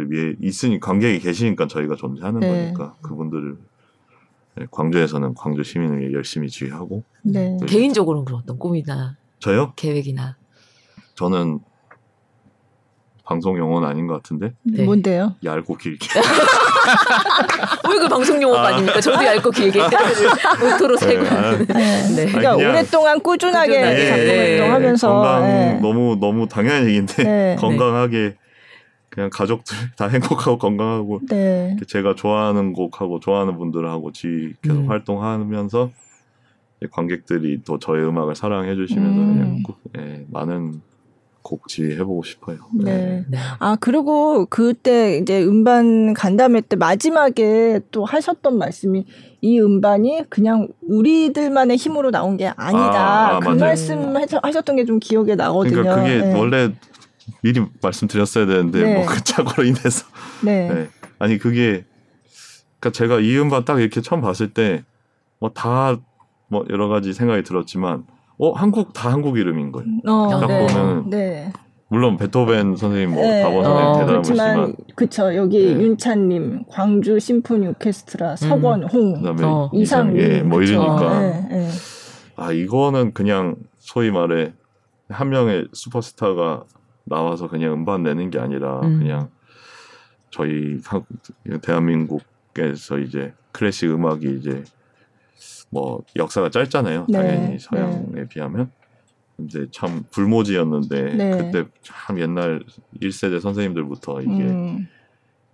[0.10, 2.48] 위해 있으니 관객이 계시니까 저희가 존재하는 네.
[2.74, 3.58] 거니까 그분들을
[4.56, 7.04] 네, 광주에서는 광주 시민을 위해 열심히 지휘하고.
[7.24, 7.58] 네.
[7.68, 9.74] 개인적으로는 그럼 어떤 꿈이나 저요?
[9.76, 10.38] 계획이나.
[11.16, 11.60] 저는
[13.24, 14.54] 방송 용어는 아닌 것 같은데.
[14.64, 14.84] 네.
[14.84, 15.36] 뭔데요?
[15.44, 16.08] 얇고 길게.
[17.90, 18.76] 왜그 방송 용어가 아.
[18.76, 19.80] 닙니까 저도 얇고 길게
[20.60, 21.24] 모토로 세고.
[21.24, 21.30] 네.
[21.30, 21.52] 아.
[21.58, 21.66] 네.
[22.16, 22.26] 네.
[22.26, 24.60] 그러니까 오랫동안 꾸준하게 네.
[24.60, 25.80] 활동하면서 건강 네.
[25.82, 27.56] 너무 너무 당연한 얘기인데 네.
[27.60, 28.36] 건강하게
[29.10, 31.22] 그냥 가족들 다 행복하고 건강하고
[31.88, 34.90] 제가 좋아하는 곡하고 좋아하는 분들하고 지 계속 음.
[34.90, 35.92] 활동하면서
[36.92, 39.64] 관객들이 또 저의 음악을 사랑해 주시면서 음.
[39.64, 39.64] 그냥
[39.98, 40.82] 예, 많은
[41.48, 42.58] 곡 지휘해보고 싶어요.
[42.74, 42.94] 네.
[42.94, 43.26] 네.
[43.30, 43.38] 네.
[43.60, 49.06] 아, 그리고 그때 이제 음반 간담회 때 마지막에 또 하셨던 말씀이
[49.42, 53.30] 이 음반이 그냥 우리들만의 힘으로 나온 게 아니다.
[53.32, 53.60] 아, 아, 그 맞아요.
[53.60, 55.76] 말씀 하셨던 게 좀 기억에 나거든요.
[55.84, 56.34] 그러니까 그게 네.
[56.38, 56.74] 원래
[57.42, 58.94] 미리 말씀드렸어야 되는데 네.
[58.96, 60.06] 뭐그 착오로 인해서.
[60.44, 60.68] 네.
[60.74, 60.88] 네.
[61.20, 61.86] 아니 그게
[62.80, 64.84] 그러니까 제가 이 음반 딱 이렇게 처음 봤을 때
[65.40, 66.00] 뭐 다뭐
[66.50, 68.06] 뭐 여러 가지 생각이 들었지만
[68.40, 69.90] 어 한국 다 한국 이름인 거예요.
[70.06, 70.68] 어, 딱 네.
[70.68, 71.52] 보면 네.
[71.90, 73.44] 물론 베토벤 선생님, 뭐 네.
[73.44, 75.36] 박원 선생님 어, 대단하시지만 그렇죠.
[75.36, 75.82] 여기 네.
[75.82, 79.14] 윤찬님, 광주 심포니 오케스트라, 석원홍, 음.
[79.22, 79.70] 그다음에 어.
[79.74, 81.70] 이상민, 예, 뭐 이러니까 네, 네.
[82.36, 84.54] 아 이거는 그냥 소위 말해
[85.10, 86.66] 한 명의 슈퍼스타가
[87.06, 89.00] 나와서 그냥 음반 내는 게 아니라 음.
[89.00, 89.30] 그냥
[90.30, 90.80] 저희
[91.62, 94.64] 대한민국에서 이제 클래식 음악이 이제
[95.70, 97.08] 뭐 역사가 짧잖아요.
[97.10, 97.18] 네.
[97.18, 98.28] 당연히 서양에 네.
[98.28, 98.72] 비하면.
[99.36, 101.32] 근데 참 불모지였는데 네.
[101.38, 102.64] 그때 참 옛날
[103.02, 104.88] 1세대 선생님들부터 이게 음.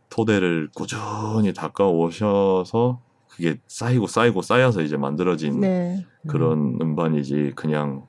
[0.09, 6.05] 토대를 꾸준히 닦아 오셔서 그게 쌓이고 쌓이고 쌓여서 이제 만들어진 네.
[6.27, 6.95] 그런 음.
[6.95, 8.05] 반이지 그냥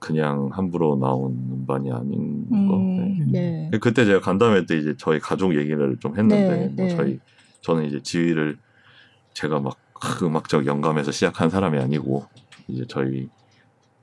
[0.00, 3.30] 그냥 함부로 나온 음반이 아닌 음, 거.
[3.30, 3.68] 네.
[3.70, 3.78] 네.
[3.78, 7.20] 그때 제가 간담회 때 이제 저희 가족 얘기를 좀 했는데 네, 뭐 저희
[7.60, 8.58] 저는 이제 지휘를
[9.32, 9.78] 제가 막
[10.22, 12.26] 음악적 영감에서 시작한 사람이 아니고
[12.68, 13.28] 이제 저희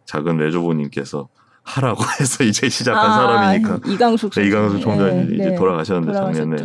[0.06, 1.28] 작은 레조보님께서
[1.64, 5.56] 하라고 해서 이제 시작한 아, 사람이니까 이강숙 네, 이강숙 총장이 네, 이제 네.
[5.56, 6.56] 돌아가셨는데 작년에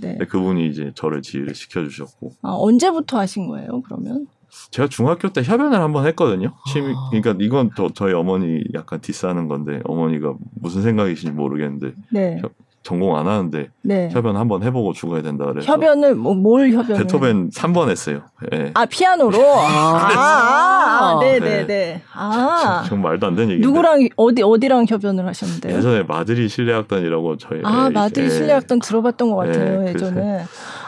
[0.00, 0.18] 네, 네.
[0.26, 4.26] 그분이 이제 저를 지휘를 시켜주셨고 아, 언제부터 하신 거예요 그러면?
[4.70, 6.54] 제가 중학교 때 협연을 한번 했거든요.
[6.72, 7.10] 취미 아.
[7.10, 12.40] 그러니까 이건 또 저희 어머니 약간 디스하는 건데 어머니가 무슨 생각이신지 모르겠는데 네.
[12.88, 14.08] 전공 안 하는데 네.
[14.10, 16.96] 협연 한번 해보고 죽어야 된다 그래서 협연을 뭐, 뭘 협연?
[16.96, 18.22] 베토벤 3번 했어요.
[18.50, 18.70] 예.
[18.72, 19.38] 아 피아노로.
[19.38, 21.40] 아, 아, 아, 네네네.
[21.40, 21.66] 네.
[21.66, 22.02] 네.
[22.14, 23.60] 아, 정말 말도 안 되는 얘기.
[23.60, 25.76] 누구랑 어디 어디랑 협연을 하셨는데요?
[25.76, 28.30] 예전에 마드리 실내악단이라고 저희 아 마드리 예.
[28.30, 30.44] 실내악단 들어봤던 것 같아요 예, 예전에.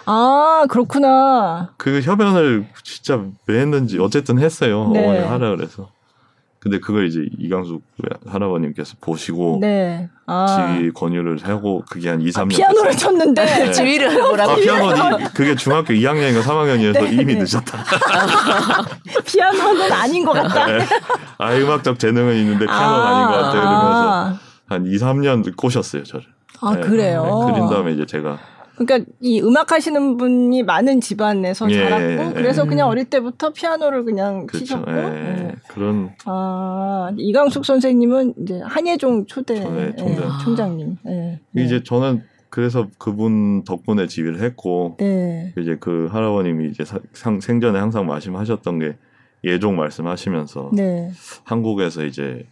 [0.07, 1.75] 아 그렇구나.
[1.77, 4.89] 그 협연을 진짜 왜 했는지 어쨌든 했어요.
[4.91, 5.05] 네.
[5.05, 5.91] 어머니 하라 그래서.
[6.61, 7.83] 근데 그걸 이제 이강숙
[8.27, 10.11] 할아버님께서 보시고 네.
[10.27, 10.75] 아.
[10.77, 12.99] 지휘 권유를 하고 그게 한 2, 3년 아, 피아노를 됐어요.
[12.99, 13.73] 쳤는데 네.
[13.73, 14.53] 지휘를 해보라고.
[14.53, 17.13] 아, 피아노 그게 중학교 2학년인가 3학년이어서 네.
[17.15, 17.83] 이미 늦었다.
[19.25, 20.67] 피아노는 아닌 것 같다.
[20.67, 20.87] 네.
[21.39, 23.21] 아 음악적 재능은 있는데 피아노는 아.
[23.21, 26.27] 닌것 같다 이러면서 한 2, 3년 꼬셨어요 저를.
[26.61, 27.47] 아 그래요.
[27.47, 28.39] 네, 그린 다음에 이제 제가
[28.81, 32.67] 그러니까 이 음악 하시는 분이 많은 집안에서 예, 자랐고 그래서 예.
[32.67, 34.65] 그냥 어릴 때부터 피아노를 그냥 그렇죠.
[34.65, 35.55] 치셨고 예, 네.
[35.69, 39.61] 그런 아 이강숙 선생님은 이제 한예종 초대,
[39.97, 40.39] 총장.
[40.43, 41.41] 총장님 네.
[41.57, 45.53] 이제 저는 그래서 그분 덕분에 지휘를 했고 네.
[45.59, 48.97] 이제 그 할아버님이 이제 사, 상, 생전에 항상 말씀하셨던 게
[49.45, 51.11] 예종 말씀하시면서 네.
[51.45, 52.47] 한국에서 이제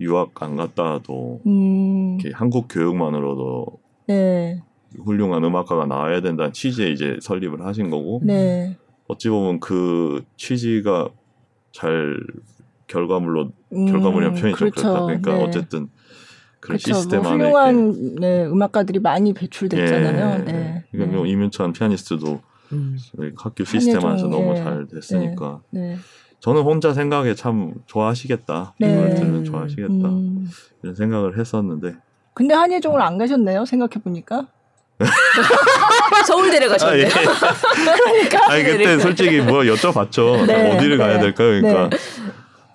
[0.00, 2.18] 유학 안 갔다도 음.
[2.20, 3.66] 이렇게 한국 교육만으로도
[4.08, 4.62] 네.
[5.04, 8.76] 훌륭한 음악가가 나와야 된다는 취지에 이제 설립을 하신 거고 네.
[9.08, 11.10] 어찌 보면 그 취지가
[11.72, 12.20] 잘
[12.86, 14.80] 결과물로 음, 결과물이란 표현이 그렇죠.
[14.80, 15.06] 좀 그렇다.
[15.06, 15.44] 그러니까 네.
[15.44, 15.88] 어쨌든
[16.60, 16.94] 그런 그렇죠.
[16.94, 20.40] 시스템 뭐 안에 훌륭한 네, 음악가들이 많이 배출됐잖아요.
[20.40, 20.84] 예, 네.
[20.90, 22.40] 그러니까 뭐 이문찬 피아니스트도
[22.72, 22.96] 음.
[23.36, 24.56] 학교 시스템 안에서 너무 예.
[24.56, 25.96] 잘 됐으니까 네.
[26.40, 28.74] 저는 혼자 생각에 참 좋아하시겠다.
[28.78, 28.92] 네.
[28.92, 29.92] 이걸 들으면 좋아하시겠다.
[29.92, 30.46] 음.
[30.82, 31.96] 이런 생각을 했었는데
[32.34, 33.64] 근데 한예종을 안 가셨네요.
[33.64, 34.48] 생각해 보니까.
[36.26, 37.04] 서울대를 가셨네요.
[37.04, 37.08] 예.
[37.08, 40.46] 그러니까 아니 그때 솔직히 뭐 여쭤봤죠.
[40.46, 41.60] 네, 어디를 가야 네, 될까요?
[41.60, 41.96] 그러니까 네.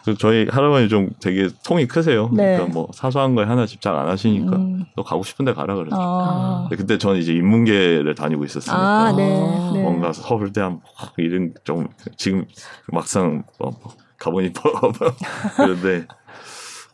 [0.09, 2.29] 그 저희 할아버지 좀 되게 통이 크세요.
[2.33, 2.55] 네.
[2.55, 4.85] 그러니까 뭐 사소한 거에 하나 집착 안 하시니까 음.
[4.95, 5.95] 너 가고 싶은데 가라 그랬죠.
[5.99, 6.67] 아.
[6.69, 9.23] 그때 저는 이제 인문계를 다니고 있었으니까 아, 네.
[9.23, 9.81] 아, 네.
[9.81, 10.81] 뭔가 서울대 한
[11.17, 11.87] 이런 좀
[12.17, 12.45] 지금
[12.87, 13.71] 막상 뭐
[14.17, 14.91] 가보니 뭐
[15.57, 16.07] 그런데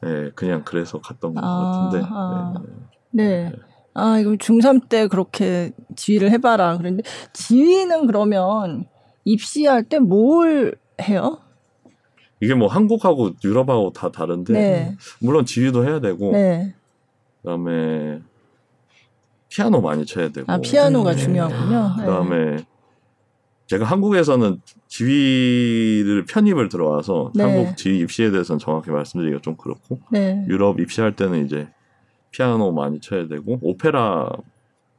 [0.05, 2.53] 예 그냥 그래서 갔던 것 아, 같은데 아.
[3.19, 3.23] 예.
[3.23, 3.51] 네.
[3.95, 6.77] 아, 이거 중3 때 그렇게 지휘를 해봐라.
[6.77, 7.03] 그런데
[7.33, 8.85] 지휘는 그러면
[9.23, 11.39] 입시할 때 뭘 해요?
[12.41, 14.97] 이게 뭐 한국하고 유럽하고 다 다른데 네.
[15.21, 16.75] 물론 지휘도 해야 되고 네.
[17.41, 18.19] 그다음에
[19.47, 21.17] 피아노 많이 쳐야 되고 아, 피아노가 네.
[21.17, 21.95] 중요하군요.
[21.97, 22.05] 네.
[22.05, 22.57] 그다음에
[23.67, 27.43] 제가 한국에서는 지휘를 편입을 들어와서 네.
[27.43, 30.45] 한국 지휘 입시에 대해서는 정확히 말씀드리기가 좀 그렇고 네.
[30.49, 31.69] 유럽 입시할 때는 이제
[32.35, 34.29] 피아노 많이 쳐야 되고 오페라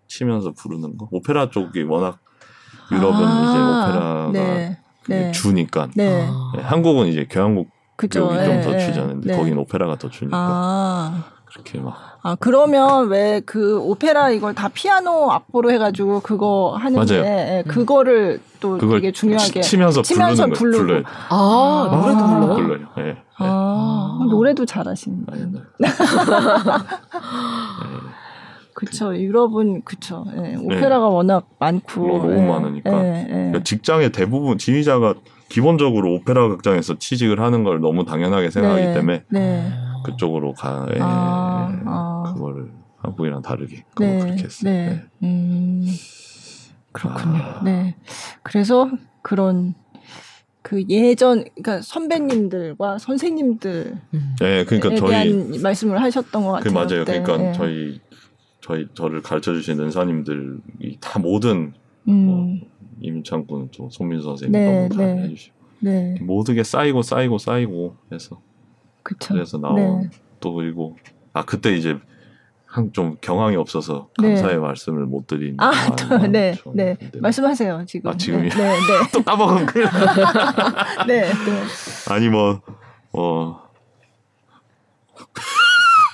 [0.07, 2.19] 치면서 부르는 거 오페라 쪽이 워낙
[2.91, 4.79] 유럽은 아, 이제 오페라가 네.
[5.07, 5.33] 네.
[5.33, 6.27] 주니까 네.
[6.31, 6.53] 아.
[6.57, 8.21] 네, 한국은 이제 교향곡 그죠.
[8.21, 9.09] 쪽이 좀더 네, 주잖아요.
[9.09, 9.37] 근데 네.
[9.37, 11.25] 거긴 오페라가 더 주니까 아.
[11.57, 17.25] 그렇게 막 아, 그러면 왜 그 오페라 이걸 다 피아노 악보로 해가지고 그거 하는데, 맞아요.
[17.25, 19.61] 예, 그거를 또 그걸 되게 중요하게.
[19.61, 20.85] 치, 면서 치면서 부르는 거 부르고.
[20.87, 21.03] 불러요.
[21.31, 22.41] 아, 노래도 아.
[22.41, 22.55] 불러요?
[22.57, 22.87] 불러요.
[22.99, 23.03] 예.
[23.13, 23.17] 네.
[23.39, 24.31] 아, 네.
[24.31, 25.17] 노래도 잘하시네.
[25.33, 25.47] 네.
[25.79, 25.89] 네.
[28.75, 29.17] 그쵸.
[29.17, 30.25] 유럽은, 그쵸.
[30.37, 32.07] 예, 오페라가 워낙 많고.
[32.07, 32.19] 네.
[32.19, 33.05] 너무 예, 많으니까.
[33.05, 33.33] 예, 예.
[33.33, 35.15] 그러니까 직장의 대부분 지휘자가
[35.49, 39.73] 기본적으로 오페라 극장에서 취직을 하는 걸 너무 당연하게 생각하기 네, 때문에 네.
[40.07, 42.33] 그쪽으로 가 예, 아, 예, 아.
[42.35, 44.19] 그거를 한국이랑 다르게 그거 네.
[44.19, 44.71] 그렇게 했어요.
[44.73, 44.89] 네.
[45.19, 45.27] 네.
[45.27, 45.87] 음,
[46.93, 47.37] 그렇군요.
[47.37, 47.63] 아.
[47.65, 47.97] 네.
[48.43, 48.91] 그래서
[49.23, 49.75] 그런
[50.63, 54.01] 그 예전, 그러니까 선배님들과 선생님들
[54.41, 56.73] 네, 그러니까 에 저희 말씀을 하셨던 것그 같아요.
[56.75, 57.05] 맞아요.
[57.05, 57.23] 그때.
[57.23, 57.53] 그러니까 예.
[57.53, 58.01] 저희
[58.61, 61.73] 저희 저를 가르쳐 주신 은사님들이 다 모든
[62.09, 62.61] 음,
[63.01, 65.23] 임창 군은 또 손민수 선생님 네, 너무 다 네.
[65.23, 68.41] 해주시고 네, 모든 게 쌓이고 쌓이고 쌓이고 해서
[69.07, 69.35] 그쵸.
[69.35, 70.11] 그래서 나온 네.
[70.41, 70.97] 또 그리고
[71.33, 71.97] 아 그때 이제
[72.67, 74.35] 한좀 경황이 없어서 네.
[74.35, 76.97] 감사의 말씀을 못 드린 아, 많은 또, 네, 좀 네.
[77.21, 78.11] 말씀하세요, 지금.
[78.11, 78.49] 아, 지금이요?
[78.49, 79.09] 네, 네.
[79.15, 79.79] 또 까먹은 그
[81.07, 81.33] 네, 네.
[82.11, 82.61] 아니 뭐
[83.13, 83.63] 어,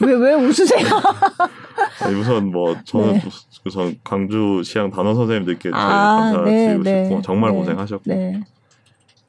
[0.03, 0.87] 왜, 왜 웃으세요?
[2.05, 3.23] 아니 우선 뭐 저는 네.
[3.65, 7.23] 우선 광주 시향 단원 선생님들께 아, 감사드리고 네, 싶고 네.
[7.23, 7.57] 정말 네.
[7.57, 8.43] 고생하셨고 네.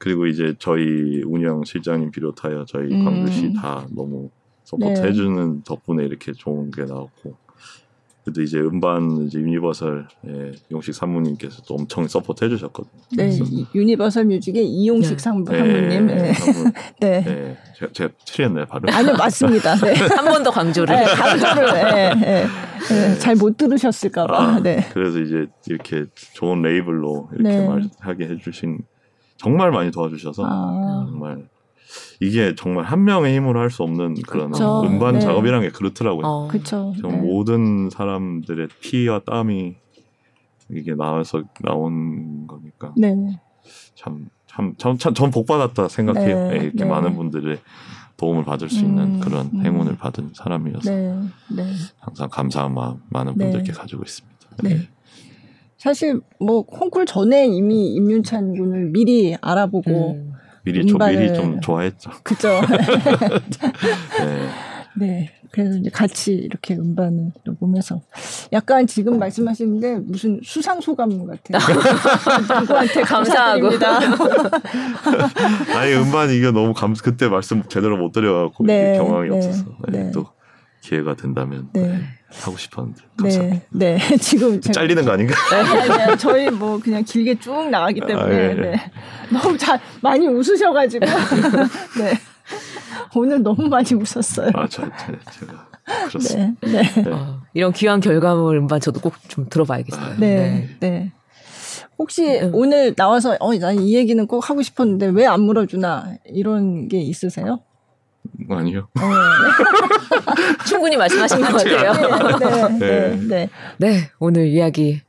[0.04, 3.06] 그리고 이제 저희 운영 실장님 비롯하여 저희 음.
[3.06, 4.30] 광주시향 다 너무
[4.66, 5.08] support 네.
[5.08, 7.38] 해주는 덕분에 이렇게 좋은 게 나왔고
[8.26, 13.02] 그래도 이제 음반 이제 유니버설 예, 용식 상무님께서도 엄청 support 해주셨거든요.
[13.16, 15.24] 네, 그래서 이- 유니버설 뮤직의 이용식 네.
[15.24, 15.92] 상무 예, 상무님.
[15.92, 16.34] 예, 네.
[16.34, 17.24] 상무, 네.
[17.26, 18.90] 예, 제가, 제가 틀렸네 발음.
[18.94, 19.76] 아니요, 맞습니다.
[19.76, 19.94] 네.
[20.18, 20.94] 한 번 더 강조를.
[20.96, 22.46] 네, 강조를, 예, 예.
[23.14, 24.38] 예, 잘못 들으셨을까봐.
[24.38, 24.86] 아, 네.
[24.94, 27.68] 그래서 이제 이렇게 좋은 레이블로 이렇게 네.
[27.68, 28.80] 발매하게 해주신
[29.38, 31.48] 정말 많이 도와주셔서 아, 정말
[32.22, 34.84] 이게 정말 한 명의 힘으로 할 수 없는 그런 그쵸.
[34.86, 35.20] 음반 네.
[35.20, 36.26] 작업이란 게 그렇더라고요.
[36.26, 36.48] 어.
[37.00, 37.28] 정말 네.
[37.28, 39.76] 모든 사람들의 피와 땀이
[40.72, 43.16] 이게 나와서 나온 거니까 네.
[43.96, 46.48] 참참참 참 전 복받았다 생각해요.
[46.50, 46.86] 네, 예, 이렇게 네.
[46.86, 47.60] 많은 분들의
[48.18, 49.66] 도움을 받을 수 있는 음, 그런 음.
[49.66, 51.20] 행운을 받은 사람이어서 네.
[51.56, 51.72] 네.
[52.00, 53.46] 항상 감사한 마음 많은 네.
[53.46, 54.34] 분들께 가지고 있습니다.
[54.64, 54.88] 네.
[55.84, 60.32] 사실 뭐 콩쿨 전에 이미 임윤찬 군을 미리 알아보고 음.
[60.64, 62.10] 미리 좀 음반을- 미리 좀 좋아했죠.
[62.24, 62.62] 그죠.
[64.18, 64.48] 네.
[64.96, 65.30] 네.
[65.52, 68.00] 그래서 이제 같이 이렇게 음반을 녹음해서
[68.54, 71.60] 약간 지금 말씀하시는데 무슨 수상 소감 같아요.
[72.62, 73.68] 누구한테 감사하고.
[75.78, 80.06] 아니 음반 이게 너무 감 그때 말씀 제대로 못 드려갖고 네, 경황이 네, 없어서 네,
[80.06, 80.12] 네.
[80.12, 80.28] 또
[80.82, 82.00] 기회가 된다면 네.
[82.42, 83.66] 하고 싶었는데 감사합니다.
[83.72, 83.98] 네.
[84.10, 84.18] 네.
[84.18, 85.34] 지금 잘리는 거 아닌가?
[85.52, 88.54] 아니야, 저희 뭐 그냥 길게 쭉 나가기 때문에 아, 예.
[88.54, 88.92] 네.
[89.32, 91.06] 너무 잘 많이 웃으셔가지고
[92.00, 92.20] 네
[93.16, 94.52] 오늘 너무 많이 웃었어요.
[94.54, 95.68] 아, 저, 저, 제가
[96.10, 96.54] 그렇습니다.
[96.62, 96.82] 네.
[97.02, 97.10] 네.
[97.12, 100.16] 어, 이런 귀한 결과물 음반 저도 꼭 좀 들어봐야겠어요.
[100.20, 100.36] 네.
[100.80, 100.90] 네.
[100.90, 101.12] 네.
[102.00, 102.52] 혹시 음.
[102.54, 107.60] 오늘 나와서 어, 난이 얘기는 꼭 하고 싶었는데 왜 안 물어주나 이런 게 있으세요?
[108.50, 108.88] 아니요.
[109.00, 109.04] 어.
[110.68, 112.78] 충분히 말씀하신 것 같아요.
[112.80, 115.02] 네, 네, 네, 네, 오늘 이야기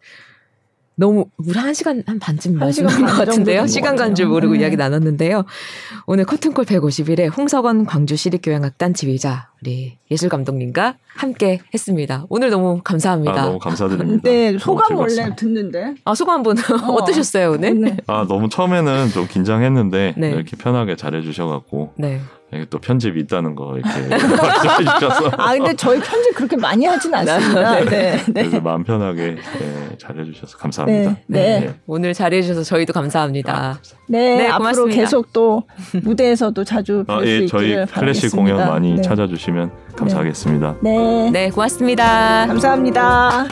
[0.96, 3.66] 너무 우리 한 시간 한 반쯤 말씀한 것 같은데요.
[3.66, 4.60] 시간 간 줄 모르고 네.
[4.60, 5.44] 이야기 나눴는데요.
[6.06, 12.26] 오늘 커튼콜 151에 홍석원 광주 시립교향악단 지휘자 우리 예술 감독님과 함께 했습니다.
[12.28, 13.32] 오늘 너무 감사합니다.
[13.42, 14.22] 아, 너무 감사드립니다.
[14.22, 15.94] 네, 소감 원래 듣는데.
[16.04, 16.92] 아, 소감 한번 어.
[17.02, 17.80] 어떠셨어요, 오늘?
[17.80, 17.96] 네.
[18.06, 20.30] 아, 너무 처음에는 좀 긴장했는데 네.
[20.30, 22.20] 이렇게 편하게 잘해 주셔 갖고 네.
[22.70, 25.30] 또 편집이 있다는 거 이렇게 말씀해 주셔서.
[25.36, 27.80] 아 근데 저희 편집 그렇게 많이 하진 않습니다.
[27.80, 27.84] 네.
[27.84, 28.16] 네.
[28.26, 28.42] 네.
[28.42, 31.10] 그래서 마음 편하게 네, 잘해 주셔서 감사합니다.
[31.10, 31.24] 네.
[31.26, 31.60] 네.
[31.60, 31.74] 네.
[31.86, 33.54] 오늘 잘해 주셔서 저희도 감사합니다.
[33.54, 33.78] 아,
[34.08, 35.64] 네, 네 앞으로 계속 또
[36.02, 40.76] 무대에서도 자주 뵐수 아, 예, 저희 클래식 공연 많이 찾아주시면 감사하겠습니다.
[40.82, 41.30] 네.
[41.30, 42.46] 네, 고맙습니다.
[42.46, 43.46] 감사합니다.